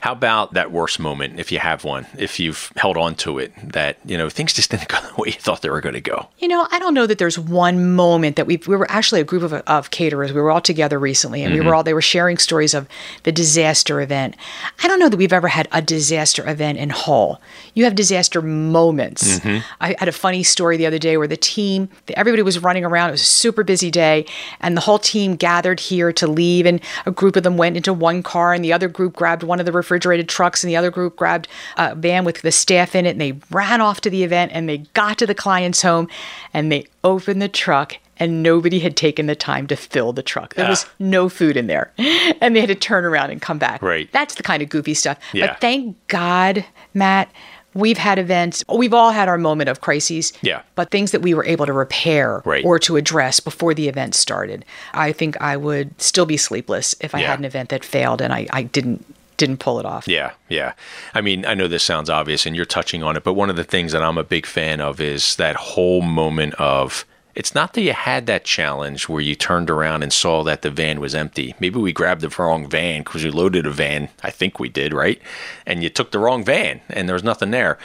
How 0.00 0.12
about 0.12 0.54
that 0.54 0.70
worst 0.72 0.98
moment, 0.98 1.38
if 1.38 1.52
you 1.52 1.58
have 1.58 1.84
one, 1.84 2.06
if 2.18 2.38
you've 2.40 2.72
held 2.76 2.96
on 2.96 3.14
to 3.16 3.38
it, 3.38 3.52
that, 3.72 3.98
you 4.04 4.18
know, 4.18 4.28
things 4.28 4.52
just 4.52 4.70
didn't 4.72 4.88
go 4.88 5.00
the 5.00 5.14
way 5.16 5.28
you 5.28 5.32
thought 5.32 5.62
they 5.62 5.70
were 5.70 5.80
going 5.80 5.94
to 5.94 6.00
go? 6.00 6.28
You 6.38 6.48
know, 6.48 6.66
I 6.70 6.78
don't 6.78 6.94
know 6.94 7.06
that 7.06 7.18
there's 7.18 7.38
one 7.38 7.94
moment 7.94 8.36
that 8.36 8.46
we 8.46 8.60
we 8.66 8.76
were 8.76 8.90
actually 8.90 9.20
a 9.20 9.24
group 9.24 9.42
of, 9.42 9.52
of 9.52 9.90
caterers. 9.90 10.32
We 10.32 10.40
were 10.40 10.50
all 10.50 10.60
together 10.60 10.98
recently 10.98 11.42
and 11.42 11.52
mm-hmm. 11.52 11.62
we 11.62 11.66
were 11.66 11.74
all, 11.74 11.82
they 11.82 11.94
were 11.94 12.02
sharing 12.02 12.38
stories 12.38 12.74
of 12.74 12.88
the 13.22 13.32
disaster 13.32 14.00
event. 14.00 14.36
I 14.82 14.88
don't 14.88 14.98
know 14.98 15.08
that 15.08 15.16
we've 15.16 15.32
ever 15.32 15.48
had 15.48 15.68
a 15.72 15.80
disaster 15.80 16.48
event 16.48 16.78
in 16.78 16.90
Hull. 16.90 17.40
You 17.74 17.84
have 17.84 17.94
disaster 17.94 18.42
moments. 18.42 19.38
Mm-hmm. 19.38 19.66
I 19.80 19.94
had 19.98 20.08
a 20.08 20.12
funny 20.12 20.42
story 20.42 20.76
the 20.76 20.86
other 20.86 20.98
day 20.98 21.16
where 21.16 21.28
the 21.28 21.36
team, 21.36 21.88
everybody 22.14 22.42
was 22.42 22.58
running 22.60 22.84
around. 22.84 23.10
It 23.10 23.12
was 23.12 23.22
a 23.22 23.24
super 23.24 23.62
busy 23.62 23.90
day 23.90 24.26
and 24.60 24.76
the 24.76 24.80
whole 24.80 24.98
team 24.98 25.36
gathered 25.36 25.80
here 25.80 26.12
to 26.12 26.26
leave 26.26 26.66
and 26.66 26.80
a 27.06 27.10
group 27.10 27.36
of 27.36 27.42
them 27.42 27.56
went 27.56 27.76
into 27.76 27.92
one 27.92 28.22
car 28.22 28.52
and 28.52 28.64
the 28.64 28.72
other 28.72 28.87
group 28.88 29.14
grabbed 29.14 29.42
one 29.42 29.60
of 29.60 29.66
the 29.66 29.72
refrigerated 29.72 30.28
trucks 30.28 30.62
and 30.62 30.70
the 30.70 30.76
other 30.76 30.90
group 30.90 31.16
grabbed 31.16 31.48
a 31.76 31.94
van 31.94 32.24
with 32.24 32.42
the 32.42 32.52
staff 32.52 32.94
in 32.94 33.06
it 33.06 33.10
and 33.10 33.20
they 33.20 33.38
ran 33.50 33.80
off 33.80 34.00
to 34.00 34.10
the 34.10 34.24
event 34.24 34.52
and 34.54 34.68
they 34.68 34.78
got 34.94 35.18
to 35.18 35.26
the 35.26 35.34
client's 35.34 35.82
home 35.82 36.08
and 36.52 36.72
they 36.72 36.86
opened 37.04 37.40
the 37.40 37.48
truck 37.48 37.96
and 38.18 38.42
nobody 38.42 38.80
had 38.80 38.96
taken 38.96 39.26
the 39.26 39.36
time 39.36 39.66
to 39.68 39.76
fill 39.76 40.12
the 40.12 40.22
truck. 40.22 40.54
There 40.54 40.68
was 40.68 40.84
ah. 40.84 40.90
no 40.98 41.28
food 41.28 41.56
in 41.56 41.66
there. 41.66 41.92
And 42.40 42.54
they 42.54 42.60
had 42.60 42.68
to 42.68 42.74
turn 42.74 43.04
around 43.04 43.30
and 43.30 43.42
come 43.42 43.58
back. 43.58 43.82
Right. 43.82 44.10
That's 44.12 44.36
the 44.36 44.42
kind 44.42 44.62
of 44.62 44.68
goofy 44.68 44.94
stuff. 44.94 45.18
Yeah. 45.32 45.48
But 45.48 45.60
thank 45.60 45.96
God, 46.06 46.64
Matt, 46.94 47.30
We've 47.78 47.98
had 47.98 48.18
events, 48.18 48.64
we've 48.68 48.92
all 48.92 49.12
had 49.12 49.28
our 49.28 49.38
moment 49.38 49.70
of 49.70 49.80
crises. 49.80 50.32
Yeah. 50.42 50.62
But 50.74 50.90
things 50.90 51.12
that 51.12 51.22
we 51.22 51.32
were 51.34 51.44
able 51.44 51.66
to 51.66 51.72
repair 51.72 52.42
Right. 52.44 52.64
or 52.64 52.78
to 52.80 52.96
address 52.96 53.38
before 53.40 53.72
the 53.74 53.88
event 53.88 54.14
started. 54.14 54.64
I 54.92 55.12
think 55.12 55.40
I 55.40 55.56
would 55.56 56.00
still 56.00 56.26
be 56.26 56.36
sleepless 56.36 56.94
if 57.00 57.14
I 57.14 57.20
Yeah. 57.20 57.28
had 57.30 57.38
an 57.38 57.44
event 57.44 57.68
that 57.68 57.84
failed 57.84 58.20
and 58.20 58.32
I, 58.32 58.46
I 58.50 58.62
didn't 58.62 59.04
didn't 59.36 59.58
pull 59.58 59.78
it 59.78 59.86
off. 59.86 60.08
Yeah, 60.08 60.32
yeah. 60.48 60.72
I 61.14 61.20
mean, 61.20 61.46
I 61.46 61.54
know 61.54 61.68
this 61.68 61.84
sounds 61.84 62.10
obvious 62.10 62.44
and 62.44 62.56
you're 62.56 62.64
touching 62.64 63.04
on 63.04 63.16
it, 63.16 63.22
but 63.22 63.34
one 63.34 63.48
of 63.50 63.54
the 63.54 63.62
things 63.62 63.92
that 63.92 64.02
I'm 64.02 64.18
a 64.18 64.24
big 64.24 64.46
fan 64.46 64.80
of 64.80 65.00
is 65.00 65.36
that 65.36 65.54
whole 65.54 66.02
moment 66.02 66.54
of 66.54 67.04
it's 67.38 67.54
not 67.54 67.74
that 67.74 67.82
you 67.82 67.92
had 67.92 68.26
that 68.26 68.44
challenge 68.44 69.08
where 69.08 69.20
you 69.20 69.36
turned 69.36 69.70
around 69.70 70.02
and 70.02 70.12
saw 70.12 70.42
that 70.42 70.62
the 70.62 70.72
van 70.72 70.98
was 70.98 71.14
empty. 71.14 71.54
Maybe 71.60 71.78
we 71.78 71.92
grabbed 71.92 72.20
the 72.20 72.34
wrong 72.36 72.68
van 72.68 73.04
because 73.04 73.22
we 73.22 73.30
loaded 73.30 73.64
a 73.64 73.70
van. 73.70 74.08
I 74.24 74.32
think 74.32 74.58
we 74.58 74.68
did, 74.68 74.92
right? 74.92 75.22
And 75.64 75.80
you 75.80 75.88
took 75.88 76.10
the 76.10 76.18
wrong 76.18 76.44
van 76.44 76.80
and 76.90 77.08
there 77.08 77.14
was 77.14 77.22
nothing 77.22 77.52
there. 77.52 77.78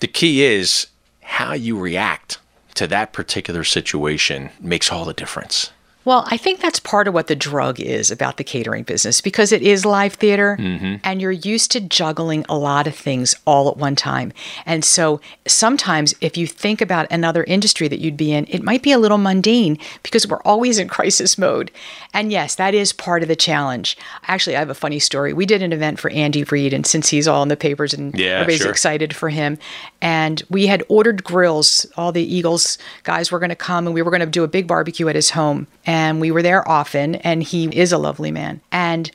The 0.00 0.06
key 0.06 0.42
is 0.42 0.86
how 1.20 1.52
you 1.52 1.78
react 1.78 2.38
to 2.76 2.86
that 2.86 3.12
particular 3.12 3.62
situation 3.62 4.48
makes 4.58 4.90
all 4.90 5.04
the 5.04 5.12
difference. 5.12 5.70
Well, 6.04 6.24
I 6.30 6.36
think 6.36 6.60
that's 6.60 6.80
part 6.80 7.08
of 7.08 7.14
what 7.14 7.28
the 7.28 7.36
drug 7.36 7.80
is 7.80 8.10
about 8.10 8.36
the 8.36 8.44
catering 8.44 8.82
business 8.82 9.20
because 9.20 9.52
it 9.52 9.62
is 9.62 9.84
live 9.86 10.14
theater 10.14 10.56
Mm-hmm. 10.60 10.96
and 11.04 11.20
you're 11.20 11.30
used 11.32 11.70
to 11.72 11.80
juggling 11.80 12.44
a 12.48 12.56
lot 12.56 12.86
of 12.86 12.94
things 12.94 13.34
all 13.46 13.70
at 13.70 13.76
one 13.76 13.96
time. 13.96 14.32
And 14.66 14.84
so 14.84 15.20
sometimes 15.46 16.14
if 16.20 16.36
you 16.36 16.46
think 16.46 16.80
about 16.80 17.06
another 17.10 17.44
industry 17.44 17.88
that 17.88 17.98
you'd 18.00 18.16
be 18.16 18.32
in, 18.32 18.46
it 18.48 18.62
might 18.62 18.82
be 18.82 18.92
a 18.92 18.98
little 18.98 19.18
mundane 19.18 19.78
because 20.02 20.26
we're 20.28 20.42
always 20.42 20.78
in 20.78 20.88
crisis 20.88 21.38
mode. 21.38 21.70
And 22.12 22.30
yes, 22.30 22.54
that 22.56 22.74
is 22.74 22.92
part 22.92 23.22
of 23.22 23.28
the 23.28 23.36
challenge. 23.36 23.96
Actually, 24.26 24.56
I 24.56 24.60
have 24.60 24.70
a 24.70 24.74
funny 24.74 24.98
story. 24.98 25.32
We 25.32 25.46
did 25.46 25.62
an 25.62 25.72
event 25.72 25.98
for 25.98 26.10
Andy 26.10 26.44
Reid, 26.44 26.72
and 26.72 26.86
since 26.86 27.08
he's 27.08 27.26
all 27.28 27.42
in 27.42 27.48
the 27.48 27.56
papers 27.56 27.92
and 27.94 28.14
Yeah, 28.14 28.40
everybody's 28.40 28.60
sure. 28.62 28.70
excited 28.70 29.14
for 29.16 29.28
him, 29.30 29.58
and 30.04 30.42
we 30.50 30.66
had 30.66 30.84
ordered 30.90 31.24
grills. 31.24 31.86
All 31.96 32.12
the 32.12 32.22
Eagles 32.22 32.76
guys 33.04 33.32
were 33.32 33.38
going 33.38 33.48
to 33.48 33.56
come, 33.56 33.86
and 33.86 33.94
we 33.94 34.02
were 34.02 34.10
going 34.10 34.20
to 34.20 34.26
do 34.26 34.44
a 34.44 34.48
big 34.48 34.68
barbecue 34.68 35.08
at 35.08 35.16
his 35.16 35.30
home. 35.30 35.66
And 35.86 36.20
we 36.20 36.30
were 36.30 36.42
there 36.42 36.68
often, 36.68 37.14
and 37.16 37.42
he 37.42 37.66
is 37.76 37.90
a 37.90 37.96
lovely 37.96 38.30
man. 38.30 38.60
And 38.70 39.10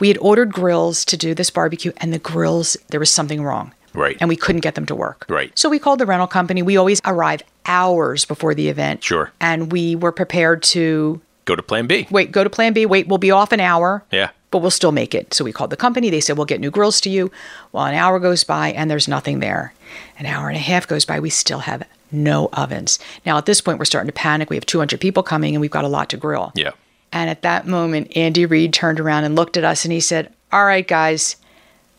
we 0.00 0.08
had 0.08 0.18
ordered 0.18 0.52
grills 0.52 1.02
to 1.06 1.16
do 1.16 1.34
this 1.34 1.48
barbecue, 1.48 1.92
and 1.96 2.12
the 2.12 2.18
grills, 2.18 2.76
there 2.88 3.00
was 3.00 3.10
something 3.10 3.42
wrong. 3.42 3.72
Right. 3.94 4.18
And 4.20 4.28
we 4.28 4.36
couldn't 4.36 4.60
get 4.60 4.74
them 4.74 4.84
to 4.86 4.94
work. 4.94 5.24
Right. 5.30 5.56
So 5.58 5.70
we 5.70 5.78
called 5.78 5.98
the 5.98 6.06
rental 6.06 6.26
company. 6.26 6.60
We 6.60 6.76
always 6.76 7.00
arrive 7.06 7.42
hours 7.64 8.26
before 8.26 8.54
the 8.54 8.68
event. 8.68 9.02
Sure. 9.02 9.32
And 9.40 9.72
we 9.72 9.96
were 9.96 10.12
prepared 10.12 10.62
to 10.64 11.22
Go 11.46 11.56
to 11.56 11.62
plan 11.62 11.86
B. 11.86 12.06
wait, 12.10 12.32
go 12.32 12.44
to 12.44 12.50
plan 12.50 12.72
B, 12.72 12.86
wait, 12.86 13.06
we'll 13.06 13.18
be 13.18 13.30
off 13.30 13.52
an 13.52 13.60
hour. 13.60 14.02
Yeah. 14.10 14.30
But 14.54 14.60
we'll 14.60 14.70
still 14.70 14.92
make 14.92 15.16
it. 15.16 15.34
So 15.34 15.42
we 15.44 15.52
called 15.52 15.70
the 15.70 15.76
company. 15.76 16.10
They 16.10 16.20
said, 16.20 16.36
we'll 16.36 16.46
get 16.46 16.60
new 16.60 16.70
grills 16.70 17.00
to 17.00 17.10
you. 17.10 17.32
Well, 17.72 17.86
an 17.86 17.94
hour 17.96 18.20
goes 18.20 18.44
by 18.44 18.68
and 18.68 18.88
there's 18.88 19.08
nothing 19.08 19.40
there. 19.40 19.74
An 20.16 20.26
hour 20.26 20.46
and 20.46 20.56
a 20.56 20.60
half 20.60 20.86
goes 20.86 21.04
by. 21.04 21.18
We 21.18 21.28
still 21.28 21.58
have 21.58 21.82
no 22.12 22.50
ovens. 22.52 23.00
Now, 23.26 23.36
at 23.36 23.46
this 23.46 23.60
point, 23.60 23.80
we're 23.80 23.84
starting 23.84 24.06
to 24.06 24.12
panic. 24.12 24.50
We 24.50 24.54
have 24.54 24.64
200 24.64 25.00
people 25.00 25.24
coming 25.24 25.56
and 25.56 25.60
we've 25.60 25.72
got 25.72 25.84
a 25.84 25.88
lot 25.88 26.08
to 26.10 26.16
grill. 26.16 26.52
Yeah. 26.54 26.70
And 27.10 27.28
at 27.28 27.42
that 27.42 27.66
moment, 27.66 28.16
Andy 28.16 28.46
Reid 28.46 28.72
turned 28.72 29.00
around 29.00 29.24
and 29.24 29.34
looked 29.34 29.56
at 29.56 29.64
us 29.64 29.84
and 29.84 29.90
he 29.90 29.98
said, 29.98 30.32
All 30.52 30.66
right, 30.66 30.86
guys, 30.86 31.34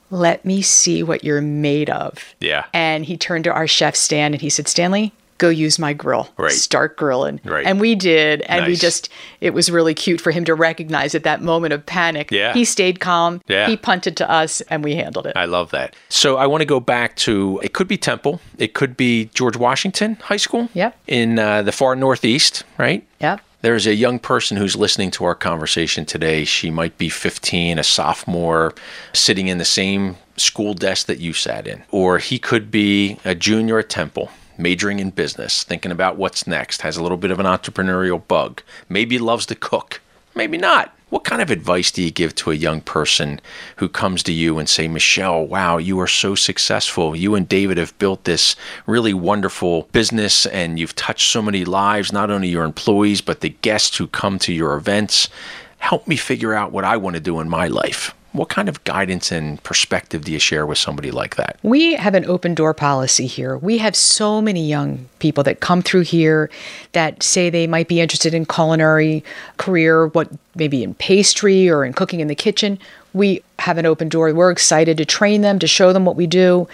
let 0.10 0.46
me 0.46 0.62
see 0.62 1.04
what 1.04 1.26
you're 1.26 1.42
made 1.42 1.90
of. 1.90 2.36
Yeah. 2.40 2.68
And 2.72 3.04
he 3.04 3.18
turned 3.18 3.44
to 3.44 3.52
our 3.52 3.68
chef, 3.68 3.98
Stan, 3.98 4.34
and 4.34 4.42
he 4.42 4.50
said, 4.50 4.70
Stanley, 4.70 5.12
go 5.38 5.50
use 5.50 5.80
my 5.80 5.94
grill. 5.94 6.30
Right. 6.38 6.52
Start 6.52 6.98
grilling. 6.98 7.40
Right. 7.44 7.66
And 7.66 7.80
we 7.80 7.96
did. 7.96 8.42
And 8.42 8.66
we 8.68 8.76
just, 8.76 9.10
it 9.42 9.54
was 9.54 9.70
really 9.70 9.94
cute 9.94 10.22
for 10.22 10.32
him 10.32 10.46
to 10.46 10.56
recognize 10.56 11.16
at 11.16 11.24
that 11.24 11.42
moment 11.42 11.74
of 11.74 11.86
panic. 11.86 12.32
Yeah. 12.32 12.54
He 12.54 12.66
stayed 12.66 13.00
calm. 13.00 13.42
Yeah. 13.48 13.68
He 13.68 13.78
punted 13.78 14.18
to 14.18 14.30
us 14.30 14.62
and 14.62 14.84
we 14.84 14.96
handled 14.96 15.28
it. 15.28 15.36
I 15.36 15.46
love 15.46 15.72
that. 15.72 15.96
So 16.10 16.38
I 16.38 16.48
want 16.48 16.62
to 16.62 16.66
go 16.66 16.80
back 16.80 17.16
to 17.18 17.60
it 17.64 17.74
could 17.74 17.88
be 17.88 17.98
Temple, 17.98 18.40
it 18.58 18.74
could 18.74 18.96
be 18.96 19.26
George 19.34 19.58
Washington 19.58 20.16
High 20.16 20.38
School. 20.38 20.70
Yep. 20.74 20.98
In 21.08 21.40
uh, 21.40 21.62
the 21.62 21.72
far 21.72 21.96
northeast, 21.96 22.64
right? 22.78 23.06
Yep. 23.20 23.42
There's 23.62 23.88
a 23.88 23.96
young 23.96 24.20
person 24.20 24.58
who's 24.58 24.76
listening 24.76 25.10
to 25.12 25.26
our 25.26 25.34
conversation 25.34 26.06
today. 26.06 26.46
She 26.46 26.70
might 26.70 27.00
be 27.00 27.10
15, 27.10 27.80
a 27.80 27.84
sophomore, 27.84 28.76
sitting 29.12 29.48
in 29.48 29.58
the 29.58 29.66
same 29.66 30.18
school 30.38 30.76
desk 30.76 31.08
that 31.08 31.20
you 31.20 31.34
sat 31.34 31.66
in. 31.66 31.84
Or 31.90 32.20
he 32.20 32.38
could 32.38 32.70
be 32.70 33.18
a 33.26 33.34
junior 33.34 33.80
at 33.80 33.90
Temple, 33.90 34.30
majoring 34.58 35.00
in 35.00 35.10
business, 35.12 35.64
thinking 35.64 35.92
about 35.92 36.18
what's 36.18 36.48
next, 36.48 36.82
has 36.82 36.98
a 36.98 37.04
little 37.04 37.18
bit 37.18 37.32
of 37.32 37.40
an 37.40 37.46
entrepreneurial 37.46 38.26
bug, 38.28 38.62
maybe 38.90 39.18
loves 39.18 39.46
to 39.48 39.56
cook, 39.56 40.02
maybe 40.34 40.58
not. 40.58 40.92
What 41.10 41.24
kind 41.24 41.42
of 41.42 41.52
advice 41.52 41.92
do 41.92 42.02
you 42.02 42.12
give 42.12 42.34
to 42.36 42.52
a 42.52 42.56
young 42.56 42.82
person 42.82 43.40
who 43.78 43.88
comes 43.88 44.24
to 44.24 44.34
you 44.34 44.58
and 44.58 44.68
say, 44.68 44.88
Michele, 44.88 45.46
wow, 45.46 45.78
you 45.78 46.00
are 46.00 46.08
so 46.08 46.36
successful. 46.36 47.16
You 47.16 47.36
and 47.36 47.48
David 47.48 47.78
have 47.78 47.98
built 48.00 48.24
this 48.24 48.56
really 48.88 49.14
wonderful 49.14 49.84
business 49.92 50.46
and 50.48 50.80
you've 50.80 50.96
touched 50.96 51.32
so 51.32 51.42
many 51.42 51.64
lives, 51.64 52.12
not 52.12 52.32
only 52.32 52.48
your 52.48 52.66
employees, 52.66 53.22
but 53.22 53.42
the 53.42 53.50
guests 53.50 53.98
who 53.98 54.08
come 54.08 54.40
to 54.40 54.52
your 54.52 54.76
events. 54.76 55.30
Help 55.78 56.08
me 56.08 56.16
figure 56.16 56.54
out 56.54 56.72
what 56.72 56.84
I 56.84 56.98
want 56.98 57.16
to 57.16 57.22
do 57.22 57.40
in 57.40 57.48
my 57.48 57.68
life. 57.68 58.14
What 58.36 58.50
kind 58.50 58.68
of 58.68 58.84
guidance 58.84 59.32
and 59.32 59.64
perspective 59.64 60.26
do 60.26 60.32
you 60.34 60.40
share 60.40 60.66
with 60.66 60.78
somebody 60.78 61.10
like 61.10 61.38
that? 61.38 61.58
We 61.64 61.94
have 61.94 62.16
an 62.16 62.26
open 62.26 62.54
door 62.54 62.74
policy 62.74 63.28
here. 63.28 63.58
We 63.58 63.78
have 63.78 63.96
so 63.96 64.42
many 64.42 64.68
young 64.68 65.08
people 65.20 65.42
that 65.46 65.62
come 65.62 65.82
through 65.82 66.02
here 66.02 66.50
that 66.92 67.24
say 67.24 67.50
they 67.50 67.66
might 67.66 67.88
be 67.88 68.02
interested 68.02 68.34
in 68.34 68.46
culinary 68.46 69.24
career, 69.56 70.08
what 70.08 70.30
maybe 70.54 70.84
in 70.84 70.96
pastry 70.96 71.70
or 71.70 71.86
in 71.86 71.94
cooking 71.94 72.20
in 72.20 72.28
the 72.28 72.36
kitchen. 72.36 72.78
We 73.14 73.42
have 73.60 73.78
an 73.78 73.86
open 73.86 74.10
door. 74.10 74.34
We're 74.34 74.52
excited 74.52 74.98
to 74.98 75.06
train 75.06 75.40
them, 75.40 75.58
to 75.60 75.68
show 75.68 75.94
them 75.94 76.04
what 76.04 76.18
we 76.18 76.28
do. 76.28 76.68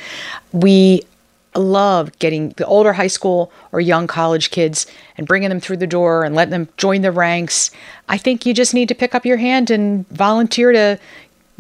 We 0.52 1.04
love 1.54 2.17
getting 2.19 2.50
the 2.52 2.65
older 2.65 2.93
high 2.93 3.08
school 3.08 3.52
or 3.71 3.82
young 3.82 4.08
college 4.08 4.52
kids 4.52 4.88
and 5.17 5.28
bringing 5.28 5.50
them 5.50 5.60
through 5.60 5.78
the 5.78 5.86
door 5.86 6.24
and 6.24 6.34
letting 6.34 6.52
them 6.52 6.69
join 6.78 7.02
the 7.02 7.12
ranks. 7.12 7.69
I 8.10 8.17
think 8.17 8.45
you 8.45 8.54
just 8.54 8.74
need 8.74 8.88
to 8.88 8.95
pick 8.95 9.13
up 9.13 9.26
your 9.26 9.38
hand 9.38 9.69
and 9.69 10.08
volunteer 10.10 10.71
to 10.71 11.00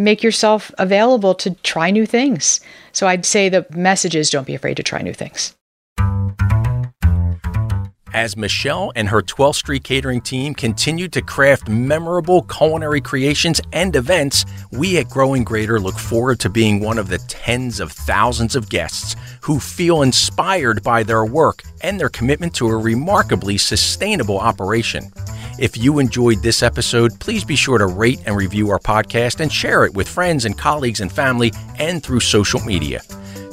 make 0.03 0.23
yourself 0.23 0.71
available 0.77 1.33
to 1.35 1.51
try 1.63 1.91
new 1.91 2.05
things. 2.05 2.59
So 2.91 3.07
I'd 3.07 3.25
say 3.25 3.49
the 3.49 3.65
message 3.71 4.15
is 4.15 4.29
don't 4.29 4.47
be 4.47 4.55
afraid 4.55 4.77
to 4.77 4.83
try 4.83 5.01
new 5.01 5.13
things. 5.13 5.55
As 8.13 8.35
Michele 8.35 8.91
and 8.97 9.07
her 9.07 9.21
12th 9.21 9.55
Street 9.55 9.85
catering 9.85 10.19
team 10.19 10.53
continue 10.53 11.07
to 11.07 11.21
craft 11.21 11.69
memorable 11.69 12.41
culinary 12.41 12.99
creations 12.99 13.61
and 13.71 13.95
events, 13.95 14.43
we 14.73 14.97
at 14.97 15.09
Growing 15.09 15.45
Greater 15.45 15.79
look 15.79 15.97
forward 15.97 16.37
to 16.41 16.49
being 16.49 16.81
one 16.81 16.97
of 16.97 17.07
the 17.07 17.19
tens 17.29 17.79
of 17.79 17.89
thousands 17.89 18.53
of 18.53 18.69
guests 18.69 19.15
who 19.41 19.61
feel 19.61 20.01
inspired 20.01 20.83
by 20.83 21.03
their 21.03 21.23
work 21.23 21.63
and 21.83 21.97
their 21.97 22.09
commitment 22.09 22.53
to 22.55 22.67
a 22.67 22.75
remarkably 22.75 23.57
sustainable 23.57 24.39
operation. 24.39 25.13
If 25.61 25.77
you 25.77 25.99
enjoyed 25.99 26.41
this 26.41 26.63
episode, 26.63 27.19
please 27.19 27.43
be 27.43 27.55
sure 27.55 27.77
to 27.77 27.85
rate 27.85 28.23
and 28.25 28.35
review 28.35 28.71
our 28.71 28.79
podcast 28.79 29.41
and 29.41 29.53
share 29.53 29.85
it 29.85 29.93
with 29.93 30.09
friends 30.09 30.45
and 30.45 30.57
colleagues 30.57 31.01
and 31.01 31.11
family 31.11 31.53
and 31.77 32.01
through 32.01 32.21
social 32.21 32.59
media. 32.61 33.03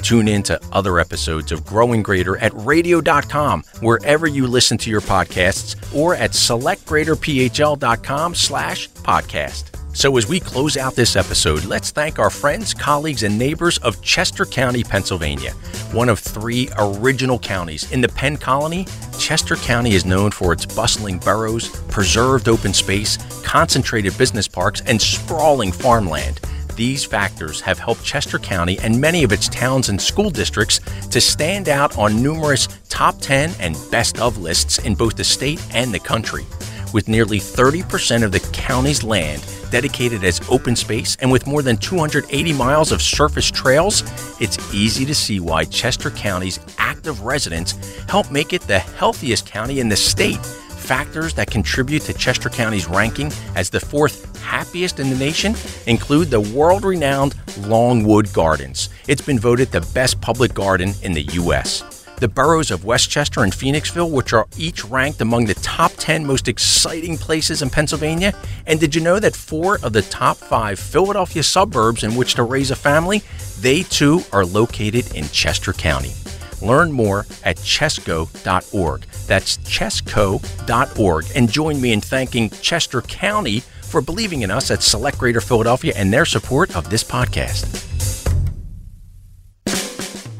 Tune 0.01 0.27
in 0.27 0.42
to 0.44 0.59
other 0.73 1.01
episodes 1.01 1.53
of 1.53 1.66
Growing 1.66 2.03
Greater 2.03 2.38
at 2.38 2.55
radio.com, 2.55 3.62
wherever 3.81 4.27
you 4.27 4.47
listen 4.47 4.79
to 4.79 4.88
your 4.88 5.03
podcasts, 5.03 5.77
or 5.94 6.14
at 6.14 6.31
selectgreaterphl.com 6.31 8.35
slash 8.35 8.88
podcast. 8.88 9.78
So 9.94 10.16
as 10.16 10.29
we 10.29 10.38
close 10.38 10.77
out 10.77 10.94
this 10.94 11.16
episode, 11.16 11.64
let's 11.64 11.90
thank 11.90 12.18
our 12.18 12.31
friends, 12.31 12.72
colleagues, 12.74 13.22
and 13.22 13.38
neighbors 13.38 13.79
of 13.79 14.01
Chester 14.03 14.44
County, 14.44 14.85
Pennsylvania. 14.85 15.53
One 15.92 16.09
of 16.09 16.18
three 16.18 16.68
original 16.79 17.38
counties 17.38 17.90
in 17.90 18.01
the 18.01 18.09
Penn 18.09 18.37
Colony, 18.37 18.87
Chester 19.18 19.57
County 19.57 19.94
is 19.94 20.05
known 20.05 20.31
for 20.31 20.53
its 20.53 20.66
bustling 20.66 21.18
boroughs, 21.18 21.68
preserved 21.88 22.48
open 22.48 22.72
space, 22.72 23.16
concentrated 23.42 24.16
business 24.16 24.46
parks, 24.46 24.83
and 24.83 25.01
sprawling 25.01 25.72
farmland. 25.72 26.40
These 26.77 27.05
factors 27.05 27.61
have 27.62 27.81
helped 27.81 28.05
Chester 28.05 28.38
County 28.38 28.79
and 28.79 29.01
many 29.01 29.24
of 29.24 29.33
its 29.33 29.48
towns 29.48 29.88
and 29.88 30.01
school 30.01 30.31
districts 30.31 30.79
to 31.11 31.20
stand 31.20 31.68
out 31.68 31.98
on 31.98 32.22
numerous 32.22 32.68
top 32.88 33.20
10 33.20 33.53
and 33.59 33.77
best 33.90 34.20
of 34.20 34.38
lists 34.38 34.79
in 34.79 34.94
both 34.94 35.16
the 35.16 35.24
state 35.24 35.61
and 35.74 35.92
the 35.92 35.98
country. 35.98 36.46
With 36.92 37.09
nearly 37.09 37.38
30% 37.38 38.22
of 38.22 38.33
the 38.33 38.40
county's 38.53 39.05
land 39.05 39.44
dedicated 39.70 40.24
as 40.24 40.40
open 40.48 40.74
space 40.74 41.16
and 41.20 41.31
with 41.31 41.46
more 41.46 41.61
than 41.61 41.77
280 41.77 42.53
miles 42.55 42.92
of 42.92 43.03
surface 43.03 43.51
trails, 43.51 44.03
it's 44.40 44.59
easy 44.74 45.05
to 45.05 45.14
see 45.14 45.40
why 45.40 45.64
Chester 45.64 46.11
County's 46.11 46.59
active 46.79 47.20
residents 47.20 47.72
help 48.09 48.31
make 48.31 48.53
it 48.53 48.62
the 48.62 48.79
healthiest 48.79 49.46
county 49.46 49.81
in 49.81 49.88
the 49.88 49.96
state 49.96 50.44
factors 50.44 51.35
that 51.35 51.51
contribute 51.51 52.01
to 52.01 52.14
Chester 52.14 52.48
County's 52.48 52.88
ranking 52.88 53.31
as 53.55 53.68
the 53.68 53.81
fourth 53.81 54.40
happiest 54.40 54.98
in 54.98 55.11
the 55.11 55.16
nation 55.16 55.55
include 55.87 56.31
the 56.31 56.40
world 56.40 56.85
renowned 56.85 57.35
Longwood 57.59 58.33
Gardens. 58.33 58.88
It's 59.07 59.20
been 59.20 59.38
voted 59.38 59.70
the 59.70 59.83
best 59.92 60.20
public 60.22 60.55
garden 60.55 60.94
in 61.03 61.12
the 61.12 61.22
U.S. 61.22 61.97
the 62.20 62.28
boroughs 62.28 62.70
of 62.70 62.85
West 62.85 63.11
Chester 63.11 63.42
and 63.42 63.52
Phoenixville, 63.52 64.11
which 64.11 64.33
are 64.33 64.46
each 64.57 64.85
ranked 64.85 65.20
among 65.20 65.46
the 65.46 65.54
top 65.54 65.92
10 65.98 66.26
most 66.26 66.48
exciting 66.48 67.16
places 67.16 67.62
in 67.62 67.70
Pennsylvania. 67.70 68.35
And 68.66 68.81
did 68.81 68.94
you 68.94 69.00
know 69.00 69.18
that 69.20 69.37
four 69.37 69.78
of 69.83 69.92
the 69.92 70.02
top 70.02 70.37
five 70.37 70.78
Philadelphia 70.78 71.42
suburbs 71.42 72.04
in 72.04 72.14
which 72.14 72.35
to 72.35 72.42
raise 72.42 72.70
a 72.70 72.76
family, 72.76 73.22
they 73.61 73.83
too 73.83 74.22
are 74.33 74.44
located 74.44 75.14
in 75.14 75.28
Chester 75.28 75.72
County? 75.72 76.12
Learn 76.61 76.90
more 76.92 77.20
at 77.44 77.57
chesco.org. 77.57 79.02
That's 79.26 79.59
chesco.org. 79.59 81.26
And 81.35 81.50
join 81.50 81.81
me 81.81 81.92
in 81.92 82.00
thanking 82.00 82.50
Chester 82.50 83.03
County 83.03 83.61
for 83.82 84.01
believing 84.01 84.43
in 84.43 84.51
us 84.51 84.70
at 84.70 84.82
Select 84.82 85.18
Greater 85.18 85.40
Philadelphia 85.40 85.93
and 85.97 86.12
their 86.12 86.24
support 86.24 86.74
of 86.76 86.90
this 86.90 87.05
podcast. 87.05 87.97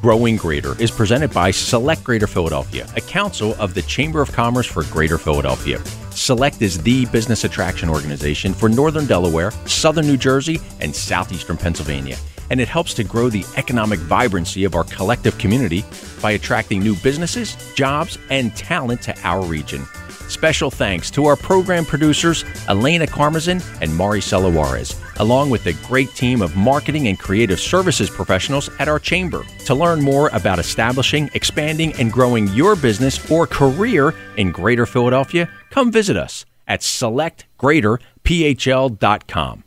Growing 0.01 0.37
Greater 0.37 0.81
is 0.81 0.93
presented 0.93 1.33
by 1.33 1.51
Select 1.51 2.05
Greater 2.05 2.29
Philadelphia, 2.29 2.87
a 2.95 3.01
council 3.01 3.57
of 3.59 3.75
the 3.75 3.83
Chamber 3.83 4.23
of 4.23 4.31
Commerce 4.31 4.67
for 4.67 4.85
Greater 4.85 5.19
Philadelphia. 5.19 5.83
Select 6.11 6.63
is 6.63 6.81
the 6.81 7.07
business 7.07 7.43
attraction 7.43 7.91
organization 7.91 8.55
for 8.55 8.69
Northern 8.69 9.07
Delaware, 9.07 9.51
Southern 9.67 10.07
New 10.07 10.17
Jersey, 10.17 10.61
and 10.81 10.95
Southeastern 10.95 11.57
Pennsylvania. 11.57 12.17
And 12.51 12.61
it 12.61 12.69
helps 12.69 12.95
to 12.95 13.03
grow 13.03 13.29
the 13.29 13.45
economic 13.57 13.99
vibrancy 13.99 14.63
of 14.63 14.77
our 14.77 14.85
collective 14.85 15.37
community 15.37 15.85
by 16.23 16.31
attracting 16.31 16.81
new 16.81 16.95
businesses, 16.97 17.57
jobs, 17.75 18.19
and 18.31 18.55
talent 18.55 19.03
to 19.03 19.19
our 19.25 19.45
region. 19.45 19.85
Special 20.29 20.71
thanks 20.71 21.11
to 21.13 21.27
our 21.27 21.37
program 21.37 21.85
producers, 21.85 22.45
Elena 22.69 23.07
Carmazin 23.07 23.63
and 23.81 23.95
Mari 23.95 24.21
Juarez, 24.21 25.01
along 25.17 25.51
with 25.51 25.65
the 25.65 25.73
great 25.87 26.11
team 26.11 26.43
of 26.43 26.57
marketing 26.57 27.09
and 27.09 27.19
creative 27.19 27.59
services 27.59 28.11
professionals 28.11 28.71
at 28.79 28.89
our 28.89 28.99
chamber. 28.99 29.45
To 29.67 29.75
learn 29.75 30.01
more 30.01 30.31
about 30.33 30.59
establishing, 30.59 31.31
expanding, 31.35 31.93
and 31.95 32.13
growing 32.13 32.49
your 32.49 32.77
business 32.77 33.31
or 33.31 33.47
career 33.47 34.15
in 34.37 34.53
Greater 34.53 34.87
Philadelphia, 34.87 35.49
come 35.71 35.91
visit 35.91 36.17
us 36.17 36.45
at 36.67 36.81
selectgreaterphl.com. 36.81 39.65